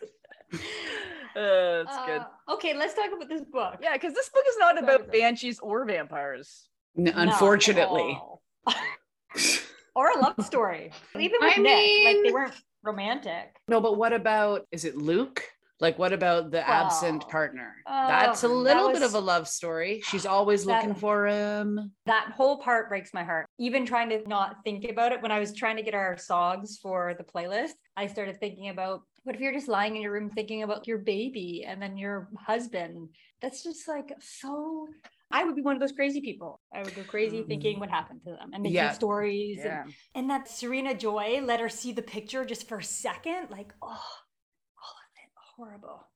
Uh, 1.36 1.84
it's 1.86 1.96
good. 2.06 2.20
Uh, 2.22 2.54
okay, 2.54 2.74
let's 2.74 2.94
talk 2.94 3.10
about 3.14 3.28
this 3.28 3.42
book. 3.42 3.76
Yeah, 3.82 3.92
because 3.92 4.14
this 4.14 4.28
book 4.30 4.44
is 4.48 4.56
not 4.58 4.82
about 4.82 5.02
about- 5.02 5.12
banshees 5.12 5.60
or 5.60 5.84
vampires. 5.84 6.68
N- 6.96 7.04
Not 7.04 7.14
at 7.16 7.22
Unfortunately, 7.28 8.18
all. 8.18 8.42
or 9.94 10.10
a 10.10 10.18
love 10.20 10.34
story. 10.44 10.92
Even 11.18 11.38
with 11.40 11.58
I 11.58 11.60
Nick, 11.60 12.04
like 12.16 12.24
they 12.24 12.32
weren't 12.32 12.54
romantic. 12.82 13.56
no. 13.68 13.80
But 13.80 13.96
what 13.96 14.12
about? 14.12 14.66
Is 14.72 14.84
it 14.84 14.96
Luke? 14.96 15.42
Like, 15.80 15.96
what 15.96 16.12
about 16.12 16.50
the 16.50 16.68
absent 16.68 17.22
Oh. 17.24 17.30
partner? 17.30 17.72
Oh, 17.86 18.08
That's 18.08 18.42
a 18.42 18.48
um, 18.48 18.64
that 18.64 18.74
little 18.76 18.90
bit 18.92 19.02
of 19.04 19.14
a 19.14 19.20
love 19.20 19.46
story. 19.46 20.00
She's 20.04 20.26
always 20.34 20.64
That- 20.64 20.80
looking 20.82 20.94
for 20.96 21.26
him. 21.28 21.92
That 22.06 22.32
whole 22.36 22.58
part 22.58 22.88
breaks 22.88 23.14
my 23.14 23.22
heart. 23.22 23.46
Even 23.60 23.86
trying 23.86 24.08
to 24.08 24.26
not 24.28 24.56
think 24.64 24.90
about 24.90 25.12
it 25.12 25.22
when 25.22 25.30
I 25.30 25.38
was 25.38 25.54
trying 25.54 25.76
to 25.76 25.82
get 25.82 25.94
our 25.94 26.16
songs 26.18 26.78
for 26.82 27.14
the 27.16 27.22
playlist, 27.22 27.74
I 27.96 28.08
started 28.08 28.40
thinking 28.40 28.70
about 28.70 29.02
what 29.22 29.36
if 29.36 29.40
you're 29.40 29.52
just 29.52 29.68
lying 29.68 29.94
in 29.94 30.02
your 30.02 30.12
room 30.12 30.30
thinking 30.30 30.62
about 30.64 30.88
your 30.88 30.98
baby 30.98 31.64
and 31.64 31.80
then 31.80 31.96
your 31.96 32.28
husband? 32.36 33.10
That's 33.40 33.62
just 33.62 33.86
like 33.86 34.10
so. 34.20 34.88
I 35.30 35.44
would 35.44 35.54
be 35.54 35.62
one 35.62 35.74
of 35.74 35.80
those 35.80 35.92
crazy 35.92 36.20
people. 36.20 36.60
I 36.72 36.82
would 36.82 36.94
go 36.94 37.02
crazy 37.02 37.42
thinking 37.42 37.78
what 37.78 37.88
mm-hmm. 37.88 37.96
happened 37.96 38.20
to 38.24 38.30
them 38.30 38.50
and 38.52 38.62
making 38.62 38.76
Yeah. 38.76 38.92
stories. 38.92 39.58
Yeah. 39.58 39.82
And, 39.82 39.94
and 40.14 40.30
that 40.30 40.48
Serena 40.48 40.94
Joy 40.94 41.40
let 41.44 41.60
her 41.60 41.68
see 41.68 41.92
the 41.92 42.02
picture 42.02 42.44
just 42.44 42.66
for 42.68 42.78
a 42.78 42.84
second. 42.84 43.50
Like, 43.50 43.74
oh, 43.82 43.88
all 43.88 43.92
of 43.92 45.12
it 45.16 45.30
horrible. 45.56 46.08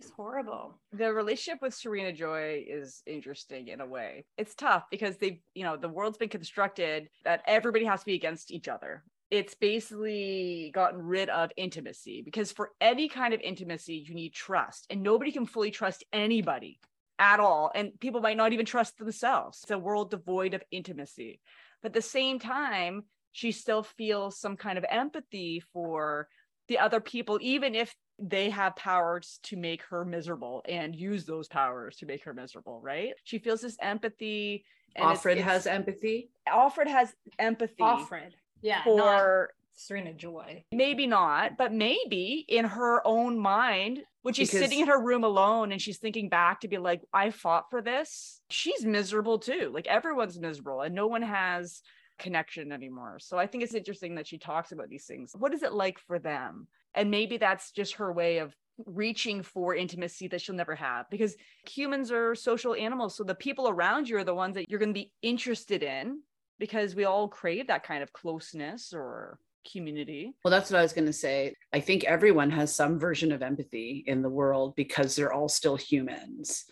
Just 0.00 0.14
horrible. 0.14 0.80
The 0.92 1.12
relationship 1.12 1.60
with 1.60 1.74
Serena 1.74 2.12
Joy 2.12 2.64
is 2.66 3.02
interesting 3.06 3.68
in 3.68 3.80
a 3.80 3.86
way. 3.86 4.24
It's 4.38 4.54
tough 4.54 4.84
because 4.90 5.16
they've, 5.16 5.40
you 5.54 5.64
know, 5.64 5.76
the 5.76 5.88
world's 5.88 6.18
been 6.18 6.28
constructed 6.28 7.08
that 7.24 7.42
everybody 7.46 7.84
has 7.84 8.00
to 8.00 8.06
be 8.06 8.14
against 8.14 8.52
each 8.52 8.68
other. 8.68 9.02
It's 9.30 9.54
basically 9.54 10.70
gotten 10.74 11.00
rid 11.02 11.30
of 11.30 11.50
intimacy 11.56 12.22
because 12.22 12.52
for 12.52 12.70
any 12.80 13.08
kind 13.08 13.32
of 13.32 13.40
intimacy, 13.40 14.04
you 14.06 14.14
need 14.14 14.34
trust, 14.34 14.86
and 14.90 15.02
nobody 15.02 15.32
can 15.32 15.46
fully 15.46 15.70
trust 15.70 16.04
anybody 16.12 16.78
at 17.22 17.38
all. 17.38 17.70
And 17.72 17.92
people 18.00 18.20
might 18.20 18.36
not 18.36 18.52
even 18.52 18.66
trust 18.66 18.98
themselves. 18.98 19.60
It's 19.62 19.70
a 19.70 19.78
world 19.78 20.10
devoid 20.10 20.54
of 20.54 20.62
intimacy. 20.72 21.40
But 21.80 21.90
at 21.90 21.94
the 21.94 22.02
same 22.02 22.40
time, 22.40 23.04
she 23.30 23.52
still 23.52 23.84
feels 23.84 24.38
some 24.38 24.56
kind 24.56 24.76
of 24.76 24.84
empathy 24.90 25.62
for 25.72 26.28
the 26.66 26.78
other 26.80 27.00
people, 27.00 27.38
even 27.40 27.74
if 27.76 27.94
they 28.18 28.50
have 28.50 28.74
powers 28.76 29.38
to 29.44 29.56
make 29.56 29.82
her 29.84 30.04
miserable 30.04 30.62
and 30.68 30.94
use 30.96 31.24
those 31.24 31.48
powers 31.48 31.96
to 31.98 32.06
make 32.06 32.24
her 32.24 32.34
miserable, 32.34 32.80
right? 32.82 33.12
She 33.24 33.38
feels 33.38 33.60
this 33.62 33.76
empathy. 33.80 34.64
and 34.94 35.04
it's- 35.04 35.24
it's- 35.24 35.44
has 35.46 35.66
empathy. 35.66 36.30
Alfred 36.46 36.86
has 36.86 37.14
empathy 37.38 37.82
Offred. 37.82 38.32
Yeah. 38.60 38.84
for 38.84 39.54
Serena 39.74 40.12
Joy. 40.12 40.64
maybe 40.72 41.06
not, 41.06 41.56
but 41.56 41.72
maybe 41.72 42.44
in 42.48 42.64
her 42.64 43.06
own 43.06 43.38
mind, 43.38 44.02
when 44.22 44.34
she's 44.34 44.50
Because- 44.50 44.64
sitting 44.68 44.80
in 44.80 44.86
her 44.88 45.00
room 45.00 45.24
alone 45.24 45.72
and 45.72 45.80
she's 45.82 45.98
thinking 45.98 46.28
back 46.28 46.60
to 46.60 46.68
be 46.68 46.78
like, 46.78 47.02
I 47.12 47.30
fought 47.30 47.70
for 47.70 47.82
this, 47.82 48.40
she's 48.50 48.84
miserable 48.84 49.38
too. 49.38 49.70
Like 49.74 49.86
everyone's 49.86 50.38
miserable 50.38 50.82
and 50.82 50.94
no 50.94 51.06
one 51.06 51.22
has 51.22 51.82
connection 52.18 52.70
anymore. 52.70 53.18
So 53.18 53.38
I 53.38 53.46
think 53.46 53.64
it's 53.64 53.74
interesting 53.74 54.14
that 54.16 54.26
she 54.28 54.38
talks 54.38 54.70
about 54.70 54.88
these 54.88 55.06
things. 55.06 55.34
What 55.36 55.52
is 55.54 55.62
it 55.62 55.72
like 55.72 55.98
for 55.98 56.18
them? 56.18 56.68
And 56.94 57.10
maybe 57.10 57.36
that's 57.38 57.72
just 57.72 57.94
her 57.94 58.12
way 58.12 58.38
of 58.38 58.54
reaching 58.86 59.42
for 59.42 59.74
intimacy 59.74 60.28
that 60.28 60.40
she'll 60.40 60.54
never 60.54 60.74
have 60.76 61.08
because 61.10 61.34
humans 61.68 62.12
are 62.12 62.34
social 62.34 62.74
animals. 62.74 63.16
So 63.16 63.24
the 63.24 63.34
people 63.34 63.68
around 63.68 64.08
you 64.08 64.16
are 64.18 64.24
the 64.24 64.34
ones 64.34 64.54
that 64.54 64.68
you're 64.68 64.78
going 64.78 64.94
to 64.94 65.00
be 65.00 65.12
interested 65.22 65.82
in 65.82 66.20
because 66.58 66.94
we 66.94 67.04
all 67.04 67.28
crave 67.28 67.66
that 67.66 67.82
kind 67.82 68.02
of 68.02 68.12
closeness 68.12 68.92
or 68.94 69.38
community. 69.70 70.34
Well, 70.44 70.50
that's 70.50 70.70
what 70.70 70.78
I 70.78 70.82
was 70.82 70.92
going 70.92 71.06
to 71.06 71.12
say. 71.12 71.54
I 71.72 71.80
think 71.80 72.04
everyone 72.04 72.50
has 72.50 72.74
some 72.74 72.98
version 72.98 73.32
of 73.32 73.42
empathy 73.42 74.04
in 74.06 74.22
the 74.22 74.28
world 74.30 74.74
because 74.76 75.14
they're 75.16 75.32
all 75.32 75.48
still 75.48 75.76
humans. 75.76 76.64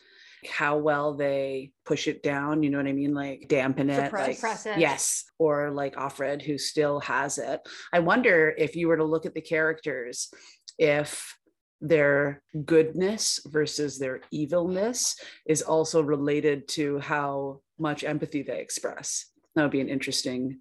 How 0.48 0.78
well 0.78 1.14
they 1.14 1.72
push 1.84 2.08
it 2.08 2.22
down, 2.22 2.62
you 2.62 2.70
know 2.70 2.78
what 2.78 2.86
I 2.86 2.92
mean? 2.92 3.12
Like 3.14 3.46
dampen 3.48 3.90
it. 3.90 4.04
Suppress. 4.04 4.26
like- 4.26 4.36
Suppress 4.36 4.66
it. 4.66 4.78
Yes. 4.78 5.24
Or 5.38 5.70
like 5.70 5.96
Offred, 5.96 6.40
who 6.42 6.56
still 6.56 7.00
has 7.00 7.36
it. 7.38 7.60
I 7.92 7.98
wonder 7.98 8.54
if 8.56 8.74
you 8.74 8.88
were 8.88 8.96
to 8.96 9.04
look 9.04 9.26
at 9.26 9.34
the 9.34 9.42
characters, 9.42 10.32
if 10.78 11.36
their 11.82 12.42
goodness 12.64 13.40
versus 13.46 13.98
their 13.98 14.20
evilness 14.30 15.16
is 15.46 15.62
also 15.62 16.02
related 16.02 16.68
to 16.68 16.98
how 16.98 17.60
much 17.78 18.04
empathy 18.04 18.42
they 18.42 18.60
express. 18.60 19.26
That 19.60 19.64
would 19.64 19.72
be 19.72 19.82
an 19.82 19.90
interesting 19.90 20.60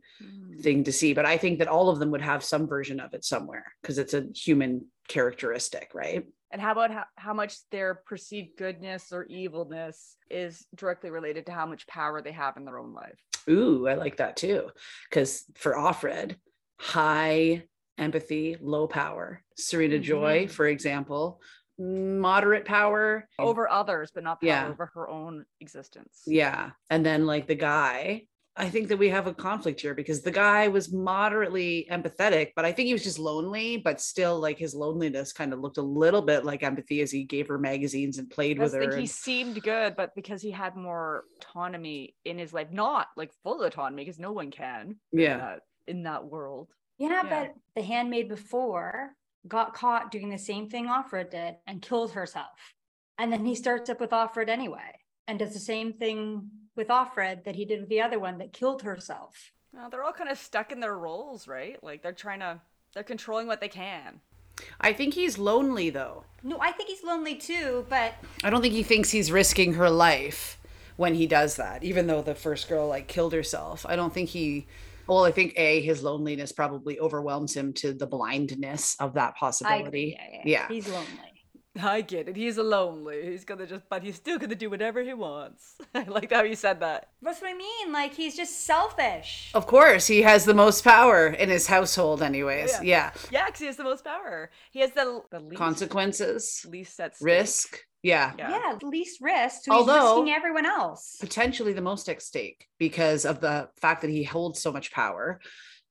thing 0.61 0.83
to 0.83 0.91
see. 0.91 1.13
But 1.13 1.25
I 1.25 1.37
think 1.37 1.59
that 1.59 1.69
all 1.69 1.87
of 1.89 1.99
them 1.99 2.11
would 2.11 2.21
have 2.21 2.43
some 2.43 2.67
version 2.67 2.99
of 2.99 3.13
it 3.13 3.23
somewhere 3.23 3.63
because 3.81 3.97
it's 3.97 4.13
a 4.13 4.25
human 4.35 4.87
characteristic, 5.07 5.91
right? 5.93 6.25
And 6.51 6.61
how 6.61 6.73
about 6.73 6.91
how, 6.91 7.05
how 7.15 7.33
much 7.33 7.55
their 7.71 7.95
perceived 8.05 8.57
goodness 8.57 9.13
or 9.13 9.23
evilness 9.27 10.17
is 10.29 10.65
directly 10.75 11.11
related 11.11 11.45
to 11.45 11.53
how 11.53 11.65
much 11.65 11.87
power 11.87 12.21
they 12.21 12.33
have 12.33 12.57
in 12.57 12.65
their 12.65 12.77
own 12.77 12.93
life? 12.93 13.17
Ooh, 13.49 13.87
I 13.87 13.93
like 13.93 14.17
that 14.17 14.35
too. 14.35 14.69
Because 15.09 15.45
for 15.55 15.75
Offred, 15.75 16.35
high 16.77 17.63
empathy, 17.97 18.57
low 18.59 18.85
power. 18.85 19.41
Serena 19.55 19.97
Joy, 19.99 20.47
Mhm. 20.47 20.51
for 20.51 20.67
example, 20.67 21.41
moderate 21.77 22.65
power. 22.65 23.29
Over 23.39 23.69
others, 23.69 24.11
but 24.13 24.25
not 24.25 24.41
power 24.41 24.49
Yeah. 24.49 24.67
over 24.67 24.87
her 24.87 25.07
own 25.07 25.45
existence. 25.61 26.23
Yeah. 26.27 26.71
And 26.89 27.05
then 27.05 27.25
like 27.25 27.47
the 27.47 27.55
guy, 27.55 28.25
I 28.59 28.69
think 28.69 28.89
that 28.89 28.97
we 28.97 29.07
have 29.07 29.25
a 29.25 29.33
conflict 29.33 29.79
here 29.79 29.93
because 29.93 30.21
the 30.21 30.31
guy 30.31 30.67
was 30.67 30.91
moderately 30.91 31.87
empathetic, 31.89 32.51
but 32.57 32.65
I 32.65 32.73
think 32.73 32.87
he 32.87 32.93
was 32.93 33.03
just 33.05 33.17
lonely, 33.17 33.77
but 33.77 34.01
still 34.01 34.37
like 34.37 34.57
his 34.59 34.75
loneliness 34.75 35.31
kind 35.31 35.53
of 35.53 35.59
looked 35.61 35.77
a 35.77 35.81
little 35.81 36.21
bit 36.21 36.43
like 36.43 36.61
empathy 36.61 36.99
as 37.01 37.09
he 37.09 37.23
gave 37.23 37.47
her 37.47 37.57
magazines 37.57 38.17
and 38.17 38.29
played 38.29 38.59
I 38.59 38.63
with 38.63 38.71
just 38.73 38.79
think 38.81 38.91
her. 38.91 38.97
he 38.97 39.03
and- 39.03 39.09
seemed 39.09 39.63
good, 39.63 39.95
but 39.95 40.13
because 40.13 40.41
he 40.41 40.51
had 40.51 40.75
more 40.75 41.23
autonomy 41.37 42.15
in 42.25 42.37
his 42.37 42.51
life, 42.51 42.67
not 42.69 43.07
like 43.15 43.31
full 43.43 43.63
autonomy, 43.63 44.03
because 44.03 44.19
no 44.19 44.33
one 44.33 44.51
can. 44.51 44.97
in 45.13 45.19
Yeah. 45.19 45.37
that- 45.37 45.61
in 45.87 46.03
that 46.03 46.25
world. 46.25 46.67
Yeah, 46.97 47.23
Yeah. 47.23 47.45
but 47.45 47.55
the 47.75 47.81
handmaid 47.81 48.27
before 48.27 49.15
got 49.47 49.73
caught 49.73 50.11
doing 50.11 50.29
the 50.29 50.37
same 50.37 50.69
thing 50.69 50.87
Offred 50.87 51.31
did 51.31 51.55
and 51.65 51.81
killed 51.81 52.11
herself. 52.11 52.75
And 53.17 53.31
then 53.31 53.45
he 53.45 53.55
starts 53.55 53.89
up 53.89 54.01
with 54.01 54.09
Offred 54.11 54.49
anyway 54.49 54.99
and 55.27 55.39
does 55.39 55.53
the 55.53 55.59
same 55.59 55.93
thing 55.93 56.51
with 56.75 56.87
Offred 56.87 57.43
that 57.43 57.55
he 57.55 57.65
did 57.65 57.81
with 57.81 57.89
the 57.89 58.01
other 58.01 58.19
one 58.19 58.37
that 58.37 58.53
killed 58.53 58.81
herself. 58.83 59.51
Well, 59.73 59.89
they're 59.89 60.03
all 60.03 60.13
kind 60.13 60.29
of 60.29 60.37
stuck 60.37 60.71
in 60.71 60.79
their 60.79 60.97
roles, 60.97 61.47
right? 61.47 61.81
Like 61.83 62.01
they're 62.01 62.11
trying 62.11 62.39
to, 62.39 62.59
they're 62.93 63.03
controlling 63.03 63.47
what 63.47 63.61
they 63.61 63.67
can. 63.67 64.19
I 64.81 64.93
think 64.93 65.13
he's 65.13 65.37
lonely 65.37 65.89
though. 65.89 66.23
No, 66.43 66.57
I 66.59 66.71
think 66.71 66.89
he's 66.89 67.03
lonely 67.03 67.35
too, 67.35 67.85
but 67.89 68.13
I 68.43 68.49
don't 68.49 68.61
think 68.61 68.73
he 68.73 68.83
thinks 68.83 69.09
he's 69.11 69.31
risking 69.31 69.73
her 69.75 69.89
life 69.89 70.57
when 70.97 71.13
he 71.13 71.27
does 71.27 71.55
that, 71.57 71.83
even 71.83 72.07
though 72.07 72.21
the 72.21 72.35
first 72.35 72.67
girl 72.67 72.87
like 72.87 73.07
killed 73.07 73.31
herself. 73.33 73.85
I 73.87 73.95
don't 73.95 74.13
think 74.13 74.29
he 74.29 74.67
well, 75.07 75.25
I 75.25 75.31
think 75.31 75.53
A, 75.57 75.81
his 75.81 76.03
loneliness 76.03 76.51
probably 76.51 76.99
overwhelms 76.99 77.55
him 77.55 77.73
to 77.73 77.93
the 77.93 78.05
blindness 78.05 78.95
of 78.99 79.13
that 79.15 79.33
I 79.35 79.39
possibility. 79.39 80.15
yeah, 80.19 80.27
yeah, 80.31 80.41
Yeah. 80.45 80.67
he's 80.67 80.87
lonely. 80.87 81.28
I 81.81 82.01
get 82.01 82.27
it. 82.27 82.35
He's 82.35 82.57
lonely. 82.57 83.29
He's 83.29 83.45
gonna 83.45 83.67
just, 83.67 83.87
but 83.89 84.03
he's 84.03 84.15
still 84.15 84.37
gonna 84.37 84.55
do 84.55 84.69
whatever 84.69 85.01
he 85.01 85.13
wants. 85.13 85.75
I 85.95 86.03
like 86.03 86.31
how 86.33 86.43
you 86.43 86.55
said 86.55 86.79
that. 86.79 87.09
That's 87.21 87.41
what 87.41 87.51
I 87.51 87.53
mean. 87.53 87.91
Like 87.91 88.13
he's 88.13 88.35
just 88.35 88.65
selfish. 88.65 89.51
Of 89.53 89.67
course, 89.67 90.07
he 90.07 90.21
has 90.23 90.45
the 90.45 90.53
most 90.53 90.83
power 90.83 91.27
in 91.27 91.49
his 91.49 91.67
household, 91.67 92.21
anyways. 92.23 92.71
Yeah. 92.71 92.81
Yeah. 92.83 93.11
Yeah, 93.31 93.45
because 93.45 93.59
he 93.59 93.65
has 93.67 93.77
the 93.77 93.83
most 93.83 94.03
power. 94.03 94.49
He 94.71 94.79
has 94.79 94.91
the 94.91 95.21
the 95.29 95.39
least 95.39 95.57
Consequences, 95.57 96.65
least 96.67 96.95
set 96.95 97.15
stake. 97.15 97.25
risk. 97.25 97.79
Yeah. 98.01 98.31
Yeah. 98.37 98.49
Yeah, 98.49 98.77
least 98.87 99.19
risk. 99.21 99.65
So 99.65 99.73
Although- 99.73 99.93
he's 99.93 100.03
risking 100.19 100.33
everyone 100.33 100.65
else. 100.65 101.17
Potentially 101.19 101.73
the 101.73 101.81
most 101.81 102.09
at 102.09 102.21
stake 102.21 102.67
because 102.79 103.25
of 103.25 103.41
the 103.41 103.69
fact 103.79 104.01
that 104.01 104.09
he 104.09 104.23
holds 104.23 104.61
so 104.61 104.71
much 104.71 104.91
power 104.91 105.39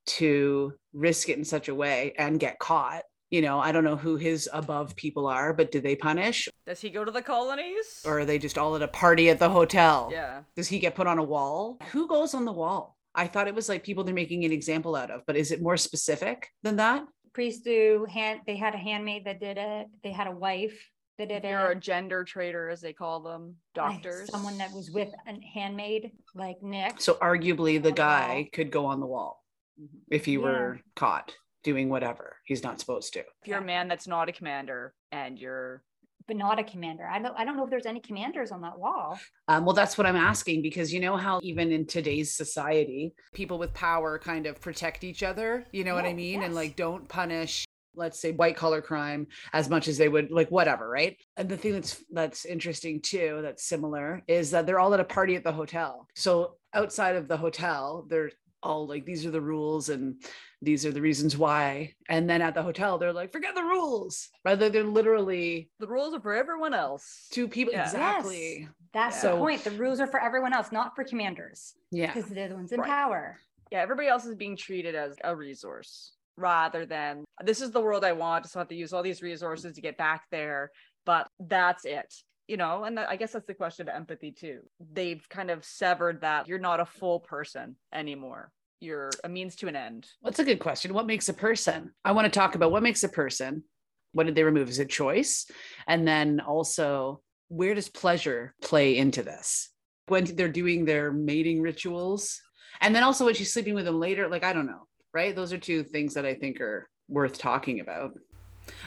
to 0.06 0.72
risk 0.92 1.28
it 1.28 1.36
in 1.38 1.44
such 1.44 1.68
a 1.68 1.74
way 1.74 2.14
and 2.18 2.40
get 2.40 2.58
caught. 2.58 3.02
You 3.30 3.42
know, 3.42 3.58
I 3.60 3.72
don't 3.72 3.84
know 3.84 3.96
who 3.96 4.16
his 4.16 4.48
above 4.52 4.96
people 4.96 5.26
are, 5.26 5.52
but 5.52 5.70
do 5.70 5.80
they 5.80 5.94
punish 5.96 6.48
Does 6.66 6.80
he 6.80 6.88
go 6.88 7.04
to 7.04 7.10
the 7.10 7.20
colonies? 7.22 8.02
or 8.06 8.20
are 8.20 8.24
they 8.24 8.38
just 8.38 8.56
all 8.56 8.74
at 8.74 8.82
a 8.82 8.88
party 8.88 9.28
at 9.30 9.38
the 9.38 9.50
hotel? 9.50 10.08
yeah. 10.10 10.42
Does 10.56 10.68
he 10.68 10.78
get 10.78 10.94
put 10.94 11.06
on 11.06 11.18
a 11.18 11.22
wall? 11.22 11.78
Who 11.92 12.08
goes 12.08 12.32
on 12.34 12.44
the 12.46 12.52
wall? 12.52 12.96
I 13.14 13.26
thought 13.26 13.48
it 13.48 13.54
was 13.54 13.68
like 13.68 13.82
people 13.84 14.04
they're 14.04 14.14
making 14.14 14.44
an 14.44 14.52
example 14.52 14.94
out 14.96 15.10
of, 15.10 15.22
but 15.26 15.36
is 15.36 15.50
it 15.50 15.60
more 15.60 15.76
specific 15.76 16.48
than 16.62 16.76
that? 16.76 17.04
Priests 17.34 17.62
do 17.62 18.06
hand. 18.08 18.40
They 18.46 18.56
had 18.56 18.74
a 18.74 18.78
handmaid 18.78 19.24
that 19.26 19.40
did 19.40 19.58
it. 19.58 19.88
They 20.02 20.12
had 20.12 20.26
a 20.26 20.32
wife 20.32 20.78
that 21.18 21.28
did 21.28 21.42
You're 21.44 21.72
a 21.72 21.74
gender 21.74 22.22
traitor, 22.24 22.70
as 22.70 22.80
they 22.80 22.92
call 22.92 23.20
them, 23.20 23.56
I- 23.76 23.92
doctors. 23.92 24.30
Someone 24.30 24.56
that 24.58 24.72
was 24.72 24.90
with 24.90 25.08
a 25.26 25.34
handmaid 25.52 26.12
like 26.34 26.62
Nick. 26.62 27.00
So 27.00 27.14
arguably 27.14 27.74
the 27.82 27.88
On 27.90 27.94
the 27.94 28.02
guy 28.02 28.48
could 28.52 28.70
go 28.70 28.86
on 28.86 29.00
the 29.00 29.06
wall 29.06 29.44
Mhm. 29.80 29.88
if 30.10 30.24
he 30.24 30.32
Yeah. 30.34 30.38
were 30.38 30.80
caught 30.96 31.34
doing 31.64 31.88
whatever 31.88 32.36
he's 32.44 32.62
not 32.62 32.80
supposed 32.80 33.12
to. 33.14 33.20
If 33.20 33.46
you're 33.46 33.58
a 33.58 33.64
man 33.64 33.88
that's 33.88 34.06
not 34.06 34.28
a 34.28 34.32
commander 34.32 34.94
and 35.12 35.38
you're 35.38 35.82
but 36.26 36.36
not 36.36 36.58
a 36.58 36.64
commander. 36.64 37.08
I 37.10 37.18
don't. 37.18 37.34
I 37.38 37.44
don't 37.46 37.56
know 37.56 37.64
if 37.64 37.70
there's 37.70 37.86
any 37.86 38.00
commanders 38.00 38.52
on 38.52 38.60
that 38.60 38.78
wall. 38.78 39.18
Um, 39.48 39.64
well, 39.64 39.74
that's 39.74 39.96
what 39.96 40.06
I'm 40.06 40.14
asking 40.14 40.60
because 40.60 40.92
you 40.92 41.00
know 41.00 41.16
how 41.16 41.40
even 41.42 41.72
in 41.72 41.86
today's 41.86 42.36
society, 42.36 43.14
people 43.32 43.58
with 43.58 43.72
power 43.72 44.18
kind 44.18 44.44
of 44.46 44.60
protect 44.60 45.04
each 45.04 45.22
other. 45.22 45.64
You 45.72 45.84
know 45.84 45.94
what 45.94 46.04
I 46.04 46.08
Yeah, 46.08 46.14
mean? 46.14 46.42
And 46.42 46.54
like 46.54 46.76
don't 46.76 47.08
punish, 47.08 47.64
let's 47.94 48.20
say, 48.20 48.32
white 48.32 48.56
collar 48.56 48.82
crime 48.82 49.26
as 49.54 49.70
much 49.70 49.88
as 49.88 49.96
they 49.96 50.10
would 50.10 50.30
like 50.30 50.50
whatever, 50.50 50.86
right? 50.88 51.16
And 51.38 51.48
the 51.48 51.56
thing 51.56 51.72
that's 51.72 52.04
that's 52.12 52.44
interesting 52.44 53.00
too, 53.00 53.40
that's 53.42 53.64
similar, 53.64 54.22
is 54.28 54.50
that 54.50 54.66
they're 54.66 54.80
all 54.80 54.92
at 54.92 55.00
a 55.00 55.04
party 55.04 55.34
at 55.34 55.44
the 55.44 55.52
hotel. 55.52 56.06
So 56.14 56.56
outside 56.74 57.16
of 57.16 57.26
the 57.26 57.38
hotel, 57.38 58.06
they're 58.10 58.32
all 58.62 58.86
like 58.86 59.04
these 59.04 59.24
are 59.24 59.30
the 59.30 59.40
rules 59.40 59.88
and 59.88 60.20
these 60.62 60.84
are 60.84 60.90
the 60.90 61.00
reasons 61.00 61.36
why 61.36 61.92
and 62.08 62.28
then 62.28 62.42
at 62.42 62.54
the 62.54 62.62
hotel 62.62 62.98
they're 62.98 63.12
like 63.12 63.32
forget 63.32 63.54
the 63.54 63.62
rules 63.62 64.28
rather 64.44 64.68
they're 64.68 64.82
literally 64.82 65.70
the 65.78 65.86
rules 65.86 66.12
are 66.14 66.20
for 66.20 66.34
everyone 66.34 66.74
else. 66.74 67.28
two 67.30 67.46
people 67.46 67.72
Yeah. 67.72 67.80
Yes. 67.84 67.92
exactly 67.94 68.68
That's 68.92 69.20
So- 69.20 69.32
the 69.32 69.38
point. 69.38 69.62
The 69.64 69.70
rules 69.72 70.00
are 70.00 70.06
for 70.06 70.20
everyone 70.20 70.52
else, 70.54 70.72
not 70.72 70.96
for 70.96 71.04
commanders, 71.04 71.74
yeah 71.90 72.12
because 72.12 72.28
they're 72.30 72.48
the 72.48 72.54
ones 72.56 72.72
in 72.72 72.80
Right. 72.80 72.88
power. 72.88 73.38
Yeah, 73.70 73.80
everybody 73.82 74.08
else 74.08 74.24
is 74.24 74.34
being 74.34 74.56
treated 74.56 74.94
as 74.94 75.14
a 75.22 75.36
resource 75.36 76.14
rather 76.36 76.86
than 76.86 77.24
this 77.44 77.60
is 77.60 77.70
the 77.70 77.80
world 77.82 78.02
I 78.04 78.12
want. 78.12 78.46
So 78.48 78.58
I 78.58 78.62
have 78.62 78.68
to 78.68 78.74
use 78.74 78.92
all 78.94 79.02
these 79.02 79.22
resources 79.22 79.74
to 79.74 79.80
get 79.82 79.98
back 79.98 80.24
there, 80.30 80.70
but 81.04 81.28
that's 81.38 81.84
it. 81.84 82.12
You 82.48 82.56
know, 82.56 82.84
and 82.84 82.98
I 82.98 83.16
guess 83.16 83.32
that's 83.32 83.46
the 83.46 83.52
question 83.54 83.88
of 83.88 83.94
empathy 83.94 84.32
too. 84.32 84.60
They've 84.92 85.22
kind 85.28 85.50
of 85.50 85.64
severed 85.64 86.22
that 86.22 86.48
you're 86.48 86.58
not 86.58 86.80
a 86.80 86.86
full 86.86 87.20
person 87.20 87.76
anymore. 87.92 88.50
You're 88.80 89.10
a 89.22 89.28
means 89.28 89.54
to 89.56 89.68
an 89.68 89.76
end. 89.76 90.06
That's 90.22 90.38
a 90.38 90.44
good 90.44 90.58
question. 90.58 90.94
What 90.94 91.06
makes 91.06 91.28
a 91.28 91.34
person? 91.34 91.92
I 92.06 92.12
want 92.12 92.24
to 92.24 92.38
talk 92.38 92.54
about 92.54 92.72
what 92.72 92.82
makes 92.82 93.04
a 93.04 93.08
person. 93.10 93.64
What 94.12 94.24
did 94.24 94.34
they 94.34 94.44
remove? 94.44 94.70
Is 94.70 94.78
it 94.78 94.88
choice? 94.88 95.46
And 95.86 96.08
then 96.08 96.40
also, 96.40 97.20
where 97.48 97.74
does 97.74 97.90
pleasure 97.90 98.54
play 98.62 98.96
into 98.96 99.22
this? 99.22 99.68
When 100.06 100.24
they're 100.24 100.48
doing 100.48 100.86
their 100.86 101.12
mating 101.12 101.60
rituals, 101.60 102.40
and 102.80 102.94
then 102.94 103.02
also 103.02 103.26
when 103.26 103.34
she's 103.34 103.52
sleeping 103.52 103.74
with 103.74 103.86
him 103.86 104.00
later, 104.00 104.26
like 104.26 104.44
I 104.44 104.54
don't 104.54 104.66
know, 104.66 104.86
right? 105.12 105.36
Those 105.36 105.52
are 105.52 105.58
two 105.58 105.82
things 105.82 106.14
that 106.14 106.24
I 106.24 106.34
think 106.34 106.62
are 106.62 106.88
worth 107.08 107.36
talking 107.36 107.80
about. 107.80 108.12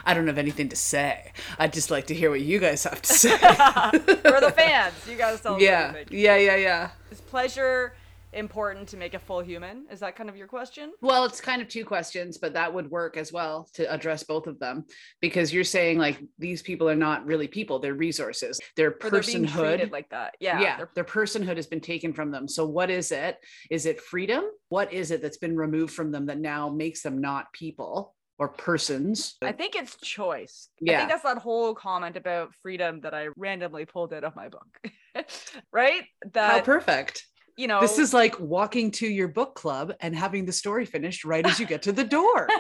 I 0.06 0.14
don't 0.14 0.28
have 0.28 0.38
anything 0.38 0.70
to 0.70 0.76
say. 0.76 1.32
I'd 1.60 1.74
just 1.74 1.92
like 1.92 2.08
to 2.08 2.14
hear 2.14 2.30
what 2.30 2.42
you 2.42 2.60
guys 2.60 2.84
have 2.84 3.02
to 3.02 3.14
say. 3.14 3.32
We're 3.32 4.42
the 4.42 4.54
fans. 4.56 4.94
You 5.10 5.18
gotta 5.18 5.38
tell 5.42 5.56
us 5.56 5.62
yeah, 5.62 5.88
everything. 5.90 6.18
yeah, 6.20 6.36
yeah, 6.38 6.56
yeah. 6.56 6.90
Is 7.12 7.22
pleasure 7.22 7.94
important 8.34 8.88
to 8.88 8.96
make 8.96 9.14
a 9.14 9.20
full 9.20 9.42
human? 9.42 9.86
Is 9.92 10.00
that 10.00 10.16
kind 10.16 10.30
of 10.30 10.38
your 10.38 10.48
question? 10.48 10.94
Well, 11.02 11.26
it's 11.26 11.42
kind 11.42 11.62
of 11.62 11.68
two 11.68 11.84
questions, 11.84 12.38
but 12.38 12.54
that 12.54 12.74
would 12.74 12.90
work 12.90 13.18
as 13.18 13.34
well 13.34 13.68
to 13.74 13.92
address 13.94 14.24
both 14.24 14.48
of 14.48 14.58
them 14.58 14.86
because 15.20 15.54
you're 15.54 15.66
saying 15.66 15.98
like 15.98 16.18
these 16.40 16.62
people 16.62 16.88
are 16.90 16.96
not 16.96 17.26
really 17.26 17.50
people, 17.50 17.80
they're 17.80 17.94
resources. 17.94 18.58
Their 18.78 18.92
Or 19.04 19.10
they're 19.10 19.22
being 19.22 19.46
personhood. 19.48 19.68
treated 19.72 19.92
like 19.92 20.10
that. 20.12 20.36
Yeah. 20.40 20.62
yeah, 20.62 20.78
they're- 20.78 20.90
their 20.96 21.04
personhood 21.04 21.58
has 21.58 21.68
been 21.68 21.82
taken 21.82 22.14
from 22.14 22.32
them. 22.32 22.48
So 22.48 22.66
what 22.66 22.90
is 22.90 23.12
it? 23.12 23.38
Is 23.70 23.86
it 23.86 24.00
freedom? 24.00 24.46
What 24.70 24.94
is 24.94 25.12
it 25.12 25.22
that's 25.22 25.38
been 25.38 25.58
removed 25.58 25.94
from 25.94 26.12
them 26.12 26.26
that 26.28 26.40
now 26.40 26.70
makes 26.70 27.02
them 27.02 27.20
not 27.20 27.52
people 27.52 28.16
or 28.42 28.48
persons? 28.50 29.36
I 29.44 29.52
think 29.52 29.76
it's 29.76 29.96
choice. 29.98 30.70
I 30.82 30.82
Yeah. 30.82 30.98
think 30.98 31.10
that's 31.12 31.22
that 31.24 31.38
whole 31.38 31.76
comment 31.76 32.18
about 32.18 32.56
freedom 32.56 33.02
that 33.02 33.14
I 33.14 33.28
randomly 33.38 33.86
pulled 33.86 34.12
out 34.14 34.24
of 34.24 34.36
my 34.36 34.50
book. 34.50 34.68
right? 35.72 36.02
How 36.34 36.60
perfect. 36.62 37.28
you 37.56 37.68
know 37.68 37.80
This 37.82 38.00
is 38.00 38.16
like 38.16 38.40
walking 38.40 38.90
to 38.94 39.06
your 39.08 39.28
book 39.28 39.54
club 39.54 39.94
and 40.00 40.16
having 40.16 40.46
the 40.46 40.52
story 40.52 40.86
finished 40.86 41.24
right 41.24 41.46
as 41.46 41.60
you 41.60 41.68
get 41.68 41.84
to 41.84 41.92
the 41.92 42.04
door. 42.04 42.48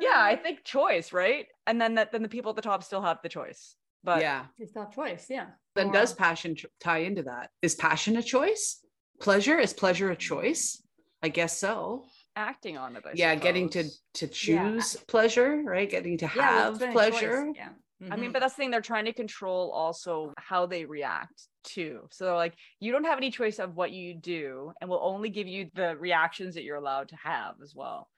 yeah, 0.00 0.22
I 0.32 0.38
think 0.42 0.64
choice, 0.64 1.12
right? 1.12 1.44
And 1.66 1.78
then 1.78 1.96
that 1.96 2.10
then 2.10 2.22
the 2.22 2.28
people 2.30 2.48
at 2.50 2.56
the 2.56 2.62
top 2.62 2.82
still 2.82 3.02
have 3.02 3.18
the 3.22 3.28
choice. 3.28 3.76
But 4.02 4.22
yeah. 4.22 4.46
It's 4.58 4.74
not 4.74 4.94
choice. 4.94 5.26
Yeah. 5.28 5.48
Then 5.74 5.88
Or- 5.88 5.92
does 5.92 6.14
passion 6.14 6.54
tr- 6.54 6.68
tie 6.80 6.98
into 7.08 7.24
that? 7.24 7.50
Is 7.60 7.74
passion 7.74 8.16
a 8.16 8.22
choice? 8.22 8.80
Pleasure 9.20 9.58
is 9.58 9.74
pleasure 9.74 10.10
a 10.10 10.16
choice? 10.16 10.80
I 11.22 11.28
guess 11.28 11.58
so. 11.58 12.04
Acting 12.36 12.76
on 12.76 12.96
it. 12.96 13.04
I 13.06 13.12
yeah, 13.14 13.34
getting 13.34 13.68
to 13.70 13.84
suppose. 13.84 14.00
to 14.14 14.26
Yeah. 14.26 14.30
choose 14.30 14.96
pleasure, 15.08 15.62
right? 15.64 15.88
Getting 15.88 16.18
to 16.18 16.26
have 16.26 16.80
a 16.80 16.92
pleasure. 16.92 17.50
Yeah. 17.54 17.70
I 18.10 18.14
mean, 18.16 18.30
Mhm. 18.30 18.32
but 18.34 18.40
that's 18.40 18.54
the 18.54 18.58
thing, 18.62 18.70
they're 18.70 18.80
trying 18.80 19.06
to 19.06 19.12
control 19.12 19.72
also 19.72 20.32
how 20.38 20.66
they 20.66 20.84
react 20.84 21.48
too. 21.64 22.06
So 22.12 22.26
they're 22.26 22.34
like, 22.34 22.54
you 22.78 22.92
don't 22.92 23.02
have 23.04 23.18
any 23.18 23.32
choice 23.32 23.58
of 23.58 23.74
what 23.74 23.90
you 23.90 24.14
do, 24.14 24.72
and 24.80 24.88
we'll 24.88 25.02
only 25.02 25.30
give 25.30 25.48
you 25.48 25.68
the 25.74 25.96
reactions 25.96 26.54
that 26.54 26.62
you're 26.62 26.76
allowed 26.76 27.08
to 27.08 27.16
have 27.16 27.56
as 27.60 27.74
well. 27.74 28.08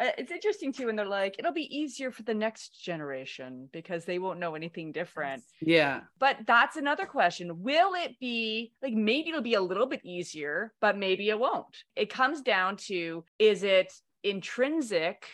It's 0.00 0.32
interesting 0.32 0.72
too, 0.72 0.88
and 0.88 0.98
they're 0.98 1.06
like, 1.06 1.36
it'll 1.38 1.52
be 1.52 1.68
easier 1.76 2.10
for 2.10 2.22
the 2.22 2.34
next 2.34 2.82
generation 2.82 3.68
because 3.72 4.06
they 4.06 4.18
won't 4.18 4.40
know 4.40 4.54
anything 4.54 4.92
different. 4.92 5.42
Yeah. 5.60 6.00
But 6.18 6.38
that's 6.46 6.76
another 6.76 7.04
question. 7.04 7.62
Will 7.62 7.92
it 7.94 8.18
be 8.18 8.72
like 8.82 8.94
maybe 8.94 9.28
it'll 9.28 9.42
be 9.42 9.54
a 9.54 9.60
little 9.60 9.86
bit 9.86 10.00
easier, 10.04 10.72
but 10.80 10.96
maybe 10.96 11.28
it 11.28 11.38
won't? 11.38 11.84
It 11.96 12.08
comes 12.10 12.40
down 12.40 12.76
to 12.88 13.24
is 13.38 13.62
it 13.62 13.92
intrinsic, 14.24 15.26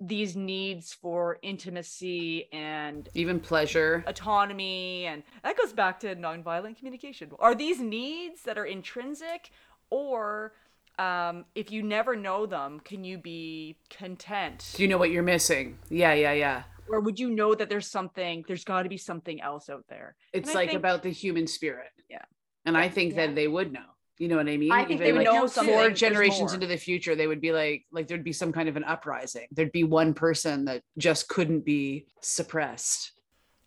these 0.00 0.36
needs 0.36 0.92
for 0.94 1.38
intimacy 1.42 2.48
and 2.52 3.08
Even 3.14 3.40
pleasure. 3.40 4.04
autonomy 4.06 5.04
and 5.06 5.22
that 5.42 5.56
goes 5.58 5.72
back 5.72 6.00
to 6.00 6.16
nonviolent 6.16 6.78
communication 6.78 7.30
are 7.38 7.54
these 7.54 7.78
needs 7.78 8.42
that 8.44 8.56
are 8.56 8.64
intrinsic 8.64 9.50
or 9.90 10.54
um, 10.98 11.44
if 11.54 11.70
you 11.70 11.82
never 11.82 12.16
know 12.16 12.46
them 12.46 12.80
can 12.80 13.04
you 13.04 13.18
be 13.18 13.76
content 13.90 14.72
Do 14.76 14.82
you 14.82 14.88
know 14.88 14.98
what 14.98 15.10
you're 15.10 15.22
missing? 15.22 15.78
Yeah, 15.90 16.14
yeah, 16.14 16.32
yeah. 16.32 16.62
or 16.88 17.00
would 17.00 17.18
you 17.18 17.30
know 17.30 17.54
that 17.54 17.68
there's 17.68 17.90
something 17.90 18.44
there's 18.48 18.64
got 18.64 18.82
to 18.84 18.88
be 18.88 18.96
something 18.96 19.40
else 19.40 19.68
out 19.68 19.84
there 19.88 20.16
It's 20.32 20.48
And 20.48 20.54
like 20.54 20.68
think- 20.70 20.78
about 20.78 21.02
the 21.02 21.10
human 21.10 21.46
spirit. 21.46 21.90
Yeah. 22.08 22.22
And 22.64 22.76
I 22.76 22.88
think 22.88 23.14
Yeah. 23.14 23.26
that 23.26 23.34
they 23.34 23.48
would 23.48 23.72
know. 23.72 23.84
You 24.18 24.28
know 24.28 24.36
what 24.36 24.48
I 24.48 24.56
mean? 24.56 24.72
I 24.72 24.84
think 24.86 25.00
they 25.00 25.12
would 25.12 25.18
like 25.26 25.26
know 25.26 25.40
know 25.42 25.46
something. 25.46 25.74
four 25.74 25.90
generations 25.90 26.40
more. 26.52 26.54
into 26.54 26.66
the 26.66 26.78
future, 26.78 27.14
they 27.14 27.26
would 27.26 27.40
be 27.42 27.52
like, 27.52 27.84
like 27.92 28.08
there'd 28.08 28.24
be 28.24 28.32
some 28.32 28.50
kind 28.50 28.66
of 28.66 28.76
an 28.76 28.84
uprising. 28.84 29.46
There'd 29.50 29.72
be 29.72 29.84
one 29.84 30.14
person 30.14 30.64
that 30.64 30.82
just 30.96 31.28
couldn't 31.28 31.66
be 31.66 32.06
suppressed. 32.22 33.12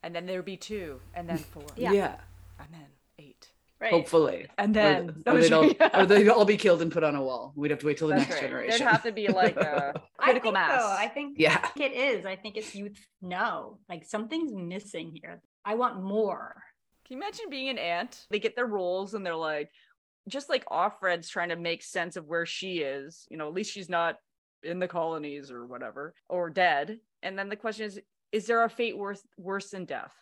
and 0.02 0.16
then 0.16 0.26
there'd 0.26 0.46
be 0.46 0.58
two 0.58 1.00
and 1.14 1.28
then 1.30 1.38
four 1.38 1.66
Yeah. 1.76 1.92
and 2.58 2.68
then 2.72 2.82
eight 2.82 2.99
right. 3.82 3.92
Hopefully. 3.92 4.48
and 4.58 4.76
Or 4.76 4.80
then 4.82 5.08
th- 5.08 5.18
or, 5.26 5.34
those 5.34 5.44
they'd 5.50 5.54
all, 5.54 5.66
yeah. 5.66 6.02
or 6.02 6.06
they'd 6.06 6.30
all 6.30 6.46
be 6.46 6.58
killed 6.58 6.82
and 6.82 6.92
put 6.92 7.04
on 7.04 7.16
a 7.16 7.22
wall. 7.22 7.54
We'd 7.56 7.72
have 7.72 7.80
to 7.80 7.86
wait 7.86 7.98
till 7.98 8.08
the 8.10 8.16
That's 8.16 8.30
next 8.30 8.42
right. 8.42 8.50
generation. 8.50 8.80
there'd 8.80 8.92
have 8.92 9.04
to 9.04 9.12
be 9.12 9.28
like 9.28 9.56
a 9.58 10.02
critical 10.18 10.52
think 10.52 10.54
mass 10.54 10.82
So. 10.82 10.88
I 10.88 11.08
think 11.08 11.38
yeah. 11.40 11.68
it 11.76 11.94
is. 11.94 12.26
I 12.26 12.36
think 12.36 12.58
it's 12.58 12.76
youth 12.76 12.98
know 13.22 13.80
like 13.90 14.06
something's 14.06 14.54
missing 14.54 15.18
here. 15.22 15.42
I 15.66 15.76
want 15.76 16.02
more. 16.04 16.56
Can 17.08 17.18
you 17.18 17.24
imagine 17.24 17.46
being 17.50 17.70
an 17.70 17.78
aunt? 17.78 18.26
They 18.30 18.40
get 18.40 18.56
their 18.56 18.68
roles 18.68 19.14
and 19.14 19.26
they're 19.26 19.36
like, 19.36 19.70
just 20.28 20.50
like 20.50 20.66
Offred's 20.66 21.28
trying 21.30 21.50
to 21.50 21.56
make 21.56 21.82
sense 21.82 22.16
of 22.16 22.26
where 22.28 22.46
she 22.46 22.80
is. 22.80 23.26
You 23.32 23.38
know, 23.38 23.48
at 23.48 23.54
least 23.54 23.74
she's 23.74 23.90
not 23.90 24.18
in 24.62 24.80
the 24.80 24.88
colonies 24.88 25.52
or 25.52 25.66
whatever, 25.66 26.14
or 26.28 26.50
dead. 26.50 27.00
And 27.24 27.38
then 27.38 27.50
the 27.50 27.56
question 27.56 27.86
is, 27.86 28.00
is 28.32 28.46
there 28.46 28.64
a 28.64 28.70
fate 28.70 28.98
worse 28.98 29.22
worse 29.38 29.72
than 29.72 29.86
death? 29.86 30.14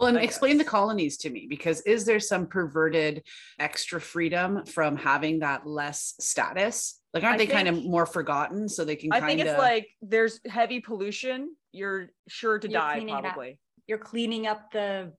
Well, 0.00 0.08
and 0.08 0.18
I 0.18 0.22
explain 0.22 0.56
the 0.56 0.64
colonies 0.64 1.18
to 1.18 1.30
me 1.30 1.46
because 1.46 1.82
is 1.82 2.06
there 2.06 2.20
some 2.20 2.46
perverted 2.46 3.22
extra 3.58 4.00
freedom 4.00 4.64
from 4.64 4.96
having 4.96 5.40
that 5.40 5.66
less 5.66 6.14
status? 6.18 6.98
Like, 7.12 7.22
aren't 7.22 7.34
I 7.34 7.44
they 7.44 7.46
kind 7.46 7.68
of 7.68 7.84
more 7.84 8.06
forgotten 8.06 8.66
so 8.66 8.86
they 8.86 8.96
can 8.96 9.12
I 9.12 9.20
kind 9.20 9.30
think 9.30 9.42
of 9.42 9.48
it's 9.48 9.58
like 9.58 9.88
there's 10.00 10.40
heavy 10.48 10.80
pollution. 10.80 11.54
You're 11.72 12.08
sure 12.28 12.58
to 12.58 12.66
You're 12.66 12.80
die 12.80 12.94
cleaning 12.94 13.14
up. 13.14 13.22
probably 13.24 13.58
You're 13.86 13.98
cleaning 13.98 14.46
up 14.46 14.72
the 14.72 15.12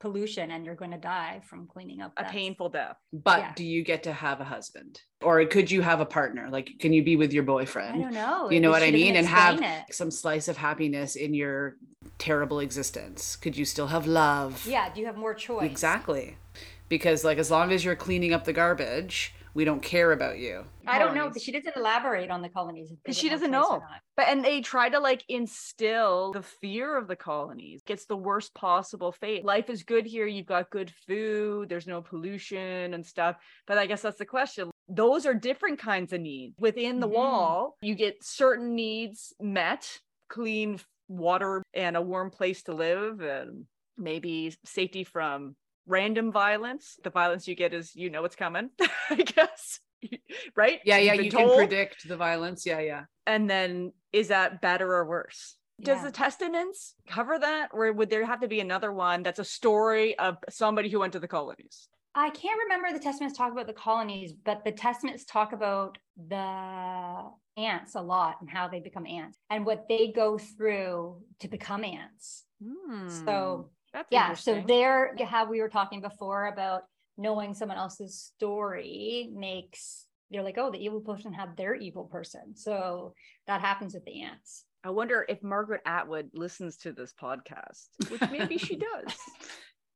pollution, 0.00 0.50
and 0.50 0.64
you're 0.64 0.74
going 0.74 0.90
to 0.92 0.98
die 0.98 1.40
from 1.48 1.66
cleaning 1.66 2.00
up 2.00 2.12
a 2.16 2.22
that. 2.22 2.32
painful 2.32 2.68
death. 2.68 2.96
but 3.12 3.38
yeah. 3.40 3.52
do 3.54 3.64
you 3.64 3.82
get 3.82 4.02
to 4.04 4.12
have 4.12 4.40
a 4.40 4.44
husband 4.44 5.00
or 5.22 5.44
could 5.46 5.70
you 5.70 5.82
have 5.82 6.00
a 6.00 6.06
partner? 6.06 6.48
Like, 6.50 6.70
can 6.78 6.92
you 6.92 7.02
be 7.02 7.16
with 7.16 7.32
your 7.32 7.42
boyfriend 7.42 7.88
I 7.88 7.98
boyfriend? 7.98 8.14
don't 8.14 8.22
know. 8.42 8.50
You 8.50 8.60
know 8.60 8.68
It- 8.68 8.72
what 8.72 8.82
I 8.84 8.90
mean? 8.92 9.16
And 9.16 9.26
have 9.26 9.60
it. 9.60 9.94
some 9.94 10.10
slice 10.10 10.46
of 10.48 10.56
happiness 10.56 11.16
in 11.16 11.34
your 11.34 11.76
terrible 12.18 12.60
existence. 12.60 13.34
Could 13.36 13.56
you 13.56 13.64
still 13.64 13.88
have 13.88 14.06
love? 14.06 14.64
Yeah. 14.66 14.92
Do 14.92 15.00
you 15.00 15.06
have 15.06 15.16
more 15.16 15.34
choice? 15.34 15.68
Exactly. 15.70 16.36
Because, 16.88 17.24
like, 17.24 17.38
as 17.38 17.50
long 17.50 17.70
as 17.72 17.84
you're 17.84 17.96
cleaning 17.96 18.32
up 18.32 18.44
the 18.44 18.52
garbage, 18.52 19.34
we 19.54 19.64
don't 19.64 19.82
care 19.82 20.12
about 20.12 20.38
you. 20.38 20.64
I 20.86 20.98
don't 20.98 21.14
know. 21.14 21.22
Colonies. 21.22 21.42
She 21.42 21.52
doesn't 21.52 21.76
elaborate 21.76 22.30
on 22.30 22.42
the 22.42 22.48
colonies. 22.48 22.90
Because 22.90 23.16
she 23.16 23.28
doesn't 23.28 23.50
know. 23.50 23.82
But 24.16 24.28
and 24.28 24.44
they 24.44 24.60
try 24.60 24.88
to 24.88 24.98
like 24.98 25.24
instill 25.28 26.32
the 26.32 26.42
fear 26.42 26.96
of 26.96 27.08
the 27.08 27.16
colonies. 27.16 27.82
Gets 27.84 28.06
the 28.06 28.16
worst 28.16 28.54
possible 28.54 29.12
fate. 29.12 29.44
Life 29.44 29.70
is 29.70 29.82
good 29.82 30.06
here. 30.06 30.26
You've 30.26 30.46
got 30.46 30.70
good 30.70 30.92
food. 31.06 31.68
There's 31.68 31.86
no 31.86 32.02
pollution 32.02 32.94
and 32.94 33.04
stuff. 33.04 33.36
But 33.66 33.78
I 33.78 33.86
guess 33.86 34.02
that's 34.02 34.18
the 34.18 34.26
question. 34.26 34.70
Those 34.88 35.26
are 35.26 35.34
different 35.34 35.78
kinds 35.78 36.12
of 36.12 36.20
needs. 36.20 36.54
Within 36.58 37.00
the 37.00 37.08
Mhm. 37.08 37.12
wall, 37.12 37.76
you 37.82 37.94
get 37.94 38.24
certain 38.24 38.74
needs 38.74 39.34
met: 39.40 40.00
clean 40.28 40.80
water 41.08 41.62
and 41.74 41.96
a 41.96 42.02
warm 42.02 42.30
place 42.30 42.62
to 42.64 42.72
live, 42.72 43.20
and 43.20 43.66
maybe 43.96 44.54
safety 44.64 45.04
from 45.04 45.56
random 45.88 46.30
violence. 46.30 46.96
The 47.02 47.10
violence 47.10 47.48
you 47.48 47.54
get 47.54 47.74
is 47.74 47.94
you 47.96 48.10
know 48.10 48.24
it's 48.24 48.36
coming. 48.36 48.70
I 49.10 49.16
guess. 49.16 49.80
Right? 50.54 50.80
Yeah, 50.84 50.98
yeah, 50.98 51.12
You've 51.14 51.16
been 51.16 51.24
you 51.24 51.30
can 51.32 51.46
told 51.46 51.58
predict 51.58 52.06
the 52.08 52.16
violence. 52.16 52.64
Yeah, 52.64 52.80
yeah. 52.80 53.04
and 53.26 53.50
then 53.50 53.92
is 54.12 54.28
that 54.28 54.60
better 54.60 54.94
or 54.94 55.04
worse 55.04 55.56
does 55.80 55.98
Yeah. 55.98 56.04
the 56.06 56.10
testaments 56.10 56.94
cover 57.08 57.38
that 57.38 57.68
or 57.72 57.92
would 57.92 58.10
there 58.10 58.24
have 58.24 58.40
to 58.40 58.48
be 58.48 58.58
another 58.60 58.92
one 58.92 59.22
that's 59.22 59.38
a 59.38 59.44
story 59.44 60.18
of 60.18 60.36
somebody 60.48 60.88
who 60.88 60.98
went 60.98 61.12
to 61.12 61.20
the 61.20 61.28
colonies 61.28 61.88
I 62.14 62.30
can't 62.30 62.58
remember 62.64 62.92
the 62.92 63.02
testaments 63.02 63.38
talk 63.38 63.52
about 63.52 63.68
the 63.68 63.72
colonies, 63.72 64.32
but 64.32 64.64
the 64.64 64.72
testaments 64.72 65.24
talk 65.24 65.52
about 65.52 65.98
the 66.16 67.22
aunts 67.56 67.94
a 67.94 68.00
lot 68.00 68.38
and 68.40 68.50
how 68.50 68.66
they 68.66 68.80
become 68.80 69.06
aunts 69.06 69.38
and 69.50 69.64
what 69.64 69.86
they 69.88 70.10
go 70.10 70.36
through 70.36 71.22
to 71.38 71.48
become 71.48 71.84
aunts. 71.84 72.44
So 73.24 73.68
hmm. 73.68 73.68
That's 73.92 74.08
yeah, 74.10 74.34
so 74.34 74.52
interesting. 74.52 74.66
there 74.66 75.14
how 75.26 75.48
we 75.48 75.60
were 75.60 75.68
talking 75.68 76.00
before 76.00 76.46
about 76.46 76.82
knowing 77.16 77.54
someone 77.54 77.78
else's 77.78 78.32
story 78.36 79.30
makes 79.34 80.06
they're 80.30 80.42
like, 80.42 80.58
oh, 80.58 80.70
the 80.70 80.78
evil 80.84 81.00
person 81.00 81.32
had 81.32 81.56
their 81.56 81.74
evil 81.74 82.04
person. 82.04 82.54
So 82.54 83.14
that 83.46 83.62
happens 83.62 83.94
with 83.94 84.04
the 84.04 84.20
aunts. 84.22 84.64
i 84.84 84.90
wonder 84.90 85.24
if 85.28 85.42
margaret 85.42 85.80
atwood 85.86 86.28
listens 86.34 86.76
to 86.76 86.92
this 86.92 87.12
podcast 87.20 87.88
which 88.10 88.20
maybe 88.30 88.58
she 88.58 88.76
does 88.90 89.16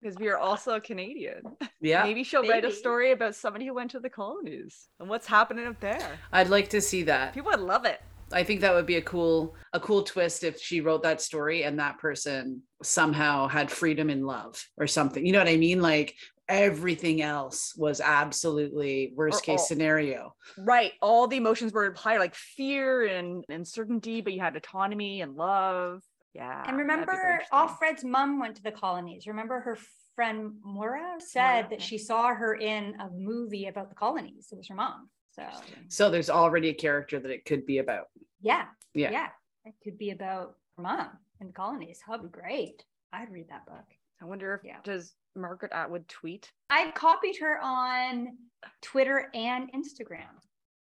because 0.01 0.17
we 0.19 0.29
are 0.29 0.39
also 0.39 0.81
canadian 0.81 1.43
Yeah. 1.81 2.03
maybe 2.03 2.25
she'll 2.25 2.49
write 2.49 2.65
a 2.65 2.73
story 2.73 3.13
about 3.13 3.35
somebody 3.37 3.67
who 3.67 3.75
went 3.75 3.91
to 3.93 4.01
the 4.01 4.11
colonies 4.11 4.89
and 4.99 5.09
what's 5.09 5.27
happening 5.27 5.67
up 5.67 5.79
there 5.81 6.19
I'd 6.33 6.49
like 6.49 6.71
to 6.71 6.81
see 6.81 7.03
that. 7.05 7.35
people 7.35 7.51
would 7.53 7.61
love 7.61 7.85
it 7.85 8.01
I 8.33 8.45
think 8.45 8.61
that 8.63 8.75
would 8.75 8.87
be 8.87 8.97
a 8.97 9.03
cool 9.03 9.55
a 9.73 9.81
cool 9.81 10.03
twist 10.03 10.45
if 10.45 10.61
she 10.61 10.81
wrote 10.81 11.03
that 11.03 11.21
story 11.21 11.65
and 11.65 11.79
that 11.79 11.99
person 11.99 12.63
somehow 12.83 13.49
had 13.49 13.71
freedom 13.71 14.11
in 14.11 14.25
love 14.25 14.63
or 14.77 14.87
something. 14.87 15.25
You 15.25 15.33
know 15.33 15.39
what 15.39 15.49
I 15.49 15.57
mean? 15.57 15.81
Like 15.83 16.15
everything 16.49 17.23
else 17.23 17.75
was 17.77 18.01
absolutely 18.01 19.13
worst 19.17 19.39
Or 19.43 19.47
case 19.47 19.61
all- 19.61 19.67
scenario. 19.67 20.35
right 20.59 20.93
all 21.01 21.27
the 21.27 21.37
emotions 21.37 21.73
were 21.73 21.95
higher 21.97 22.19
like 22.19 22.35
fear 22.35 23.05
and 23.07 23.45
uncertainty 23.49 24.21
but 24.21 24.33
you 24.33 24.41
had 24.41 24.57
autonomy 24.57 25.23
and 25.23 25.35
love 25.37 26.03
yeah 26.35 26.65
And 26.67 26.79
that'd 26.79 26.79
be 26.79 26.83
very 26.83 26.83
remember, 26.83 27.13
interesting. 27.13 27.59
Offred's 27.59 28.05
mom 28.05 28.41
went 28.41 28.57
to 28.57 28.63
the 28.63 28.73
colonies. 28.73 29.27
Remember 29.27 29.61
her 29.61 29.79
friend 30.17 30.55
Moira 30.65 31.15
said 31.21 31.53
Moira, 31.55 31.69
that 31.71 31.81
she 31.83 31.97
saw 31.97 32.35
her 32.35 32.55
in 32.55 32.95
a 33.01 33.09
movie 33.15 33.67
about 33.67 33.89
the 33.89 33.95
colonies. 33.95 34.49
It 34.53 34.57
was 34.59 34.69
her 34.69 34.75
mom. 34.75 35.09
So 35.35 35.45
So 35.89 36.11
there's 36.11 36.31
already 36.31 36.69
a 36.69 36.75
character 36.75 37.19
that 37.19 37.31
it 37.31 37.45
could 37.45 37.65
be 37.67 37.79
about. 37.79 38.07
yeah, 38.41 38.67
Yeah. 38.95 39.11
yeah, 39.11 39.29
it 39.65 39.75
could 39.83 39.99
be 39.99 40.11
about 40.11 40.57
her 40.77 40.83
mom 40.83 41.09
in 41.41 41.47
the 41.49 41.53
colonies. 41.53 42.01
That'd 42.07 42.23
be 42.33 42.39
great. 42.41 42.85
I'd 43.13 43.31
read 43.31 43.49
that 43.49 43.67
book. 43.67 43.85
I 44.21 44.25
wonder 44.27 44.55
if 44.55 44.61
Yeah. 44.65 44.79
does 44.85 45.15
Margaret 45.35 45.73
Atwood 45.73 46.07
tweet? 46.09 46.51
I've 46.71 46.95
copied 46.95 47.39
her 47.41 47.59
on 47.63 48.37
Twitter 48.83 49.31
and 49.35 49.71
Instagram 49.73 50.29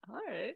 All 0.09 0.15
right. 0.27 0.55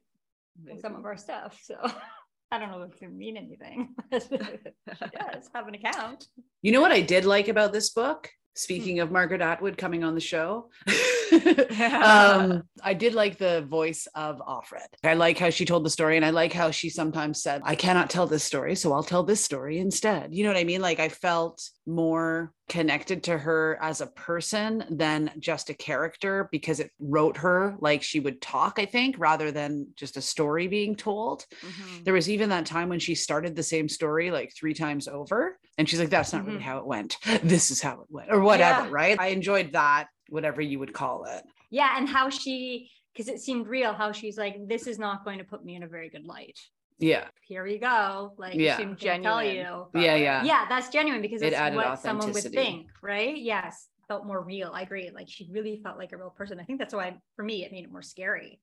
in 0.67 0.79
some 0.79 0.95
of 0.95 1.05
our 1.05 1.15
stuff. 1.17 1.59
So 1.63 1.75
I 2.51 2.59
don't 2.59 2.71
know 2.71 2.81
if 2.83 2.91
it's 2.91 2.99
going 2.99 3.11
to 3.11 3.17
mean 3.17 3.37
anything. 3.37 3.95
she 4.11 5.05
does 5.17 5.49
have 5.53 5.67
an 5.67 5.75
account. 5.75 6.27
You 6.61 6.71
know 6.71 6.81
what 6.81 6.91
I 6.91 7.01
did 7.01 7.25
like 7.25 7.47
about 7.47 7.73
this 7.73 7.91
book? 7.91 8.29
Speaking 8.55 8.99
of 8.99 9.11
Margaret 9.11 9.41
Atwood 9.41 9.77
coming 9.77 10.03
on 10.03 10.13
the 10.13 10.21
show, 10.21 10.69
um, 11.33 12.63
I 12.83 12.93
did 12.93 13.13
like 13.13 13.37
the 13.37 13.65
voice 13.67 14.07
of 14.15 14.39
Offred. 14.39 14.87
I 15.03 15.13
like 15.15 15.37
how 15.37 15.49
she 15.49 15.65
told 15.65 15.83
the 15.83 15.89
story, 15.89 16.17
and 16.17 16.25
I 16.25 16.29
like 16.29 16.53
how 16.53 16.71
she 16.71 16.89
sometimes 16.89 17.41
said, 17.41 17.61
I 17.65 17.75
cannot 17.75 18.09
tell 18.09 18.27
this 18.27 18.43
story, 18.43 18.75
so 18.75 18.93
I'll 18.93 19.03
tell 19.03 19.23
this 19.23 19.43
story 19.43 19.79
instead. 19.79 20.33
You 20.33 20.43
know 20.43 20.49
what 20.49 20.59
I 20.59 20.63
mean? 20.63 20.81
Like, 20.81 20.99
I 20.99 21.09
felt 21.09 21.67
more 21.85 22.51
connected 22.69 23.23
to 23.23 23.37
her 23.37 23.77
as 23.81 24.01
a 24.01 24.07
person 24.07 24.85
than 24.89 25.31
just 25.39 25.69
a 25.69 25.73
character 25.73 26.47
because 26.51 26.79
it 26.79 26.91
wrote 26.99 27.37
her 27.37 27.75
like 27.79 28.01
she 28.01 28.19
would 28.19 28.41
talk, 28.41 28.79
I 28.79 28.85
think, 28.85 29.15
rather 29.19 29.51
than 29.51 29.87
just 29.95 30.17
a 30.17 30.21
story 30.21 30.67
being 30.67 30.95
told. 30.95 31.45
Mhm. 31.61 32.03
There 32.05 32.13
was 32.13 32.29
even 32.29 32.49
that 32.49 32.65
time 32.65 32.89
when 32.89 32.99
she 32.99 33.15
started 33.15 33.55
the 33.55 33.63
same 33.63 33.89
story 33.89 34.31
like 34.31 34.53
three 34.55 34.73
times 34.73 35.07
over. 35.07 35.59
And 35.77 35.89
she's 35.89 35.99
like, 35.99 36.09
that's 36.09 36.31
not 36.33 36.45
really 36.45 36.59
Mhm. 36.59 36.61
how 36.61 36.77
it 36.77 36.85
went. 36.85 37.17
This 37.43 37.69
is 37.71 37.81
how 37.81 38.01
it 38.01 38.07
went, 38.09 38.31
or 38.31 38.39
whatever, 38.39 38.85
Yeah. 38.85 38.91
right? 38.91 39.19
I 39.19 39.27
enjoyed 39.27 39.73
that, 39.73 40.07
whatever 40.29 40.61
you 40.61 40.79
would 40.79 40.93
call 40.93 41.25
it. 41.25 41.43
Yeah. 41.69 41.97
And 41.97 42.07
how 42.07 42.29
she, 42.29 42.89
because 43.13 43.27
it 43.27 43.41
seemed 43.41 43.67
real, 43.67 43.93
how 43.93 44.11
she's 44.11 44.37
like, 44.37 44.55
this 44.67 44.87
is 44.87 44.97
not 44.97 45.25
going 45.25 45.39
to 45.39 45.43
put 45.43 45.65
me 45.65 45.75
in 45.75 45.83
a 45.83 45.87
very 45.87 46.09
good 46.09 46.25
light. 46.25 46.57
Yeah. 46.99 47.27
Here 47.41 47.63
we 47.63 47.77
go. 47.77 48.33
Like, 48.37 48.55
Yeah. 48.55 48.77
she 48.77 48.83
can 48.83 49.21
tell 49.21 49.43
you. 49.43 49.87
Yeah. 49.93 50.15
Yeah. 50.15 50.43
yeah 50.43 50.65
that's 50.69 50.89
genuine 50.89 51.21
because 51.21 51.41
It 51.41 51.47
it's 51.47 51.57
added 51.57 51.75
what 51.75 51.99
someone 51.99 52.31
would 52.31 52.43
think 52.43 52.87
right 53.01 53.37
yes 53.37 53.87
felt 54.07 54.25
more 54.25 54.43
real 54.43 54.71
i 54.73 54.81
agree 54.81 55.09
like 55.15 55.29
she 55.29 55.47
really 55.49 55.79
felt 55.81 55.97
like 55.97 56.11
a 56.11 56.17
real 56.17 56.29
person 56.29 56.59
i 56.59 56.63
think 56.63 56.77
that's 56.77 56.93
why 56.93 57.15
for 57.37 57.43
me 57.43 57.63
it 57.63 57.71
made 57.71 57.85
it 57.85 57.91
more 57.91 58.01
scary 58.01 58.59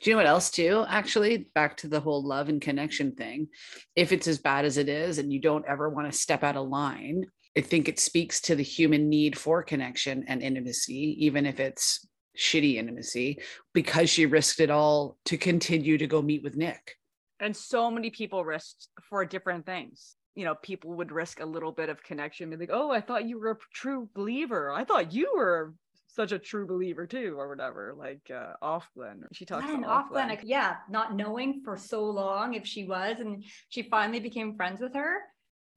Do 0.00 0.10
you 0.10 0.12
know 0.12 0.18
what 0.18 0.26
else, 0.26 0.50
too? 0.50 0.84
Actually, 0.86 1.48
back 1.54 1.78
to 1.78 1.88
the 1.88 2.00
whole 2.00 2.22
love 2.26 2.50
and 2.50 2.60
connection 2.60 3.12
thing. 3.14 3.48
If 3.96 4.12
it's 4.12 4.28
as 4.28 4.38
bad 4.38 4.66
as 4.66 4.76
it 4.76 4.88
is 4.88 5.16
and 5.18 5.32
you 5.32 5.40
don't 5.40 5.64
ever 5.66 5.88
want 5.88 6.12
to 6.12 6.18
step 6.18 6.42
out 6.42 6.56
of 6.56 6.68
line, 6.68 7.24
I 7.56 7.62
think 7.62 7.88
it 7.88 7.98
speaks 7.98 8.40
to 8.42 8.54
the 8.54 8.62
human 8.62 9.08
need 9.08 9.38
for 9.38 9.62
connection 9.62 10.24
and 10.28 10.42
intimacy, 10.42 11.16
even 11.24 11.46
if 11.46 11.58
it's 11.58 12.06
shitty 12.36 12.74
intimacy, 12.76 13.38
because 13.72 14.10
she 14.10 14.26
risked 14.26 14.60
it 14.60 14.70
all 14.70 15.16
to 15.26 15.38
continue 15.38 15.96
to 15.96 16.06
go 16.06 16.20
meet 16.20 16.42
with 16.42 16.54
Nick. 16.56 16.96
And 17.42 17.56
so 17.56 17.90
many 17.90 18.10
people 18.10 18.44
risked 18.44 18.88
for 19.10 19.24
different 19.24 19.66
things. 19.66 20.16
You 20.34 20.44
know, 20.44 20.54
people 20.54 20.94
would 20.94 21.12
risk 21.12 21.40
a 21.40 21.44
little 21.44 21.72
bit 21.72 21.90
of 21.90 22.02
connection, 22.02 22.48
be 22.48 22.56
like, 22.56 22.70
"Oh, 22.72 22.90
I 22.90 23.02
thought 23.02 23.28
you 23.28 23.38
were 23.38 23.50
a 23.50 23.56
true 23.74 24.08
believer. 24.14 24.72
I 24.72 24.84
thought 24.84 25.12
you 25.12 25.30
were 25.36 25.74
such 26.06 26.32
a 26.32 26.38
true 26.38 26.66
believer 26.66 27.06
too, 27.06 27.34
or 27.36 27.48
whatever." 27.48 27.94
Like 27.98 28.30
uh, 28.30 28.54
Offglen, 28.62 29.24
she 29.32 29.44
talks 29.44 29.66
Yeah, 29.66 29.74
and 29.74 29.82
to 29.82 29.90
off 29.90 30.10
Offglen. 30.10 30.38
Yeah 30.44 30.76
not 30.88 31.14
knowing 31.14 31.60
for 31.64 31.76
so 31.76 32.04
long 32.04 32.54
if 32.54 32.66
she 32.66 32.84
was 32.84 33.18
and 33.18 33.44
she 33.68 33.82
finally 33.82 34.20
became 34.20 34.56
friends 34.56 34.80
with 34.80 34.94
her 34.94 35.20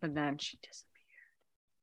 and 0.02 0.16
then 0.16 0.38
she 0.38 0.58
disappeared. 0.62 0.95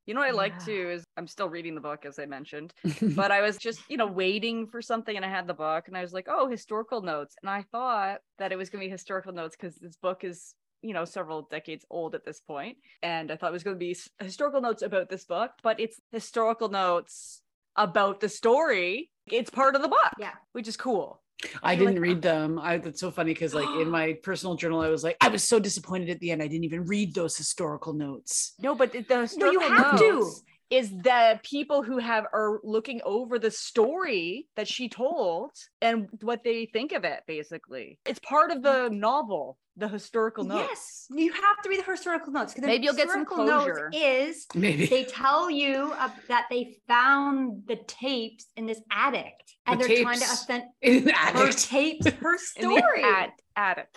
You 0.07 0.15
know 0.15 0.21
what 0.21 0.29
I 0.29 0.33
like 0.33 0.59
Yeah. 0.59 0.65
too 0.65 0.91
is 0.91 1.05
I'm 1.17 1.27
still 1.27 1.49
reading 1.49 1.75
the 1.75 1.81
book 1.81 2.05
as 2.05 2.19
I 2.19 2.27
mentioned, 2.27 2.73
but 3.17 3.31
I 3.31 3.41
was 3.41 3.57
just, 3.57 3.81
you 3.89 3.97
know, 3.97 4.07
waiting 4.07 4.67
for 4.67 4.83
something 4.83 5.15
and 5.15 5.25
I 5.25 5.29
had 5.29 5.47
the 5.47 5.55
book 5.55 5.87
and 5.89 5.97
I 5.97 6.03
was 6.03 6.13
like, 6.13 6.27
oh, 6.29 6.49
historical 6.49 7.03
notes. 7.03 7.37
And 7.43 7.49
I 7.51 7.63
thought 7.71 8.21
that 8.39 8.53
it 8.53 8.57
was 8.57 8.71
going 8.71 8.83
to 8.83 8.87
be 8.87 8.91
historical 8.91 9.33
notes 9.33 9.57
because 9.59 9.77
this 9.77 9.97
book 9.97 10.25
is, 10.25 10.55
you 10.83 10.93
know, 10.93 11.05
several 11.05 11.43
decades 11.43 11.85
old 11.91 12.15
at 12.15 12.25
this 12.25 12.41
point. 12.41 12.79
And 13.03 13.31
I 13.31 13.37
thought 13.37 13.51
it 13.51 13.53
was 13.53 13.63
going 13.65 13.77
to 13.77 13.79
be 13.79 13.97
historical 14.19 14.61
notes 14.61 14.83
about 14.83 15.09
this 15.09 15.25
book, 15.25 15.53
but 15.63 15.79
it's 15.79 16.01
historical 16.11 16.69
notes 16.69 17.43
about 17.77 18.21
the 18.21 18.29
story. 18.29 19.11
It's 19.27 19.51
part 19.51 19.77
of 19.77 19.83
the 19.83 19.89
book, 19.89 20.13
Yeah. 20.19 20.35
which 20.53 20.67
is 20.67 20.77
cool. 20.77 21.22
I 21.63 21.73
You're 21.73 21.87
like, 21.87 21.95
didn't 21.95 22.03
read 22.03 22.23
them. 22.23 22.59
I 22.59 22.79
that's 22.79 23.01
so 23.01 23.11
funny 23.11 23.33
because 23.33 23.55
like 23.55 23.69
in 23.81 23.91
my 23.99 24.15
personal 24.23 24.55
journal, 24.55 24.81
I 24.81 24.89
was 24.89 25.05
like, 25.05 25.17
I 25.21 25.29
was 25.29 25.45
so 25.45 25.59
disappointed 25.59 26.11
at 26.11 26.21
the 26.21 26.31
end. 26.31 26.43
I 26.43 26.49
didn't 26.49 26.65
even 26.65 26.85
read 26.85 27.15
those 27.15 27.37
historical 27.37 27.93
notes. 27.93 28.55
No, 28.59 28.75
but 28.75 28.93
the 28.93 29.03
the 29.03 29.31
No, 29.37 29.51
you 29.51 29.61
historical 29.61 29.77
have 29.77 29.99
to. 29.99 30.31
is 30.71 30.91
the 30.91 31.41
people 31.43 31.83
who 31.83 31.99
have 31.99 32.27
are 32.33 32.61
looking 32.63 33.01
over 33.05 33.39
the 33.39 33.51
story 33.51 34.47
that 34.57 34.69
she 34.69 34.89
told 34.89 35.51
and 35.81 36.09
what 36.21 36.45
they 36.45 36.67
think 36.67 36.93
of 36.93 37.05
it. 37.05 37.23
Basically, 37.27 37.99
it's 38.07 38.21
part 38.21 38.51
of 38.51 38.63
the 38.63 38.89
mm. 38.91 38.99
novel, 38.99 39.59
the 39.77 39.89
historical 39.89 40.45
notes. 40.45 40.69
yes 40.71 41.07
you 41.11 41.33
have 41.33 41.63
to 41.63 41.69
read 41.71 41.81
the 41.85 41.91
historical 41.91 42.31
notes 42.33 42.53
because 42.53 42.67
Maybe 42.67 42.85
you'll 42.85 42.95
get 42.95 43.09
some 43.11 43.25
closure. 43.25 43.91
is 43.95 44.47
Maybe. 44.55 44.87
they 44.87 45.05
tell 45.05 45.51
you 45.51 45.93
uh, 45.99 46.11
that 46.29 46.47
they 46.51 46.77
found 46.87 47.63
the 47.67 47.77
tapes 47.87 48.47
in 48.57 48.67
this 48.67 48.81
attic 48.91 49.33
and 49.67 49.81
The 49.81 49.89
they're 49.89 50.03
trying 50.03 50.19
to 50.19 50.27
tapes 50.27 50.43
authentic 50.43 50.69
in 50.83 51.05
the 51.07 51.13
her 51.13 51.47
attic. 51.49 51.57
tapes 51.57 52.07
her 52.23 52.37
In 52.57 52.69
the 52.69 52.79
story 52.79 53.03
at- 53.03 53.33
attic. 53.57 53.89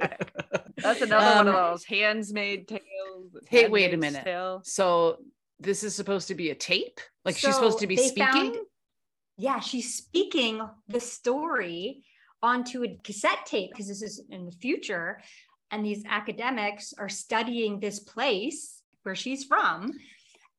Attic. 0.00 0.32
That's 0.78 1.00
another 1.02 1.36
one 1.36 1.48
of 1.48 1.54
Um, 1.54 1.70
those 1.72 1.84
handsmade 1.84 2.68
tales. 2.68 3.36
Hey, 3.48 3.68
wait 3.68 3.92
a 3.92 3.96
minute. 3.96 4.24
Tale. 4.24 4.60
So 4.64 5.18
this 5.58 5.82
is 5.82 5.94
supposed 5.94 6.28
to 6.28 6.34
be 6.34 6.50
a 6.50 6.54
tape? 6.54 7.00
Like 7.24 7.36
she's 7.36 7.54
supposed 7.54 7.80
to 7.80 7.86
be 7.86 7.96
speaking? 7.96 8.24
found- 8.26 8.56
yeah, 9.38 9.58
she's 9.60 9.94
speaking 9.94 10.60
the 10.88 11.00
story 11.00 12.04
onto 12.42 12.84
a 12.84 12.98
cassette 13.02 13.46
tape 13.46 13.70
because 13.70 13.88
this 13.88 14.02
is 14.02 14.22
in 14.30 14.46
the 14.46 14.52
future. 14.52 15.20
And 15.70 15.84
these 15.84 16.04
academics 16.08 16.94
are 16.96 17.08
studying 17.08 17.80
this 17.80 17.98
place 17.98 18.82
where 19.02 19.14
she's 19.14 19.44
from. 19.44 19.92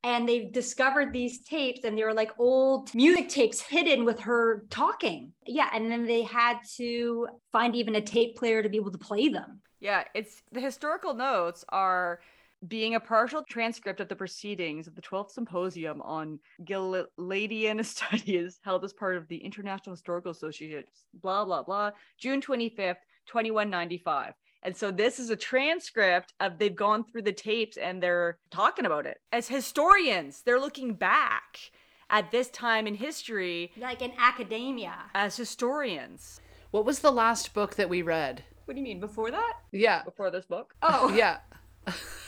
And 0.04 0.28
they've 0.30 0.52
discovered 0.52 1.12
these 1.12 1.40
tapes, 1.40 1.84
and 1.84 1.98
they 1.98 2.04
were 2.04 2.14
like 2.14 2.32
old 2.38 2.94
music 2.94 3.30
tapes 3.30 3.60
hidden 3.60 4.06
with 4.06 4.20
her 4.22 4.66
talking. 4.70 5.34
Yeah. 5.46 5.70
And 5.74 5.92
then 5.92 6.06
they 6.06 6.22
had 6.22 6.60
to 6.76 7.28
find 7.52 7.76
even 7.76 7.96
a 7.96 8.02
tape 8.02 8.38
player 8.38 8.62
to 8.62 8.70
be 8.70 8.78
able 8.78 8.92
to 8.92 8.98
play 8.98 9.30
them. 9.30 9.62
Yeah, 9.80 10.04
it's 10.16 10.42
the 10.52 10.62
historical 10.62 11.14
notes 11.14 11.64
are 11.70 12.20
being 12.68 12.96
a 12.96 13.00
partial 13.00 13.44
transcript 13.50 14.00
of 14.00 14.08
the 14.08 14.16
proceedings 14.16 14.88
of 14.88 14.96
the 14.96 15.02
12th 15.02 15.32
Symposium 15.32 16.02
on 16.02 16.40
Gileadean 16.66 17.84
Studies 17.86 18.60
held 18.64 18.84
as 18.84 18.94
part 18.94 19.16
of 19.18 19.28
the 19.28 19.38
International 19.38 19.94
Historical 19.96 20.32
Association, 20.32 20.84
blah, 21.22 21.46
blah, 21.46 21.64
blah, 21.64 21.92
June 22.20 22.42
25th, 22.42 22.96
2195. 23.28 24.34
And 24.64 24.76
so 24.76 24.90
this 24.92 25.20
is 25.20 25.30
a 25.30 25.36
transcript 25.36 26.34
of 26.40 26.58
they've 26.58 26.76
gone 26.76 27.04
through 27.06 27.22
the 27.22 27.32
tapes 27.32 27.78
and 27.78 28.02
they're 28.02 28.38
talking 28.50 28.86
about 28.86 29.06
it. 29.06 29.20
As 29.32 29.48
historians, 29.48 30.42
they're 30.44 30.60
looking 30.60 30.94
back 30.96 31.60
at 32.10 32.32
this 32.32 32.50
time 32.50 32.88
in 32.88 32.96
history 32.96 33.72
Like 33.78 34.02
in 34.02 34.12
academia. 34.18 34.96
as 35.14 35.38
historians. 35.38 36.42
What 36.72 36.86
was 36.86 37.00
the 37.00 37.12
last 37.12 37.54
book 37.54 37.76
that 37.76 37.88
we 37.90 38.02
read? 38.02 38.44
What 38.66 38.74
do 38.74 38.80
you 38.80 38.84
mean? 38.84 39.00
Before 39.00 39.30
that? 39.32 39.54
Yeah. 39.72 40.04
Before 40.04 40.32
this 40.32 40.46
book. 40.46 40.74
Oh, 40.82 41.10
Yeah. 41.16 41.38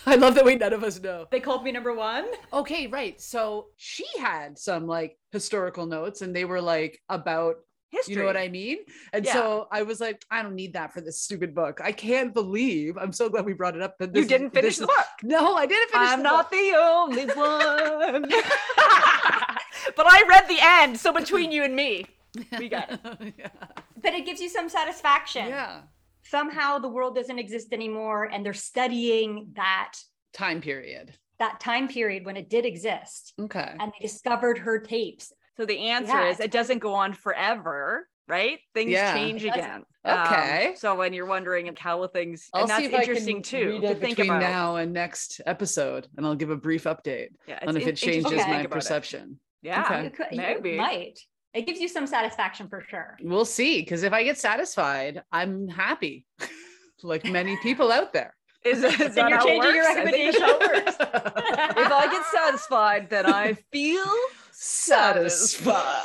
I 0.05 0.15
love 0.15 0.35
that 0.35 0.45
we 0.45 0.55
none 0.55 0.73
of 0.73 0.83
us 0.83 0.99
know. 1.01 1.25
they 1.31 1.39
called 1.39 1.63
me 1.63 1.71
number 1.71 1.93
one. 1.93 2.25
Okay, 2.53 2.87
right. 2.87 3.19
So 3.21 3.67
she 3.77 4.05
had 4.19 4.57
some 4.57 4.87
like 4.87 5.17
historical 5.31 5.85
notes 5.85 6.21
and 6.21 6.35
they 6.35 6.45
were 6.45 6.61
like 6.61 6.99
about 7.09 7.55
History. 7.91 8.13
You 8.13 8.19
know 8.19 8.27
what 8.27 8.37
I 8.37 8.49
mean? 8.49 8.77
And 9.13 9.25
Yeah. 9.25 9.33
so 9.33 9.67
I 9.71 9.81
was 9.81 9.99
like, 9.99 10.23
I 10.29 10.43
don't 10.43 10.53
need 10.53 10.73
that 10.73 10.93
for 10.93 11.01
this 11.01 11.21
stupid 11.21 11.55
book. 11.55 11.81
I 11.83 11.91
can't 11.91 12.35
believe. 12.35 12.99
I'm 12.99 13.11
so 13.11 13.29
glad 13.29 13.45
we 13.45 13.53
brought 13.53 13.75
it 13.75 13.81
up. 13.81 13.97
That 13.97 14.15
You 14.15 14.25
didn't 14.25 14.51
finish 14.51 14.77
this 14.77 14.85
the 14.85 14.91
is- 14.93 14.95
book. 14.95 15.07
No, 15.23 15.55
I 15.55 15.65
didn't 15.65 15.89
finish. 15.89 16.07
I'm 16.09 16.19
the 16.19 16.23
not 16.23 16.51
book. 16.51 16.59
the 16.59 16.73
only 16.77 17.25
one. 17.25 18.21
but 19.95 20.05
I 20.07 20.23
read 20.29 20.47
the 20.47 20.59
end, 20.61 20.99
so 20.99 21.11
between 21.11 21.51
you 21.51 21.63
and 21.63 21.75
me, 21.75 22.05
we 22.59 22.69
got 22.69 22.91
it. 22.91 22.99
yeah. 23.39 23.47
But 24.01 24.13
it 24.13 24.23
gives 24.23 24.39
you 24.39 24.49
some 24.49 24.69
satisfaction. 24.69 25.47
yeah. 25.47 25.81
Somehow 26.23 26.79
the 26.79 26.89
world 26.89 27.15
doesn't 27.15 27.39
exist 27.39 27.73
anymore 27.73 28.25
and 28.25 28.45
they're 28.45 28.53
studying 28.53 29.51
that 29.55 29.93
Time 30.33 30.61
period. 30.61 31.13
that 31.39 31.59
time 31.59 31.87
period 31.87 32.25
when 32.25 32.37
it 32.37 32.49
did 32.49 32.65
exist. 32.65 33.33
Okay. 33.39 33.73
And 33.79 33.91
they 33.91 33.99
discovered 34.01 34.57
her 34.59 34.79
tapes. 34.79 35.31
So 35.57 35.65
the 35.65 35.77
answer 35.89 36.13
Yeah, 36.13 36.29
is 36.29 36.39
it 36.39 36.51
doesn't 36.51 36.79
go 36.79 36.93
on 36.93 37.13
forever, 37.13 38.07
right? 38.27 38.59
Things 38.73 38.91
Yeah. 38.91 39.13
change 39.13 39.43
It 39.43 39.49
doesn't. 39.49 39.63
again. 39.63 39.85
Um, 40.05 40.19
Okay. 40.27 40.73
so 40.77 40.95
when 40.95 41.13
you're 41.13 41.25
wondering 41.25 41.73
how 41.77 41.99
will 41.99 42.07
things, 42.07 42.49
I'll 42.53 42.61
and 42.61 42.69
that's 42.69 42.79
see 42.79 42.85
if 42.85 42.93
I 42.93 42.99
can 43.03 43.09
interesting 43.09 43.41
too 43.41 43.81
to 43.81 43.95
think 43.95 44.17
between 44.17 44.29
about. 44.29 44.39
now 44.41 44.75
and 44.77 44.93
next 44.93 45.41
episode, 45.45 46.07
and 46.15 46.25
I'll 46.25 46.35
give 46.35 46.49
a 46.51 46.55
brief 46.55 46.83
update 46.85 47.29
Yeah, 47.47 47.59
on 47.67 47.75
if 47.75 47.83
in- 47.83 47.89
it 47.89 47.95
changes 47.97 48.25
Okay. 48.27 48.35
my 48.37 48.43
think 48.43 48.53
about 48.53 48.63
it. 48.65 48.69
perception. 48.71 49.39
Yeah, 49.61 49.81
Okay. 49.83 50.03
You 50.05 50.09
could, 50.11 50.27
you 50.31 50.37
maybe. 50.37 50.77
might. 50.77 51.19
It 51.53 51.65
gives 51.65 51.79
you 51.79 51.87
some 51.87 52.05
satisfaction 52.05 52.67
for 52.67 52.83
sure. 52.87 53.17
We'll 53.21 53.45
see. 53.45 53.81
Because 53.81 54.03
if 54.03 54.13
I 54.13 54.23
get 54.23 54.37
satisfied, 54.37 55.23
I'm 55.31 55.67
happy, 55.67 56.25
like 57.03 57.25
many 57.25 57.57
people 57.57 57.91
out 57.91 58.13
there. 58.13 58.35
Is, 58.65 58.83
is 58.83 59.15
that 59.15 59.29
you're 59.29 59.39
how 59.39 59.45
it 59.45 59.47
changing 59.47 59.73
your 59.73 59.83
works? 59.85 59.97
I 59.97 60.11
think 60.11 60.35
that's 60.35 60.41
how 60.41 60.59
it 60.59 60.85
works. 60.85 60.95
if 61.77 61.91
I 61.91 62.07
get 62.11 62.25
satisfied, 62.25 63.09
then 63.09 63.25
I 63.25 63.53
feel 63.71 64.05
satisfied. 64.51 66.03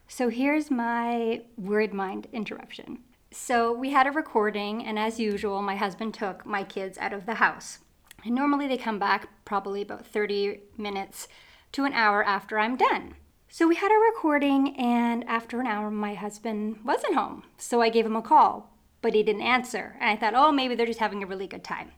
So 0.07 0.29
here's 0.29 0.69
my 0.69 1.41
word 1.57 1.95
mind 1.95 2.27
interruption. 2.31 2.99
So 3.31 3.73
we 3.73 3.89
had 3.89 4.05
a 4.05 4.11
recording, 4.11 4.85
and 4.85 4.99
as 4.99 5.19
usual, 5.19 5.63
my 5.63 5.77
husband 5.77 6.13
took 6.13 6.45
my 6.45 6.63
kids 6.63 6.99
out 6.99 7.13
of 7.13 7.25
the 7.25 7.35
house. 7.35 7.79
And 8.23 8.35
normally 8.35 8.67
they 8.67 8.77
come 8.77 8.99
back 8.99 9.29
probably 9.45 9.81
about 9.81 10.05
30 10.05 10.59
minutes 10.77 11.27
to 11.71 11.85
an 11.85 11.93
hour 11.93 12.23
after 12.23 12.59
I'm 12.59 12.75
done. 12.75 13.15
So 13.49 13.67
we 13.67 13.75
had 13.75 13.91
a 13.91 14.13
recording, 14.13 14.77
and 14.77 15.25
after 15.27 15.59
an 15.59 15.67
hour, 15.67 15.91
my 15.91 16.13
husband 16.13 16.79
wasn't 16.85 17.15
home. 17.15 17.43
So 17.57 17.81
I 17.81 17.89
gave 17.89 18.05
him 18.05 18.15
a 18.15 18.21
call, 18.21 18.77
but 19.01 19.13
he 19.13 19.23
didn't 19.23 19.41
answer. 19.41 19.97
And 19.99 20.09
I 20.09 20.15
thought, 20.15 20.35
oh, 20.35 20.51
maybe 20.53 20.73
they're 20.73 20.85
just 20.85 20.99
having 20.99 21.21
a 21.21 21.27
really 21.27 21.47
good 21.47 21.63
time. 21.63 21.91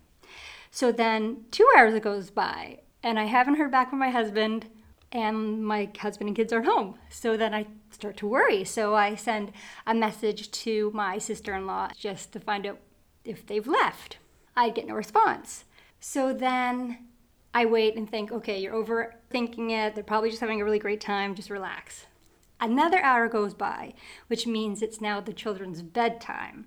So 0.71 0.91
then 0.91 1.45
two 1.51 1.67
hours 1.77 1.99
goes 1.99 2.31
by, 2.31 2.79
and 3.03 3.19
I 3.19 3.25
haven't 3.25 3.55
heard 3.55 3.71
back 3.71 3.91
from 3.91 3.99
my 3.99 4.09
husband, 4.09 4.65
and 5.11 5.63
my 5.63 5.91
husband 5.99 6.27
and 6.29 6.35
kids 6.35 6.51
aren't 6.51 6.65
home. 6.65 6.95
So 7.09 7.37
then 7.37 7.53
I 7.53 7.67
start 7.91 8.17
to 8.17 8.27
worry. 8.27 8.63
So 8.63 8.95
I 8.95 9.13
send 9.13 9.51
a 9.85 9.93
message 9.93 10.49
to 10.51 10.89
my 10.91 11.19
sister 11.19 11.53
in 11.53 11.67
law 11.67 11.89
just 11.95 12.31
to 12.33 12.39
find 12.39 12.65
out 12.65 12.79
if 13.23 13.45
they've 13.45 13.67
left. 13.67 14.17
I 14.55 14.71
get 14.71 14.87
no 14.87 14.95
response. 14.95 15.65
So 16.05 16.33
then 16.33 16.97
I 17.53 17.63
wait 17.63 17.95
and 17.95 18.09
think, 18.09 18.29
okay, 18.29 18.59
you're 18.59 18.73
overthinking 18.73 19.71
it. 19.71 19.95
They're 19.95 20.03
probably 20.03 20.31
just 20.31 20.41
having 20.41 20.59
a 20.59 20.65
really 20.65 20.77
great 20.77 20.99
time. 20.99 21.33
Just 21.33 21.49
relax. 21.49 22.07
Another 22.59 22.99
hour 23.01 23.29
goes 23.29 23.53
by, 23.53 23.93
which 24.27 24.45
means 24.45 24.81
it's 24.81 24.99
now 24.99 25.21
the 25.21 25.31
children's 25.31 25.81
bedtime, 25.81 26.65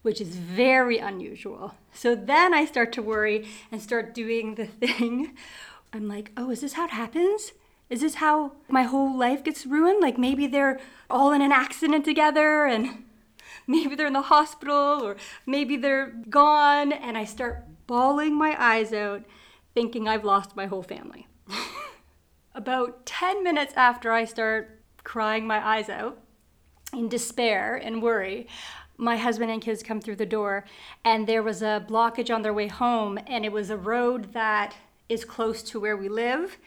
which 0.00 0.22
is 0.22 0.36
very 0.36 0.96
unusual. 0.96 1.74
So 1.92 2.14
then 2.14 2.54
I 2.54 2.64
start 2.64 2.90
to 2.94 3.02
worry 3.02 3.46
and 3.70 3.82
start 3.82 4.14
doing 4.14 4.54
the 4.54 4.64
thing. 4.86 5.36
I'm 5.92 6.08
like, 6.08 6.32
oh, 6.38 6.50
is 6.50 6.62
this 6.62 6.72
how 6.72 6.86
it 6.86 6.92
happens? 6.92 7.52
Is 7.90 8.00
this 8.00 8.14
how 8.14 8.52
my 8.70 8.84
whole 8.84 9.14
life 9.14 9.44
gets 9.44 9.66
ruined? 9.66 10.00
Like 10.00 10.16
maybe 10.16 10.46
they're 10.46 10.80
all 11.10 11.32
in 11.32 11.42
an 11.42 11.52
accident 11.52 12.06
together 12.06 12.64
and 12.64 13.04
maybe 13.66 13.94
they're 13.94 14.06
in 14.06 14.14
the 14.14 14.22
hospital 14.22 15.02
or 15.02 15.18
maybe 15.44 15.76
they're 15.76 16.14
gone. 16.30 16.90
And 16.90 17.18
I 17.18 17.26
start 17.26 17.67
bawling 17.88 18.36
my 18.36 18.54
eyes 18.62 18.92
out 18.92 19.24
thinking 19.74 20.06
I've 20.06 20.24
lost 20.24 20.54
my 20.54 20.66
whole 20.66 20.84
family. 20.84 21.26
About 22.54 23.04
10 23.06 23.42
minutes 23.42 23.74
after 23.76 24.12
I 24.12 24.24
start 24.24 24.80
crying 25.02 25.46
my 25.46 25.66
eyes 25.66 25.88
out 25.88 26.20
in 26.92 27.08
despair 27.08 27.74
and 27.74 28.02
worry, 28.02 28.46
my 28.96 29.16
husband 29.16 29.50
and 29.50 29.62
kids 29.62 29.82
come 29.82 30.00
through 30.00 30.16
the 30.16 30.26
door, 30.26 30.64
and 31.04 31.26
there 31.26 31.42
was 31.42 31.62
a 31.62 31.84
blockage 31.88 32.34
on 32.34 32.42
their 32.42 32.52
way 32.52 32.66
home, 32.66 33.18
and 33.26 33.44
it 33.44 33.52
was 33.52 33.70
a 33.70 33.76
road 33.76 34.32
that 34.32 34.74
is 35.08 35.24
close 35.24 35.62
to 35.62 35.80
where 35.80 35.96
we 35.96 36.08
live. 36.08 36.58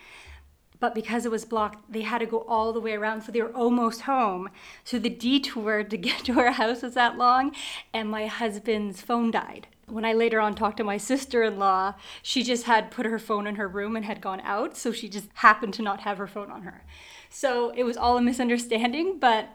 But 0.80 0.96
because 0.96 1.26
it 1.26 1.32
was 1.32 1.46
blocked, 1.46 1.92
they 1.92 2.02
had 2.02 2.20
to 2.20 2.26
go 2.26 2.40
all 2.48 2.74
the 2.74 2.80
way 2.80 2.94
around, 2.94 3.22
so 3.22 3.32
they 3.32 3.42
were 3.42 3.54
almost 3.54 4.02
home. 4.02 4.50
So 4.84 4.98
the 4.98 5.10
detour 5.10 5.84
to 5.84 5.98
get 6.08 6.24
to 6.26 6.40
our 6.40 6.52
house 6.52 6.82
was 6.82 6.94
that 6.94 7.18
long, 7.18 7.54
and 7.94 8.10
my 8.10 8.28
husband's 8.28 9.02
phone 9.02 9.30
died 9.30 9.68
when 9.92 10.06
I 10.06 10.14
later 10.14 10.40
on 10.40 10.56
talked 10.56 10.78
to 10.78 10.84
my 10.84 10.98
sister 11.12 11.44
in 11.44 11.60
law, 11.60 11.96
she 12.22 12.44
just 12.44 12.64
had 12.64 12.92
put 12.92 13.06
her 13.06 13.20
phone 13.20 13.48
in 13.48 13.56
her 13.56 13.68
room 13.68 13.96
and 13.96 14.06
had 14.06 14.22
gone 14.22 14.42
out. 14.42 14.78
So 14.78 14.92
she 14.92 15.10
just 15.10 15.30
happened 15.36 15.74
to 15.76 15.82
not 15.82 16.02
have 16.02 16.18
her 16.18 16.28
phone 16.28 16.52
on 16.52 16.64
her. 16.64 16.84
So 17.30 17.72
it 17.76 17.84
was 17.84 17.98
all 17.98 18.18
a 18.18 18.22
misunderstanding, 18.22 19.20
but 19.20 19.50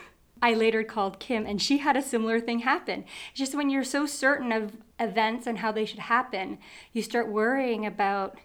I 0.42 0.54
later 0.54 0.82
called 0.82 1.18
Kim 1.18 1.46
and 1.46 1.60
she 1.60 1.78
had 1.78 1.96
a 1.96 2.02
similar 2.02 2.40
thing 2.40 2.60
happen. 2.60 3.04
Just 3.34 3.54
when 3.54 3.70
you're 3.70 3.84
so 3.84 4.06
certain 4.06 4.52
of 4.52 4.72
events 4.98 5.46
and 5.46 5.58
how 5.58 5.70
they 5.70 5.84
should 5.84 5.98
happen, 6.00 6.58
you 6.92 7.02
start 7.02 7.28
worrying 7.28 7.84
about 7.84 8.38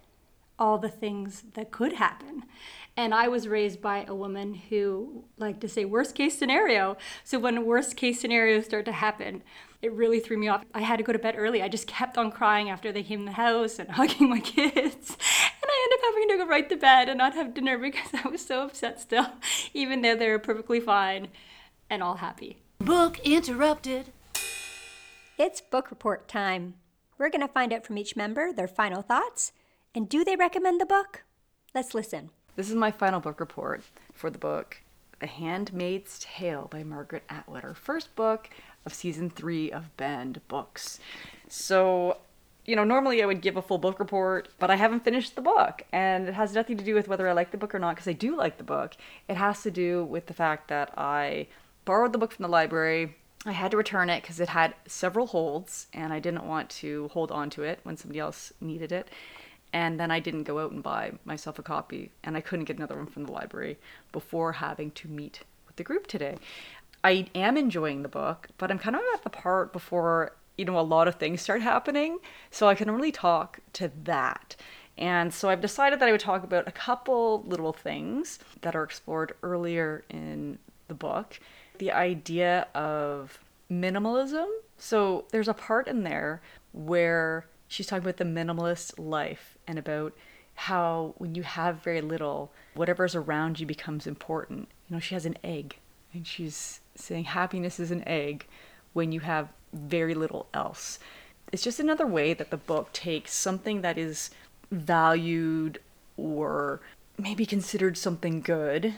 all 0.58 0.78
the 0.78 0.90
things 0.90 1.44
that 1.54 1.72
could 1.72 1.94
happen. 1.94 2.44
And 2.98 3.14
I 3.14 3.28
was 3.28 3.48
raised 3.48 3.82
by 3.82 4.06
a 4.08 4.16
woman 4.16 4.54
who 4.54 5.26
liked 5.38 5.62
to 5.62 5.68
say 5.68 5.84
worst 5.84 6.16
case 6.16 6.38
scenario. 6.38 6.96
So 7.26 7.38
when 7.40 7.66
worst 7.66 7.98
case 7.98 8.22
scenarios 8.22 8.66
start 8.66 8.86
to 8.86 8.94
happen, 8.94 9.44
it 9.82 9.92
really 9.92 10.22
threw 10.22 10.38
me 10.38 10.48
off. 10.48 10.64
I 10.74 10.82
had 10.82 10.98
to 10.98 11.04
go 11.04 11.12
to 11.12 11.20
bed 11.20 11.36
early. 11.38 11.62
I 11.62 11.68
just 11.68 11.88
kept 11.88 12.18
on 12.18 12.32
crying 12.32 12.70
after 12.70 12.92
they 12.92 13.04
came 13.04 13.20
in 13.20 13.26
the 13.26 13.34
house 13.34 13.80
and 13.80 13.92
hugging 13.92 14.30
my 14.30 14.40
kids. 14.40 15.10
And 15.12 15.70
I 15.70 15.84
ended 15.84 16.00
up 16.00 16.14
having 16.14 16.30
to 16.30 16.38
go 16.38 16.48
right 16.48 16.70
to 16.70 16.78
bed 16.78 17.10
and 17.10 17.18
not 17.18 17.34
have 17.34 17.54
dinner 17.54 17.78
because 17.80 18.10
I 18.14 18.30
was 18.30 18.46
so 18.46 18.64
upset 18.64 19.02
still, 19.02 19.28
even 19.74 20.02
though 20.02 20.16
they 20.16 20.30
were 20.30 20.40
perfectly 20.40 20.80
fine 20.80 21.28
and 21.90 22.02
all 22.02 22.16
happy. 22.16 22.60
Book 22.80 23.20
interrupted. 23.20 24.14
It's 25.38 25.60
book 25.60 25.90
report 25.90 26.30
time. 26.30 26.76
We're 27.18 27.30
going 27.30 27.42
to 27.42 27.48
find 27.48 27.74
out 27.74 27.86
from 27.86 27.98
each 27.98 28.16
member 28.16 28.54
their 28.54 28.68
final 28.70 29.02
thoughts 29.02 29.52
and 29.94 30.10
do 30.10 30.24
they 30.24 30.36
recommend 30.36 30.80
the 30.80 30.86
book? 30.86 31.24
Let's 31.74 31.94
listen. 31.94 32.30
This 32.56 32.70
is 32.70 32.76
my 32.76 32.90
final 32.90 33.20
book 33.20 33.42
report 33.42 33.84
for 34.14 34.30
the 34.30 34.38
book 34.38 34.78
The 35.20 35.28
Handmaid's 35.28 36.20
Tale 36.20 36.70
by 36.72 36.84
Margaret 36.84 37.24
Atwood, 37.28 37.66
our 37.66 37.74
first 37.74 38.16
book 38.16 38.50
of 38.86 38.94
season 38.94 39.30
three 39.30 39.70
of 39.70 39.96
Banned 39.98 40.40
Books. 40.48 41.02
So, 41.50 42.20
you 42.64 42.78
know, 42.78 42.86
normally 42.86 43.22
I 43.22 43.26
would 43.26 43.42
give 43.42 43.58
a 43.58 43.62
full 43.62 43.78
book 43.78 44.00
report, 44.00 44.48
but 44.58 44.72
I 44.72 44.78
haven't 44.78 45.04
finished 45.04 45.36
the 45.36 45.42
book. 45.42 45.84
And 45.92 46.30
it 46.30 46.34
has 46.34 46.54
nothing 46.54 46.78
to 46.78 46.86
do 46.86 46.96
with 46.96 47.10
whether 47.10 47.28
I 47.28 47.34
like 47.34 47.52
the 47.52 47.58
book 47.58 47.76
or 47.76 47.80
not, 47.80 47.96
because 47.96 48.08
I 48.08 48.14
do 48.14 48.38
like 48.38 48.58
the 48.58 48.64
book. 48.64 48.96
It 49.28 49.36
has 49.36 49.62
to 49.64 49.72
do 49.72 50.06
with 50.06 50.28
the 50.28 50.34
fact 50.34 50.70
that 50.70 50.98
I 50.98 51.48
borrowed 51.84 52.14
the 52.14 52.20
book 52.20 52.32
from 52.32 52.44
the 52.44 52.50
library. 52.50 53.18
I 53.46 53.52
had 53.52 53.72
to 53.72 53.78
return 53.78 54.10
it 54.10 54.22
because 54.22 54.40
it 54.40 54.48
had 54.48 54.76
several 54.88 55.28
holds, 55.28 55.88
and 55.94 56.14
I 56.14 56.22
didn't 56.22 56.48
want 56.48 56.70
to 56.70 57.10
hold 57.10 57.34
on 57.34 57.50
to 57.50 57.64
it 57.64 57.82
when 57.84 57.98
somebody 57.98 58.20
else 58.20 58.54
needed 58.62 58.94
it. 58.94 59.10
And 59.76 60.00
then 60.00 60.10
I 60.10 60.22
didn't 60.22 60.44
go 60.44 60.60
out 60.60 60.72
and 60.72 60.82
buy 60.82 61.12
myself 61.26 61.60
a 61.60 61.62
copy, 61.62 62.10
and 62.24 62.38
I 62.38 62.40
couldn't 62.40 62.64
get 62.64 62.78
another 62.78 62.96
one 62.96 63.08
from 63.08 63.26
the 63.26 63.34
library 63.34 63.78
before 64.14 64.54
having 64.54 64.92
to 64.92 65.10
meet 65.10 65.42
with 65.68 65.76
the 65.76 65.84
group 65.84 66.08
today. 66.08 66.38
I 67.04 67.28
am 67.36 67.58
enjoying 67.58 68.02
the 68.02 68.08
book, 68.08 68.48
but 68.58 68.72
I'm 68.72 68.80
kind 68.80 68.96
of 68.96 69.02
at 69.14 69.24
the 69.24 69.30
part 69.30 69.74
before, 69.74 70.32
you 70.58 70.64
know, 70.64 70.80
a 70.80 70.82
lot 70.82 71.10
of 71.10 71.16
things 71.16 71.42
start 71.42 71.62
happening. 71.62 72.20
So 72.52 72.70
I 72.70 72.76
can 72.76 72.90
only 72.90 73.12
talk 73.12 73.60
to 73.74 73.92
that. 74.06 74.56
And 74.98 75.34
so 75.34 75.50
I've 75.50 75.60
decided 75.60 76.00
that 76.00 76.08
I 76.08 76.12
would 76.14 76.22
talk 76.22 76.46
about 76.46 76.70
a 76.70 76.72
couple 76.72 77.44
little 77.46 77.74
things 77.74 78.40
that 78.62 78.78
are 78.78 78.84
explored 78.84 79.34
earlier 79.44 80.06
in 80.10 80.58
the 80.88 80.94
book. 80.94 81.38
The 81.80 81.92
idea 81.92 82.68
of 82.74 83.40
minimalism. 83.70 84.48
So 84.78 85.26
there's 85.32 85.50
a 85.50 85.54
part 85.54 85.90
in 85.90 86.04
there 86.04 86.42
where 86.72 87.46
she's 87.68 87.88
talking 87.88 88.06
about 88.06 88.18
the 88.18 88.24
minimalist 88.24 88.94
life 88.98 89.55
and 89.68 89.80
about 89.80 90.14
how 90.56 91.14
when 91.18 91.36
you 91.36 91.44
have 91.44 91.84
very 91.84 92.02
little, 92.02 92.52
whatever's 92.74 93.16
around 93.16 93.60
you 93.60 93.66
becomes 93.66 94.08
important. 94.08 94.68
You 94.88 94.96
know, 94.96 95.00
she 95.00 95.16
has 95.16 95.26
an 95.26 95.38
egg 95.44 95.78
and 96.14 96.26
she's 96.26 96.80
saying 96.96 97.26
happiness 97.26 97.80
is 97.80 97.92
an 97.92 98.08
egg 98.08 98.48
when 98.94 99.12
you 99.12 99.20
have 99.20 99.50
very 99.74 100.16
little 100.16 100.48
else. 100.54 101.00
It's 101.52 101.64
just 101.64 101.80
another 101.80 102.08
way 102.08 102.34
that 102.34 102.50
the 102.50 102.58
book 102.58 102.94
takes 102.94 103.34
something 103.34 103.82
that 103.82 103.98
is 103.98 104.32
valued 104.72 105.80
or 106.18 106.82
maybe 107.18 107.46
considered 107.46 107.98
something 107.98 108.42
good 108.42 108.96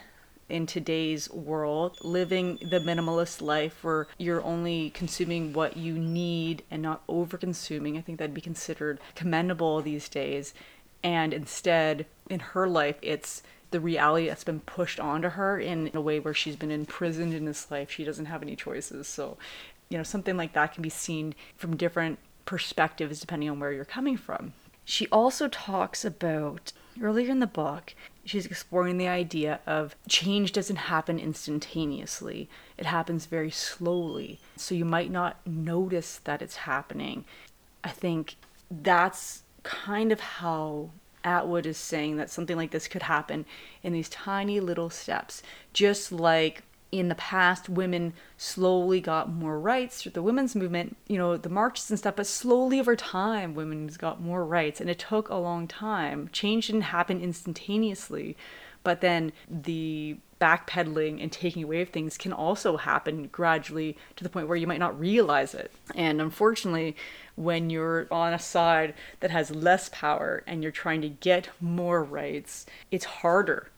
in 0.49 0.65
today's 0.65 1.29
world, 1.29 1.97
living 2.03 2.57
the 2.61 2.79
minimalist 2.79 3.41
life 3.41 3.83
where 3.83 4.07
you're 4.17 4.43
only 4.43 4.89
consuming 4.91 5.53
what 5.53 5.75
you 5.77 5.97
need 5.97 6.63
and 6.71 6.81
not 6.81 7.03
over 7.07 7.37
consuming. 7.37 7.97
I 7.97 8.01
think 8.01 8.17
that'd 8.17 8.33
be 8.33 8.41
considered 8.41 8.99
commendable 9.15 9.81
these 9.81 10.07
days. 10.07 10.53
And 11.03 11.33
instead, 11.33 12.05
in 12.29 12.39
her 12.39 12.67
life, 12.67 12.95
it's 13.01 13.43
the 13.71 13.79
reality 13.79 14.27
that's 14.27 14.43
been 14.43 14.61
pushed 14.61 14.99
onto 14.99 15.29
her 15.29 15.59
in 15.59 15.91
a 15.93 16.01
way 16.01 16.19
where 16.19 16.33
she's 16.33 16.55
been 16.55 16.71
imprisoned 16.71 17.33
in 17.33 17.45
this 17.45 17.69
life. 17.69 17.91
She 17.91 18.05
doesn't 18.05 18.25
have 18.25 18.41
any 18.41 18.55
choices. 18.55 19.07
So, 19.07 19.37
you 19.89 19.97
know, 19.97 20.03
something 20.03 20.37
like 20.37 20.53
that 20.53 20.73
can 20.73 20.81
be 20.81 20.89
seen 20.89 21.35
from 21.57 21.75
different 21.75 22.19
perspectives 22.45 23.19
depending 23.19 23.49
on 23.49 23.59
where 23.59 23.73
you're 23.73 23.85
coming 23.85 24.15
from. 24.15 24.53
She 24.85 25.07
also 25.09 25.49
talks 25.49 26.05
about 26.05 26.71
earlier 27.01 27.31
in 27.31 27.39
the 27.39 27.47
book, 27.47 27.93
she's 28.25 28.45
exploring 28.45 28.97
the 28.97 29.07
idea 29.07 29.59
of 29.65 29.95
change 30.07 30.51
doesn't 30.51 30.75
happen 30.75 31.19
instantaneously, 31.19 32.49
it 32.77 32.85
happens 32.85 33.25
very 33.25 33.51
slowly. 33.51 34.39
So 34.55 34.75
you 34.75 34.85
might 34.85 35.11
not 35.11 35.37
notice 35.45 36.19
that 36.23 36.41
it's 36.41 36.57
happening. 36.57 37.25
I 37.83 37.89
think 37.89 38.35
that's 38.69 39.43
kind 39.63 40.11
of 40.11 40.19
how 40.19 40.89
Atwood 41.23 41.65
is 41.65 41.77
saying 41.77 42.17
that 42.17 42.29
something 42.29 42.55
like 42.55 42.71
this 42.71 42.87
could 42.87 43.03
happen 43.03 43.45
in 43.83 43.93
these 43.93 44.09
tiny 44.09 44.59
little 44.59 44.89
steps, 44.89 45.43
just 45.73 46.11
like 46.11 46.63
in 46.91 47.09
the 47.09 47.15
past 47.15 47.67
women 47.67 48.13
slowly 48.37 49.01
got 49.01 49.29
more 49.29 49.59
rights 49.59 50.01
through 50.01 50.11
the 50.13 50.21
women's 50.21 50.55
movement 50.55 50.95
you 51.07 51.17
know 51.17 51.35
the 51.35 51.49
marches 51.49 51.89
and 51.89 51.99
stuff 51.99 52.15
but 52.15 52.25
slowly 52.25 52.79
over 52.79 52.95
time 52.95 53.53
women's 53.53 53.97
got 53.97 54.21
more 54.21 54.45
rights. 54.45 54.79
And 54.79 54.89
it 54.89 54.99
took 54.99 55.29
a 55.29 55.35
long 55.35 55.67
time. 55.67 56.29
Change 56.31 56.67
didn't 56.67 56.81
happen 56.83 57.21
instantaneously 57.21 58.37
but 58.83 59.01
then 59.01 59.33
the 59.49 60.17
backpedaling 60.39 61.21
and 61.21 61.31
taking 61.31 61.63
away 61.63 61.81
of 61.81 61.89
things 61.89 62.17
can 62.17 62.31
also 62.31 62.77
happen 62.77 63.27
gradually 63.31 63.97
to 64.15 64.23
the 64.23 64.29
point 64.29 64.47
where 64.47 64.55
you 64.55 64.67
might 64.67 64.79
not 64.79 64.97
realize 64.97 65.53
it. 65.53 65.71
And 65.95 66.21
unfortunately 66.21 66.95
when 67.35 67.69
you're 67.69 68.07
on 68.11 68.33
a 68.33 68.39
side 68.39 68.93
that 69.19 69.31
has 69.31 69.51
less 69.51 69.89
power 69.91 70.43
and 70.47 70.63
you're 70.63 70.71
trying 70.71 71.01
to 71.01 71.09
get 71.09 71.49
more 71.61 72.03
rights 72.03 72.65
it's 72.91 73.05
harder 73.05 73.69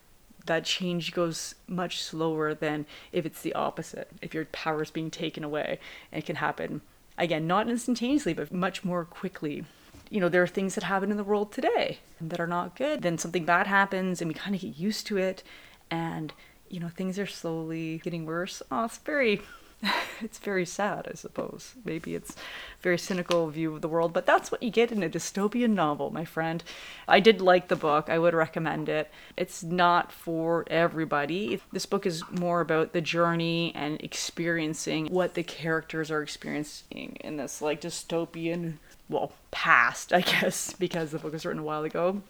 that 0.50 0.66
change 0.66 1.14
goes 1.14 1.56
much 1.68 2.04
slower 2.04 2.54
than 2.54 2.86
if 3.14 3.26
it's 3.26 3.42
the 3.42 3.54
opposite. 3.54 4.10
If 4.22 4.34
your 4.34 4.46
power 4.46 4.84
is 4.84 4.92
being 4.92 5.10
taken 5.10 5.44
away, 5.44 5.80
it 6.12 6.26
can 6.26 6.36
happen 6.36 6.82
again, 7.20 7.46
not 7.46 7.70
instantaneously, 7.70 8.34
but 8.34 8.52
much 8.52 8.84
more 8.84 9.06
quickly. 9.06 9.66
You 10.10 10.20
know, 10.20 10.30
there 10.30 10.42
are 10.42 10.48
things 10.48 10.74
that 10.76 10.86
happen 10.86 11.12
in 11.12 11.18
the 11.18 11.24
world 11.24 11.52
today 11.52 12.00
that 12.20 12.40
are 12.40 12.48
not 12.48 12.76
good. 12.76 13.04
Then 13.04 13.18
something 13.18 13.46
bad 13.46 13.68
happens 13.68 14.22
and 14.22 14.28
we 14.28 14.34
kind 14.34 14.56
of 14.56 14.62
get 14.62 14.78
used 14.78 15.06
to 15.08 15.18
it. 15.18 15.44
And, 15.92 16.34
you 16.70 16.80
know, 16.80 16.90
things 16.90 17.20
are 17.20 17.28
slowly 17.28 18.00
getting 18.04 18.26
worse. 18.26 18.64
Oh, 18.72 18.86
it's 18.86 18.98
very 18.98 19.42
it's 20.22 20.40
very 20.40 20.66
sad, 20.66 21.08
I 21.10 21.16
suppose. 21.16 21.74
Maybe 21.86 22.16
it's 22.16 22.32
a 22.32 22.82
very 22.82 22.98
cynical 22.98 23.50
view 23.50 23.74
of 23.74 23.82
the 23.82 23.88
world, 23.88 24.14
but 24.14 24.26
that's 24.26 24.52
what 24.52 24.62
you 24.62 24.70
get 24.70 24.92
in 24.92 25.04
a 25.04 25.10
dystopian 25.10 25.72
novel, 25.72 26.12
my 26.12 26.26
friend. 26.26 26.64
I 27.08 27.20
did 27.20 27.42
like 27.42 27.68
the 27.68 27.76
book. 27.76 28.10
I 28.10 28.20
would 28.20 28.34
recommend 28.34 28.90
it. 28.90 29.10
It's 29.38 29.64
not 29.64 30.12
for 30.12 30.66
everybody. 30.70 31.62
This 31.72 31.86
book 31.86 32.06
is 32.06 32.24
more 32.30 32.62
about 32.62 32.94
the 32.94 33.02
journey 33.02 33.72
and 33.74 34.02
experiencing 34.02 35.08
what 35.08 35.34
the 35.34 35.44
characters 35.44 36.12
are 36.12 36.22
experiencing 36.22 37.18
in 37.22 37.38
this 37.38 37.62
like 37.62 37.82
dystopian, 37.82 38.76
well, 39.08 39.32
past, 39.52 40.12
I 40.12 40.22
guess, 40.42 40.74
because 40.74 41.12
the 41.12 41.20
book 41.20 41.34
was 41.34 41.46
written 41.46 41.62
a 41.62 41.66
while 41.66 41.84
ago 41.84 42.22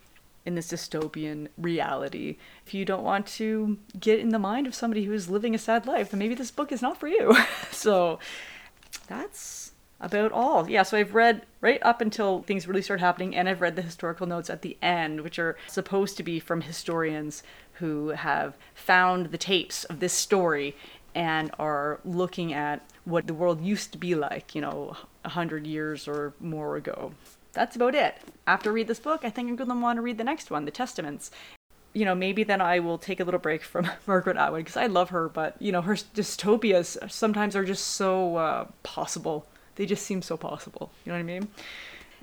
in 0.50 0.56
this 0.56 0.72
dystopian 0.72 1.48
reality. 1.58 2.38
If 2.66 2.74
you 2.74 2.84
don't 2.84 3.04
want 3.04 3.28
to 3.38 3.78
get 4.00 4.20
in 4.20 4.30
the 4.30 4.40
mind 4.40 4.66
of 4.66 4.74
somebody 4.74 5.06
who 5.06 5.14
is 5.14 5.30
living 5.30 5.54
a 5.54 5.60
sad 5.60 5.86
life, 5.86 6.10
then 6.10 6.18
maybe 6.18 6.34
this 6.34 6.50
book 6.50 6.72
is 6.72 6.82
not 6.82 7.00
for 7.00 7.08
you. 7.08 7.38
so 7.72 8.18
that's 9.08 9.74
about 10.02 10.32
all. 10.32 10.68
Yeah, 10.68 10.82
so 10.82 10.98
I've 10.98 11.14
read 11.14 11.46
right 11.62 11.80
up 11.84 12.02
until 12.02 12.42
things 12.42 12.68
really 12.68 12.82
start 12.82 13.00
happening, 13.00 13.36
and 13.36 13.48
I've 13.48 13.62
read 13.62 13.76
the 13.76 13.84
historical 13.84 14.26
notes 14.26 14.50
at 14.50 14.64
the 14.64 14.76
end, 14.82 15.22
which 15.22 15.38
are 15.38 15.56
supposed 15.68 16.18
to 16.18 16.24
be 16.24 16.40
from 16.40 16.62
historians 16.62 17.44
who 17.74 18.10
have 18.10 18.58
found 18.74 19.28
the 19.28 19.38
tapes 19.38 19.84
of 19.84 20.00
this 20.00 20.14
story 20.14 20.76
and 21.14 21.52
are 21.60 22.00
looking 22.04 22.54
at 22.54 22.82
what 23.06 23.28
the 23.28 23.36
world 23.36 23.62
used 23.62 23.92
to 23.92 24.00
be 24.00 24.16
like, 24.16 24.56
you 24.56 24.62
know, 24.62 24.98
a 25.24 25.30
hundred 25.30 25.68
years 25.68 26.08
or 26.08 26.34
more 26.40 26.76
ago 26.76 27.14
that's 27.54 27.76
about 27.76 27.96
it. 27.96 28.16
After 28.48 28.70
I 28.70 28.74
read 28.74 28.88
this 28.88 29.00
book, 29.00 29.22
I 29.24 29.30
think 29.30 29.50
I'm 29.50 29.56
going 29.56 29.70
to 29.70 29.76
want 29.76 29.98
to 29.98 30.02
read 30.02 30.18
the 30.18 30.24
next 30.24 30.52
one, 30.52 30.66
The 30.66 30.72
Testaments. 30.72 31.32
You 31.94 32.06
know, 32.06 32.14
maybe 32.14 32.44
then 32.44 32.62
I 32.62 32.80
will 32.80 32.98
take 32.98 33.20
a 33.20 33.24
little 33.24 33.40
break 33.40 33.64
from 33.64 33.90
Margaret 34.08 34.38
Atwood 34.38 34.62
because 34.62 34.78
I 34.78 34.86
love 34.86 35.10
her, 35.10 35.28
but 35.28 35.60
you 35.60 35.72
know, 35.72 35.82
her 35.82 35.96
dystopias 35.96 37.12
sometimes 37.12 37.56
are 37.56 37.66
just 37.66 37.88
so 37.88 38.36
uh, 38.36 38.68
possible. 38.84 39.48
They 39.76 39.86
just 39.86 40.06
seem 40.06 40.22
so 40.22 40.38
possible. 40.38 40.92
You 41.04 41.12
know 41.12 41.18
what 41.18 41.22
I 41.22 41.24
mean? 41.24 41.48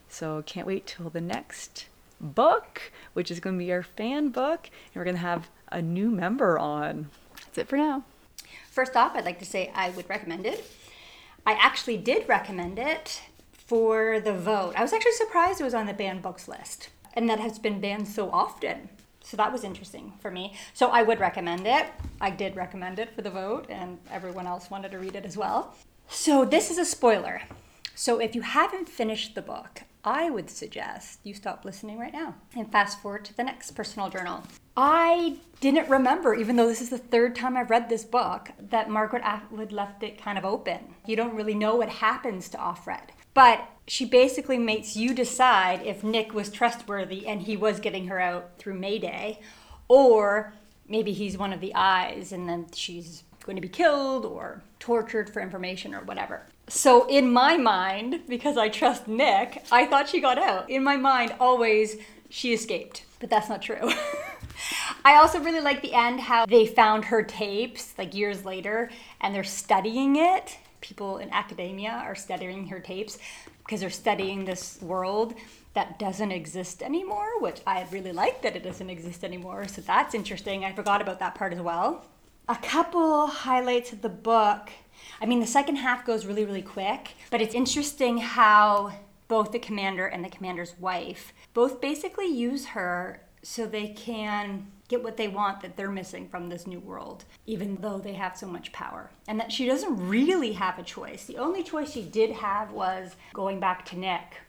So 0.08 0.42
can't 0.46 0.66
wait 0.66 0.86
till 0.86 1.10
the 1.10 1.20
next 1.20 1.86
book, 2.20 2.92
which 3.12 3.30
is 3.30 3.40
going 3.40 3.58
to 3.58 3.64
be 3.64 3.72
our 3.72 3.82
fan 3.82 4.28
book, 4.28 4.70
and 4.86 4.94
we're 4.94 5.04
going 5.04 5.16
to 5.16 5.22
have 5.22 5.48
a 5.72 5.82
new 5.82 6.10
member 6.10 6.58
on. 6.58 7.10
That's 7.36 7.58
it 7.58 7.68
for 7.68 7.76
now. 7.76 8.04
First 8.70 8.96
off, 8.96 9.16
I'd 9.16 9.24
like 9.24 9.38
to 9.40 9.44
say 9.44 9.72
I 9.74 9.90
would 9.90 10.08
recommend 10.08 10.46
it. 10.46 10.70
I 11.46 11.52
actually 11.52 11.96
did 11.96 12.28
recommend 12.28 12.78
it 12.78 13.22
for 13.66 14.20
the 14.20 14.32
vote. 14.32 14.74
I 14.76 14.82
was 14.82 14.92
actually 14.92 15.12
surprised 15.12 15.60
it 15.60 15.64
was 15.64 15.74
on 15.74 15.86
the 15.86 15.94
banned 15.94 16.22
books 16.22 16.48
list 16.48 16.88
and 17.16 17.28
that 17.28 17.40
has 17.40 17.58
been 17.58 17.80
banned 17.80 18.06
so 18.06 18.30
often. 18.30 18.90
So 19.22 19.36
that 19.38 19.52
was 19.52 19.64
interesting 19.64 20.12
for 20.20 20.30
me. 20.30 20.54
So 20.74 20.88
I 20.88 21.02
would 21.02 21.18
recommend 21.18 21.66
it. 21.66 21.86
I 22.20 22.30
did 22.30 22.54
recommend 22.54 23.00
it 23.00 23.12
for 23.12 23.22
the 23.22 23.30
vote, 23.30 23.66
and 23.68 23.98
everyone 24.12 24.46
else 24.46 24.70
wanted 24.70 24.92
to 24.92 25.00
read 25.00 25.16
it 25.16 25.24
as 25.24 25.36
well. 25.36 25.74
So 26.06 26.44
this 26.44 26.70
is 26.70 26.78
a 26.78 26.84
spoiler. 26.84 27.42
So 27.96 28.20
if 28.20 28.36
you 28.36 28.42
haven't 28.42 28.88
finished 28.88 29.34
the 29.34 29.42
book, 29.42 29.82
I 30.04 30.30
would 30.30 30.48
suggest 30.48 31.18
you 31.24 31.34
stop 31.34 31.64
listening 31.64 31.98
right 31.98 32.12
now 32.12 32.36
and 32.54 32.70
fast 32.70 33.00
forward 33.00 33.24
to 33.24 33.36
the 33.36 33.42
next 33.42 33.72
personal 33.72 34.10
journal. 34.10 34.44
I 34.76 35.38
didn't 35.58 35.88
remember, 35.88 36.34
even 36.34 36.54
though 36.54 36.68
this 36.68 36.82
is 36.82 36.90
the 36.90 36.98
third 36.98 37.34
time 37.34 37.56
I've 37.56 37.70
read 37.70 37.88
this 37.88 38.04
book, 38.04 38.50
that 38.60 38.90
Margaret 38.90 39.22
Atwood 39.24 39.72
left 39.72 40.04
it 40.04 40.22
kind 40.22 40.38
of 40.38 40.44
open. 40.44 40.94
You 41.06 41.16
don't 41.16 41.34
really 41.34 41.54
know 41.54 41.74
what 41.74 41.88
happens 41.88 42.48
to 42.50 42.58
Offred. 42.58 43.08
But 43.36 43.68
she 43.86 44.06
basically 44.06 44.56
makes 44.56 44.96
you 44.96 45.12
decide 45.12 45.82
if 45.82 46.02
Nick 46.02 46.32
was 46.32 46.48
trustworthy 46.48 47.26
and 47.26 47.42
he 47.42 47.54
was 47.54 47.80
getting 47.80 48.06
her 48.06 48.18
out 48.18 48.52
through 48.56 48.78
Mayday, 48.78 49.40
or 49.88 50.54
maybe 50.88 51.12
he's 51.12 51.36
one 51.36 51.52
of 51.52 51.60
the 51.60 51.74
eyes 51.74 52.32
and 52.32 52.48
then 52.48 52.64
she's 52.74 53.24
going 53.44 53.56
to 53.56 53.60
be 53.60 53.68
killed 53.68 54.24
or 54.24 54.62
tortured 54.80 55.28
for 55.28 55.42
information 55.42 55.94
or 55.94 56.00
whatever. 56.00 56.46
So, 56.68 57.06
in 57.08 57.30
my 57.30 57.58
mind, 57.58 58.22
because 58.26 58.56
I 58.56 58.70
trust 58.70 59.06
Nick, 59.06 59.62
I 59.70 59.84
thought 59.84 60.08
she 60.08 60.22
got 60.22 60.38
out. 60.38 60.70
In 60.70 60.82
my 60.82 60.96
mind, 60.96 61.34
always 61.38 61.96
she 62.30 62.54
escaped, 62.54 63.04
but 63.20 63.28
that's 63.28 63.50
not 63.50 63.60
true. 63.60 63.92
I 65.04 65.16
also 65.16 65.40
really 65.40 65.60
like 65.60 65.82
the 65.82 65.92
end 65.92 66.20
how 66.20 66.46
they 66.46 66.64
found 66.64 67.04
her 67.04 67.22
tapes 67.22 67.92
like 67.98 68.14
years 68.14 68.46
later 68.46 68.90
and 69.20 69.34
they're 69.34 69.44
studying 69.44 70.16
it 70.16 70.56
people 70.86 71.18
in 71.18 71.28
academia 71.32 71.90
are 71.90 72.14
studying 72.14 72.68
her 72.68 72.78
tapes 72.78 73.18
because 73.58 73.80
they're 73.80 73.90
studying 73.90 74.44
this 74.44 74.78
world 74.80 75.34
that 75.74 75.98
doesn't 75.98 76.30
exist 76.30 76.80
anymore, 76.82 77.40
which 77.40 77.60
I 77.66 77.86
really 77.90 78.12
like 78.12 78.42
that 78.42 78.54
it 78.54 78.62
doesn't 78.62 78.88
exist 78.88 79.24
anymore. 79.24 79.66
So 79.66 79.82
that's 79.82 80.14
interesting. 80.14 80.64
I 80.64 80.72
forgot 80.72 81.02
about 81.02 81.18
that 81.18 81.34
part 81.34 81.52
as 81.52 81.60
well. 81.60 82.04
A 82.48 82.56
couple 82.56 83.26
highlights 83.26 83.92
of 83.92 84.02
the 84.02 84.08
book. 84.08 84.70
I 85.20 85.26
mean, 85.26 85.40
the 85.40 85.46
second 85.46 85.76
half 85.76 86.06
goes 86.06 86.24
really, 86.24 86.44
really 86.44 86.62
quick, 86.62 87.14
but 87.30 87.40
it's 87.40 87.54
interesting 87.54 88.18
how 88.18 88.92
both 89.26 89.50
the 89.50 89.58
commander 89.58 90.06
and 90.06 90.24
the 90.24 90.28
commander's 90.28 90.74
wife 90.78 91.32
both 91.52 91.80
basically 91.80 92.26
use 92.26 92.66
her 92.66 93.22
so 93.42 93.66
they 93.66 93.88
can 93.88 94.68
get 94.88 95.02
what 95.02 95.16
they 95.16 95.28
want 95.28 95.60
that 95.60 95.76
they're 95.76 95.90
missing 95.90 96.28
from 96.28 96.48
this 96.48 96.66
new 96.66 96.80
world, 96.80 97.24
even 97.46 97.76
though 97.76 97.98
they 97.98 98.14
have 98.14 98.36
so 98.36 98.46
much 98.46 98.72
power. 98.72 99.10
And 99.26 99.38
that 99.40 99.52
she 99.52 99.66
doesn't 99.66 100.08
really 100.08 100.52
have 100.52 100.78
a 100.78 100.82
choice. 100.82 101.24
The 101.24 101.38
only 101.38 101.62
choice 101.62 101.92
she 101.92 102.02
did 102.02 102.30
have 102.30 102.70
was 102.72 103.16
going 103.32 103.60
back 103.60 103.84
to 103.86 103.98
Nick. 103.98 104.40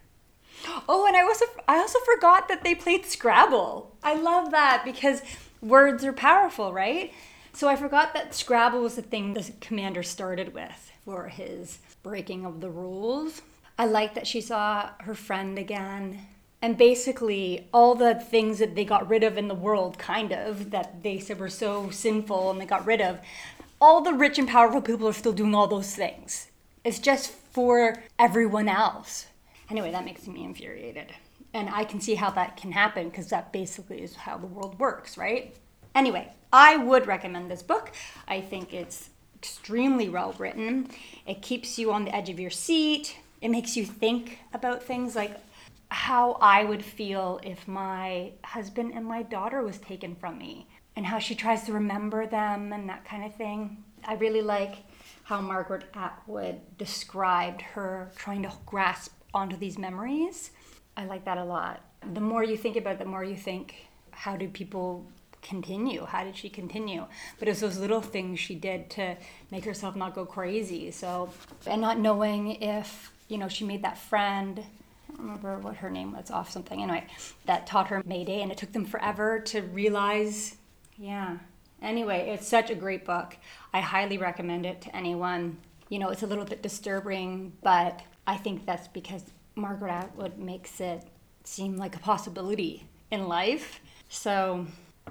Oh, 0.89 1.05
and 1.05 1.15
I 1.15 1.21
also 1.21 1.45
I 1.67 1.77
also 1.77 1.99
forgot 1.99 2.47
that 2.47 2.63
they 2.63 2.75
played 2.75 3.05
Scrabble. 3.05 3.95
I 4.03 4.15
love 4.15 4.51
that 4.51 4.83
because 4.85 5.21
words 5.61 6.03
are 6.03 6.13
powerful, 6.13 6.73
right? 6.73 7.13
So 7.53 7.67
I 7.67 7.75
forgot 7.75 8.13
that 8.13 8.35
Scrabble 8.35 8.81
was 8.81 8.95
the 8.95 9.01
thing 9.01 9.33
the 9.33 9.51
commander 9.61 10.03
started 10.03 10.53
with 10.53 10.91
for 11.05 11.27
his 11.27 11.79
breaking 12.03 12.45
of 12.45 12.61
the 12.61 12.69
rules. 12.69 13.41
I 13.79 13.85
like 13.85 14.15
that 14.15 14.27
she 14.27 14.41
saw 14.41 14.91
her 15.01 15.13
friend 15.13 15.59
again 15.59 16.27
and 16.61 16.77
basically 16.77 17.67
all 17.71 17.95
the 17.95 18.15
things 18.15 18.59
that 18.59 18.75
they 18.75 18.85
got 18.85 19.07
rid 19.07 19.23
of 19.23 19.37
in 19.37 19.47
the 19.47 19.55
world 19.55 19.97
kind 19.97 20.31
of 20.31 20.71
that 20.71 21.03
they 21.03 21.19
said 21.19 21.39
were 21.39 21.49
so 21.49 21.89
sinful 21.89 22.49
and 22.49 22.59
they 22.59 22.65
got 22.65 22.85
rid 22.85 23.01
of 23.01 23.19
all 23.79 24.01
the 24.01 24.13
rich 24.13 24.39
and 24.39 24.47
powerful 24.47 24.81
people 24.81 25.07
are 25.07 25.13
still 25.13 25.33
doing 25.33 25.53
all 25.53 25.67
those 25.67 25.95
things. 25.95 26.47
It's 26.83 26.99
just 26.99 27.29
for 27.29 28.03
everyone 28.17 28.67
else. 28.67 29.27
Anyway 29.69 29.91
that 29.91 30.05
makes 30.05 30.27
me 30.27 30.43
infuriated. 30.43 31.13
And 31.53 31.69
i 31.69 31.83
can 31.83 32.01
see 32.01 32.15
how 32.15 32.31
that 32.31 32.57
can 32.57 32.71
happen 32.71 33.09
because 33.09 33.27
that 33.29 33.51
basically 33.51 34.01
is 34.01 34.15
how 34.15 34.37
the 34.37 34.47
world 34.47 34.79
works 34.79 35.17
right? 35.17 35.55
Anyway 35.93 36.31
i 36.51 36.75
would 36.77 37.05
recommend 37.05 37.51
this 37.51 37.61
book. 37.61 37.91
I 38.27 38.41
think 38.41 38.73
it's 38.73 39.09
extremely 39.35 40.09
well 40.09 40.33
written. 40.39 40.89
It 41.27 41.43
keeps 41.43 41.77
you 41.77 41.91
on 41.91 42.05
the 42.05 42.15
edge 42.15 42.29
of 42.29 42.39
your 42.39 42.49
seat. 42.49 43.17
It 43.41 43.49
makes 43.49 43.77
you 43.77 43.85
think 43.85 44.39
about 44.51 44.81
things 44.81 45.15
like 45.15 45.37
how 45.89 46.33
I 46.41 46.63
would 46.63 46.83
feel 46.83 47.39
if 47.43 47.67
my 47.67 48.31
husband 48.43 48.93
and 48.93 49.05
my 49.05 49.23
daughter 49.23 49.63
was 49.63 49.77
taken 49.77 50.15
from 50.15 50.37
me 50.37 50.67
and 50.95 51.05
how 51.05 51.19
she 51.19 51.35
tries 51.35 51.63
to 51.63 51.73
remember 51.73 52.25
them 52.25 52.73
and 52.73 52.89
that 52.89 53.05
kind 53.05 53.23
of 53.23 53.35
thing. 53.35 53.83
I 54.05 54.15
really 54.15 54.41
like 54.41 54.75
how 55.23 55.41
Margaret 55.41 55.85
Atwood 55.93 56.59
described 56.77 57.61
her 57.61 58.11
trying 58.15 58.43
to 58.43 58.51
grasp 58.65 59.13
onto 59.33 59.57
these 59.57 59.77
memories. 59.77 60.51
I 60.95 61.05
like 61.05 61.25
that 61.25 61.37
a 61.37 61.43
lot. 61.43 61.83
The 62.13 62.21
more 62.21 62.43
you 62.43 62.57
think 62.57 62.75
about 62.77 62.93
it, 62.93 62.99
the 62.99 63.05
more 63.05 63.23
you 63.23 63.35
think, 63.35 63.75
how 64.11 64.35
did 64.35 64.53
people 64.53 65.05
continue? 65.41 66.05
How 66.05 66.23
did 66.23 66.35
she 66.35 66.49
continue? 66.49 67.05
But 67.39 67.47
it's 67.47 67.59
those 67.59 67.77
little 67.77 68.01
things 68.01 68.39
she 68.39 68.55
did 68.55 68.89
to 68.91 69.15
make 69.51 69.65
herself 69.65 69.95
not 69.95 70.15
go 70.15 70.25
crazy. 70.25 70.91
So, 70.91 71.29
and 71.65 71.81
not 71.81 71.99
knowing 71.99 72.61
if, 72.61 73.11
you 73.27 73.37
know, 73.37 73.47
she 73.47 73.65
made 73.65 73.83
that 73.83 73.97
friend 73.97 74.63
don't 75.07 75.19
remember 75.19 75.57
what 75.59 75.77
her 75.77 75.89
name 75.89 76.13
was, 76.13 76.31
off 76.31 76.51
something. 76.51 76.81
Anyway, 76.81 77.05
that 77.45 77.67
taught 77.67 77.87
her 77.87 78.03
Mayday, 78.05 78.41
and 78.41 78.51
it 78.51 78.57
took 78.57 78.73
them 78.73 78.85
forever 78.85 79.39
to 79.39 79.61
realize, 79.61 80.57
yeah, 80.97 81.37
Anyway, 81.81 82.29
it's 82.29 82.47
such 82.47 82.69
a 82.69 82.75
great 82.75 83.05
book. 83.05 83.37
I 83.73 83.81
highly 83.81 84.17
recommend 84.17 84.65
it 84.65 84.81
to 84.81 84.95
anyone. 84.95 85.57
You 85.89 85.99
know, 85.99 86.09
it's 86.09 86.23
a 86.23 86.27
little 86.27 86.45
bit 86.45 86.61
disturbing, 86.61 87.53
but 87.61 88.01
I 88.25 88.37
think 88.37 88.65
that's 88.65 88.87
because 88.87 89.23
Margaret 89.55 89.91
Atwood 89.91 90.37
makes 90.37 90.81
it 90.81 91.03
seem 91.43 91.77
like 91.77 91.95
a 91.95 91.99
possibility 91.99 92.85
in 93.11 93.27
life. 93.27 93.79
So 94.09 94.65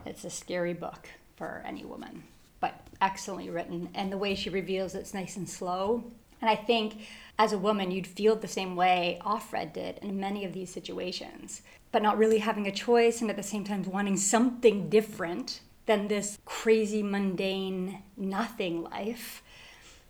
it's 0.05 0.25
a 0.25 0.31
scary 0.31 0.75
book 0.75 1.09
for 1.37 1.63
any 1.65 1.85
woman, 1.85 2.25
but 2.61 2.81
excellently 3.01 3.51
written. 3.51 3.89
And 3.95 4.11
the 4.11 4.19
way 4.19 4.35
she 4.35 4.51
reveals 4.51 4.95
it's 4.95 5.15
nice 5.15 5.37
and 5.37 5.49
slow. 5.49 6.05
And 6.41 6.51
I 6.51 6.57
think 6.57 6.99
as 7.39 7.53
a 7.53 7.59
woman, 7.59 7.91
you'd 7.91 8.07
feel 8.07 8.37
the 8.37 8.49
same 8.49 8.77
way 8.77 9.19
Offred 9.23 9.73
did 9.73 9.99
in 9.99 10.19
many 10.19 10.45
of 10.45 10.53
these 10.53 10.73
situations, 10.73 11.63
but 11.93 12.03
not 12.03 12.19
really 12.19 12.39
having 12.39 12.67
a 12.67 12.73
choice 12.73 13.21
and 13.21 13.31
at 13.31 13.37
the 13.37 13.43
same 13.43 13.65
time 13.65 13.83
wanting 13.85 14.17
something 14.17 14.89
different 14.89 15.61
than 15.87 16.09
this 16.09 16.39
crazy, 16.45 17.03
mundane, 17.03 18.03
nothing 18.17 18.83
life. 18.83 19.43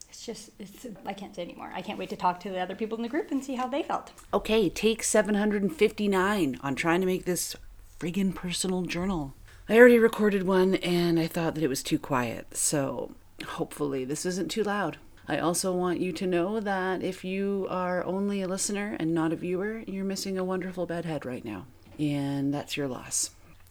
It's 0.09 0.25
just, 0.25 0.51
it's, 0.59 0.87
I 1.05 1.13
can't 1.13 1.35
say 1.35 1.43
anymore. 1.43 1.71
I 1.75 1.83
can't 1.83 1.99
wait 1.99 2.09
to 2.11 2.17
talk 2.17 2.41
to 2.41 2.49
the 2.49 2.61
other 2.61 2.75
people 2.75 2.97
in 2.97 3.03
the 3.03 3.09
group 3.09 3.31
and 3.31 3.45
see 3.45 3.57
how 3.57 3.67
they 3.67 3.83
felt. 3.83 4.13
Okay, 4.33 4.71
take 4.71 5.03
759 5.03 6.59
on 6.63 6.75
trying 6.75 7.01
to 7.01 7.07
make 7.07 7.25
this 7.25 7.57
friggin' 8.01 8.35
personal 8.35 8.83
journal. 8.83 9.35
I 9.69 9.77
already 9.77 9.99
recorded 9.99 10.47
one 10.47 10.77
and 10.77 11.19
I 11.19 11.27
thought 11.27 11.55
that 11.57 11.65
it 11.65 11.69
was 11.69 11.83
too 11.83 11.99
quiet, 11.99 12.57
so 12.57 13.13
hopefully 13.45 14.05
this 14.05 14.25
isn't 14.25 14.51
too 14.51 14.63
loud. 14.63 14.99
I 15.29 15.39
also 15.39 15.73
want 15.73 16.01
you 16.01 16.13
to 16.13 16.27
know 16.27 16.61
that 16.61 17.03
if 17.03 17.25
you 17.25 17.67
are 17.69 18.05
only 18.05 18.43
a 18.43 18.49
listener 18.49 18.97
and 19.01 19.13
not 19.13 19.33
a 19.33 19.37
viewer, 19.37 19.83
you're 19.87 20.05
missing 20.05 20.39
a 20.39 20.45
wonderful 20.45 20.87
bedhead 20.87 21.27
right 21.27 21.45
now. 21.45 21.67
And 21.99 22.55
that's 22.55 22.77
your 22.77 22.87
loss. 22.87 23.31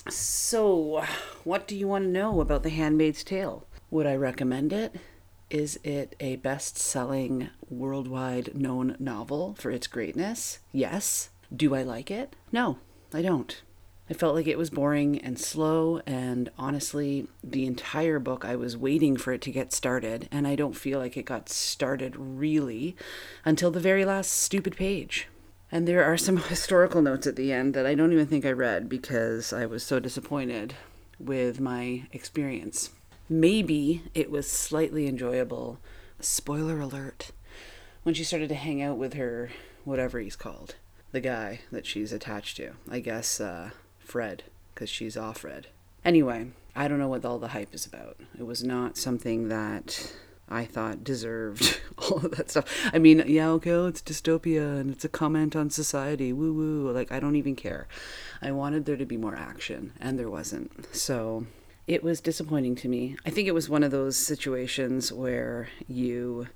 So, 0.10 1.04
what 1.44 1.68
do 1.68 1.76
you 1.76 1.88
want 1.88 2.04
to 2.06 2.10
know 2.10 2.42
about 2.42 2.64
The 2.64 2.70
Handmaid's 2.70 3.24
Tale? 3.24 3.66
Would 3.90 4.06
I 4.06 4.16
recommend 4.16 4.74
it? 4.74 4.96
Is 5.50 5.80
it 5.84 6.16
a 6.20 6.36
best 6.38 6.78
selling, 6.78 7.50
worldwide 7.70 8.56
known 8.56 8.98
novel 9.00 9.56
for 9.58 9.72
its 9.72 9.88
greatness? 9.88 10.60
Yes. 10.74 11.30
Do 11.56 11.74
I 11.74 11.84
like 11.84 12.12
it? 12.12 12.36
No, 12.52 12.80
I 13.14 13.22
don't. 13.22 13.62
I 14.08 14.14
felt 14.14 14.36
like 14.36 14.46
it 14.46 14.58
was 14.58 14.70
boring 14.70 15.20
and 15.20 15.40
slow, 15.40 16.00
and 16.06 16.52
honestly, 16.60 17.28
the 17.44 17.66
entire 17.66 18.20
book 18.20 18.46
I 18.46 18.56
was 18.56 18.78
waiting 18.78 19.18
for 19.18 19.34
it 19.34 19.42
to 19.42 19.52
get 19.52 19.74
started, 19.74 20.30
and 20.32 20.48
I 20.48 20.56
don't 20.56 20.76
feel 20.76 21.00
like 21.00 21.18
it 21.18 21.26
got 21.26 21.50
started 21.50 22.16
really 22.16 22.96
until 23.44 23.72
the 23.72 23.80
very 23.80 24.06
last 24.06 24.32
stupid 24.32 24.76
page. 24.76 25.28
And 25.72 25.88
there 25.88 26.04
are 26.04 26.18
some 26.18 26.38
historical 26.50 27.02
notes 27.02 27.26
at 27.26 27.36
the 27.36 27.52
end 27.52 27.74
that 27.74 27.88
I 27.88 27.96
don't 27.96 28.14
even 28.14 28.28
think 28.28 28.46
I 28.46 28.52
read 28.52 28.88
because 28.90 29.52
I 29.52 29.66
was 29.66 29.84
so 29.84 30.00
disappointed 30.00 30.76
with 31.20 31.60
my 31.60 32.04
experience. 32.12 32.92
Maybe 33.28 34.04
it 34.14 34.30
was 34.30 34.48
slightly 34.48 35.08
enjoyable. 35.08 35.80
Spoiler 36.20 36.80
alert. 36.80 37.32
When 38.04 38.14
she 38.14 38.24
started 38.24 38.50
to 38.50 38.56
hang 38.56 38.84
out 38.84 38.98
with 38.98 39.16
her, 39.16 39.50
whatever 39.84 40.20
he's 40.20 40.36
called, 40.36 40.76
the 41.12 41.22
guy 41.22 41.62
that 41.72 41.88
she's 41.88 42.14
attached 42.14 42.58
to. 42.58 42.74
I 42.88 43.00
guess, 43.00 43.42
uh, 43.42 43.72
Fred, 44.06 44.44
because 44.74 44.90
she's 44.90 45.18
off 45.18 45.44
Red. 45.44 45.68
Anyway, 46.04 46.52
I 46.76 46.88
don't 46.88 47.00
know 47.00 47.08
what 47.08 47.26
all 47.26 47.40
the 47.40 47.50
hype 47.50 47.74
is 47.74 47.86
about. 47.86 48.18
It 48.38 48.46
was 48.46 48.64
not 48.64 48.98
something 48.98 49.50
that 49.50 50.14
I 50.48 50.66
thought 50.66 51.04
deserved 51.04 51.82
all 51.98 52.18
of 52.18 52.36
that 52.36 52.52
stuff. 52.52 52.66
I 52.94 53.00
mean, 53.00 53.24
yeah, 53.28 53.50
okay, 53.52 53.72
oh, 53.72 53.88
it's 53.88 54.02
dystopia 54.02 54.80
and 54.80 54.92
it's 54.92 55.06
a 55.06 55.10
comment 55.10 55.56
on 55.56 55.70
society. 55.70 56.32
Woo 56.32 56.54
woo. 56.54 56.92
Like, 56.92 57.12
I 57.12 57.20
don't 57.20 57.36
even 57.36 57.56
care. 57.56 57.88
I 58.42 58.52
wanted 58.52 58.86
there 58.86 58.98
to 58.98 59.06
be 59.06 59.18
more 59.18 59.36
action, 59.36 59.94
and 60.00 60.20
there 60.20 60.30
wasn't. 60.30 60.94
So 60.96 61.48
it 61.88 62.04
was 62.04 62.22
disappointing 62.22 62.76
to 62.76 62.88
me. 62.88 63.16
I 63.26 63.30
think 63.30 63.48
it 63.48 63.54
was 63.54 63.70
one 63.70 63.84
of 63.84 63.92
those 63.92 64.18
situations 64.18 65.12
where 65.12 65.70
you 65.88 66.48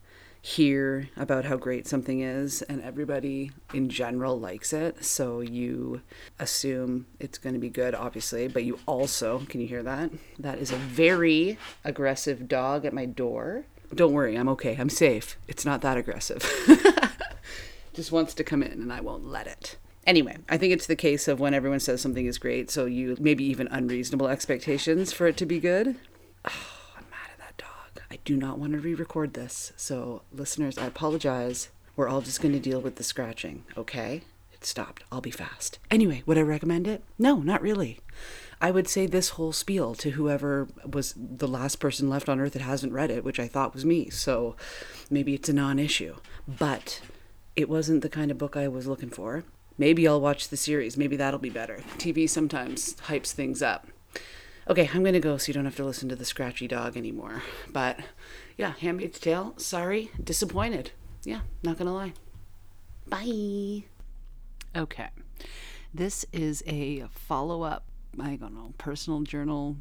hear 0.41 1.09
about 1.17 1.45
how 1.45 1.57
great 1.57 1.87
something 1.87 2.21
is 2.21 2.61
and 2.63 2.81
everybody 2.81 3.51
in 3.73 3.89
general 3.89 4.39
likes 4.39 4.71
it. 4.71 5.03
So 5.03 5.41
you 5.41 6.01
assume 6.39 7.07
it's 7.19 7.37
going 7.37 7.53
to 7.53 7.59
be 7.59 7.69
good 7.69 7.93
obviously 7.93 8.47
but 8.47 8.63
you 8.63 8.79
also 8.85 9.39
can 9.49 9.61
you 9.61 9.67
hear 9.67 9.83
that? 9.83 10.11
That 10.37 10.59
is 10.59 10.71
a 10.71 10.77
very 10.77 11.57
aggressive 11.83 12.47
dog 12.47 12.85
at 12.85 12.93
my 12.93 13.05
door. 13.05 13.65
Don't 13.93 14.13
worry 14.13 14.35
i'm 14.37 14.49
okay 14.49 14.77
i'm 14.79 14.89
safe. 14.89 15.37
It's 15.47 15.65
not 15.65 15.81
that 15.81 15.97
aggressive. 15.97 16.45
Just 17.93 18.11
wants 18.11 18.33
to 18.35 18.43
come 18.43 18.63
in 18.63 18.71
and 18.71 18.93
i 18.93 19.01
won't 19.01 19.25
let 19.25 19.47
it. 19.47 19.77
Anyway 20.07 20.37
i 20.47 20.57
think 20.57 20.71
it's 20.71 20.87
the 20.87 20.95
case 20.95 21.27
of 21.27 21.41
when 21.41 21.53
everyone 21.53 21.81
says 21.81 22.01
something 22.01 22.25
is 22.25 22.37
great 22.37 22.71
so 22.71 22.85
you 22.85 23.17
maybe 23.19 23.43
even 23.43 23.67
unreasonable 23.67 24.29
expectations 24.29 25.11
for 25.11 25.27
it 25.27 25.35
to 25.37 25.45
be 25.45 25.59
good 25.59 25.97
I 28.11 28.17
do 28.25 28.35
not 28.35 28.57
want 28.57 28.73
to 28.73 28.79
re 28.79 28.93
record 28.93 29.33
this. 29.33 29.71
So, 29.77 30.23
listeners, 30.31 30.77
I 30.77 30.85
apologize. 30.85 31.69
We're 31.95 32.07
all 32.07 32.21
just 32.21 32.41
going 32.41 32.53
to 32.53 32.59
deal 32.59 32.79
with 32.79 32.95
the 32.95 33.03
scratching, 33.03 33.65
okay? 33.77 34.21
It 34.53 34.65
stopped. 34.65 35.03
I'll 35.11 35.21
be 35.21 35.31
fast. 35.31 35.79
Anyway, 35.91 36.23
would 36.25 36.37
I 36.37 36.41
recommend 36.41 36.87
it? 36.87 37.03
No, 37.17 37.39
not 37.39 37.61
really. 37.61 37.99
I 38.61 38.71
would 38.71 38.87
say 38.87 39.05
this 39.05 39.29
whole 39.29 39.53
spiel 39.53 39.95
to 39.95 40.11
whoever 40.11 40.67
was 40.85 41.13
the 41.15 41.47
last 41.47 41.77
person 41.77 42.09
left 42.09 42.27
on 42.27 42.39
earth 42.39 42.53
that 42.53 42.61
hasn't 42.61 42.93
read 42.93 43.11
it, 43.11 43.23
which 43.23 43.39
I 43.39 43.47
thought 43.47 43.73
was 43.73 43.85
me. 43.85 44.09
So 44.09 44.55
maybe 45.09 45.33
it's 45.33 45.49
a 45.49 45.53
non 45.53 45.79
issue. 45.79 46.15
But 46.47 47.01
it 47.55 47.69
wasn't 47.69 48.01
the 48.01 48.09
kind 48.09 48.31
of 48.31 48.37
book 48.37 48.57
I 48.57 48.67
was 48.67 48.87
looking 48.87 49.09
for. 49.09 49.43
Maybe 49.77 50.07
I'll 50.07 50.19
watch 50.19 50.49
the 50.49 50.57
series. 50.57 50.97
Maybe 50.97 51.15
that'll 51.15 51.39
be 51.39 51.49
better. 51.49 51.79
TV 51.97 52.29
sometimes 52.29 52.95
hypes 53.07 53.31
things 53.31 53.61
up. 53.61 53.87
Okay, 54.69 54.87
I'm 54.93 55.03
gonna 55.03 55.19
go 55.19 55.35
so 55.37 55.47
you 55.47 55.55
don't 55.55 55.65
have 55.65 55.77
to 55.77 55.83
listen 55.83 56.09
to 56.09 56.15
the 56.15 56.23
scratchy 56.23 56.67
dog 56.67 56.95
anymore. 56.95 57.41
But 57.73 58.01
yeah, 58.55 58.73
Handmaid's 58.79 59.19
Tale. 59.19 59.55
Sorry, 59.57 60.11
disappointed. 60.23 60.91
Yeah, 61.23 61.39
not 61.63 61.79
gonna 61.79 61.93
lie. 61.93 62.13
Bye. 63.07 63.85
Okay, 64.75 65.09
this 65.91 66.23
is 66.31 66.61
a 66.67 67.05
follow 67.09 67.63
up. 67.63 67.85
I 68.19 68.35
don't 68.35 68.53
know, 68.53 68.75
personal 68.77 69.21
journal 69.21 69.77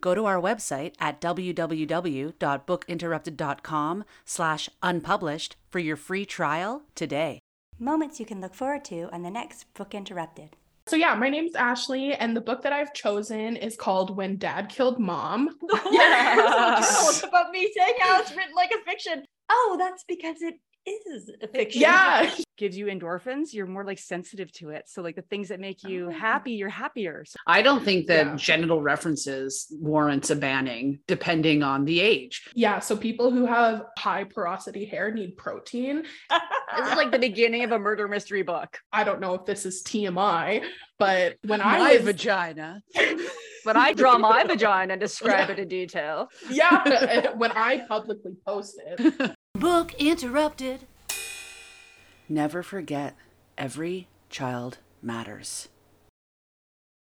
Go 0.00 0.14
to 0.14 0.24
our 0.26 0.40
website 0.40 0.94
at 0.98 1.20
www.bookinterrupted.com 1.20 4.04
slash 4.24 4.68
unpublished 4.82 5.56
for 5.70 5.78
your 5.78 5.96
free 5.96 6.24
trial 6.24 6.82
today. 6.94 7.38
Moments 7.78 8.18
you 8.20 8.26
can 8.26 8.40
look 8.40 8.54
forward 8.54 8.84
to 8.86 9.08
on 9.12 9.22
the 9.22 9.30
next 9.30 9.72
Book 9.74 9.94
Interrupted. 9.94 10.56
So 10.86 10.96
yeah, 10.96 11.14
my 11.14 11.28
name's 11.28 11.54
Ashley, 11.54 12.14
and 12.14 12.36
the 12.36 12.40
book 12.40 12.62
that 12.62 12.72
I've 12.72 12.92
chosen 12.92 13.56
is 13.56 13.76
called 13.76 14.16
When 14.16 14.36
Dad 14.36 14.68
Killed 14.68 14.98
Mom. 14.98 15.56
Yeah. 15.90 16.78
about 17.24 17.50
me 17.52 17.70
saying 17.76 17.94
how 18.00 18.20
it's 18.20 18.34
written 18.34 18.54
like 18.54 18.72
a 18.72 18.82
fiction. 18.84 19.24
Oh, 19.48 19.76
that's 19.78 20.04
because 20.08 20.36
it 20.40 20.54
is 20.86 21.30
a 21.42 21.48
fiction. 21.48 21.82
Yeah. 21.82 22.34
Gives 22.58 22.76
you 22.76 22.86
endorphins, 22.86 23.52
you're 23.52 23.66
more 23.66 23.84
like 23.84 23.98
sensitive 23.98 24.52
to 24.52 24.70
it. 24.70 24.84
So 24.86 25.02
like 25.02 25.16
the 25.16 25.22
things 25.22 25.48
that 25.48 25.58
make 25.58 25.82
you 25.82 26.08
oh. 26.08 26.10
happy, 26.10 26.52
you're 26.52 26.68
happier. 26.68 27.24
So 27.26 27.36
I 27.46 27.62
don't 27.62 27.84
think 27.84 28.06
that 28.06 28.26
Yeah. 28.26 28.36
genital 28.36 28.80
references 28.82 29.66
warrants 29.80 30.30
a 30.30 30.36
banning, 30.36 31.00
depending 31.08 31.62
on 31.62 31.84
the 31.84 32.00
age. 32.00 32.48
Yeah. 32.54 32.78
So 32.78 32.96
people 32.96 33.30
who 33.30 33.46
have 33.46 33.86
high 33.98 34.24
porosity 34.24 34.84
hair 34.84 35.10
need 35.10 35.36
protein. 35.36 36.04
this 36.76 36.88
is 36.88 36.96
like 36.96 37.10
the 37.10 37.18
beginning 37.18 37.64
of 37.64 37.72
a 37.72 37.78
murder 37.78 38.06
mystery 38.06 38.42
book. 38.42 38.78
I 38.92 39.04
don't 39.04 39.20
know 39.20 39.34
if 39.34 39.44
this 39.44 39.66
is 39.66 39.82
TMI, 39.82 40.64
but 40.98 41.36
when 41.46 41.60
I 41.60 41.78
My 41.78 41.92
was 41.94 42.02
vagina. 42.02 42.82
When 43.64 43.76
I 43.76 43.92
draw 43.92 44.18
my 44.18 44.42
vagina 44.44 44.94
and 44.94 45.00
describe 45.00 45.50
it 45.50 45.58
in 45.58 45.68
detail. 45.68 46.28
yeah, 46.50 47.30
when 47.36 47.52
I 47.52 47.84
publicly 47.86 48.32
post 48.44 48.80
it, 48.84 49.36
Book 49.54 49.92
interrupted. 49.94 50.86
Never 52.28 52.62
forget, 52.62 53.14
every 53.58 54.08
child 54.30 54.78
matters. 55.02 55.68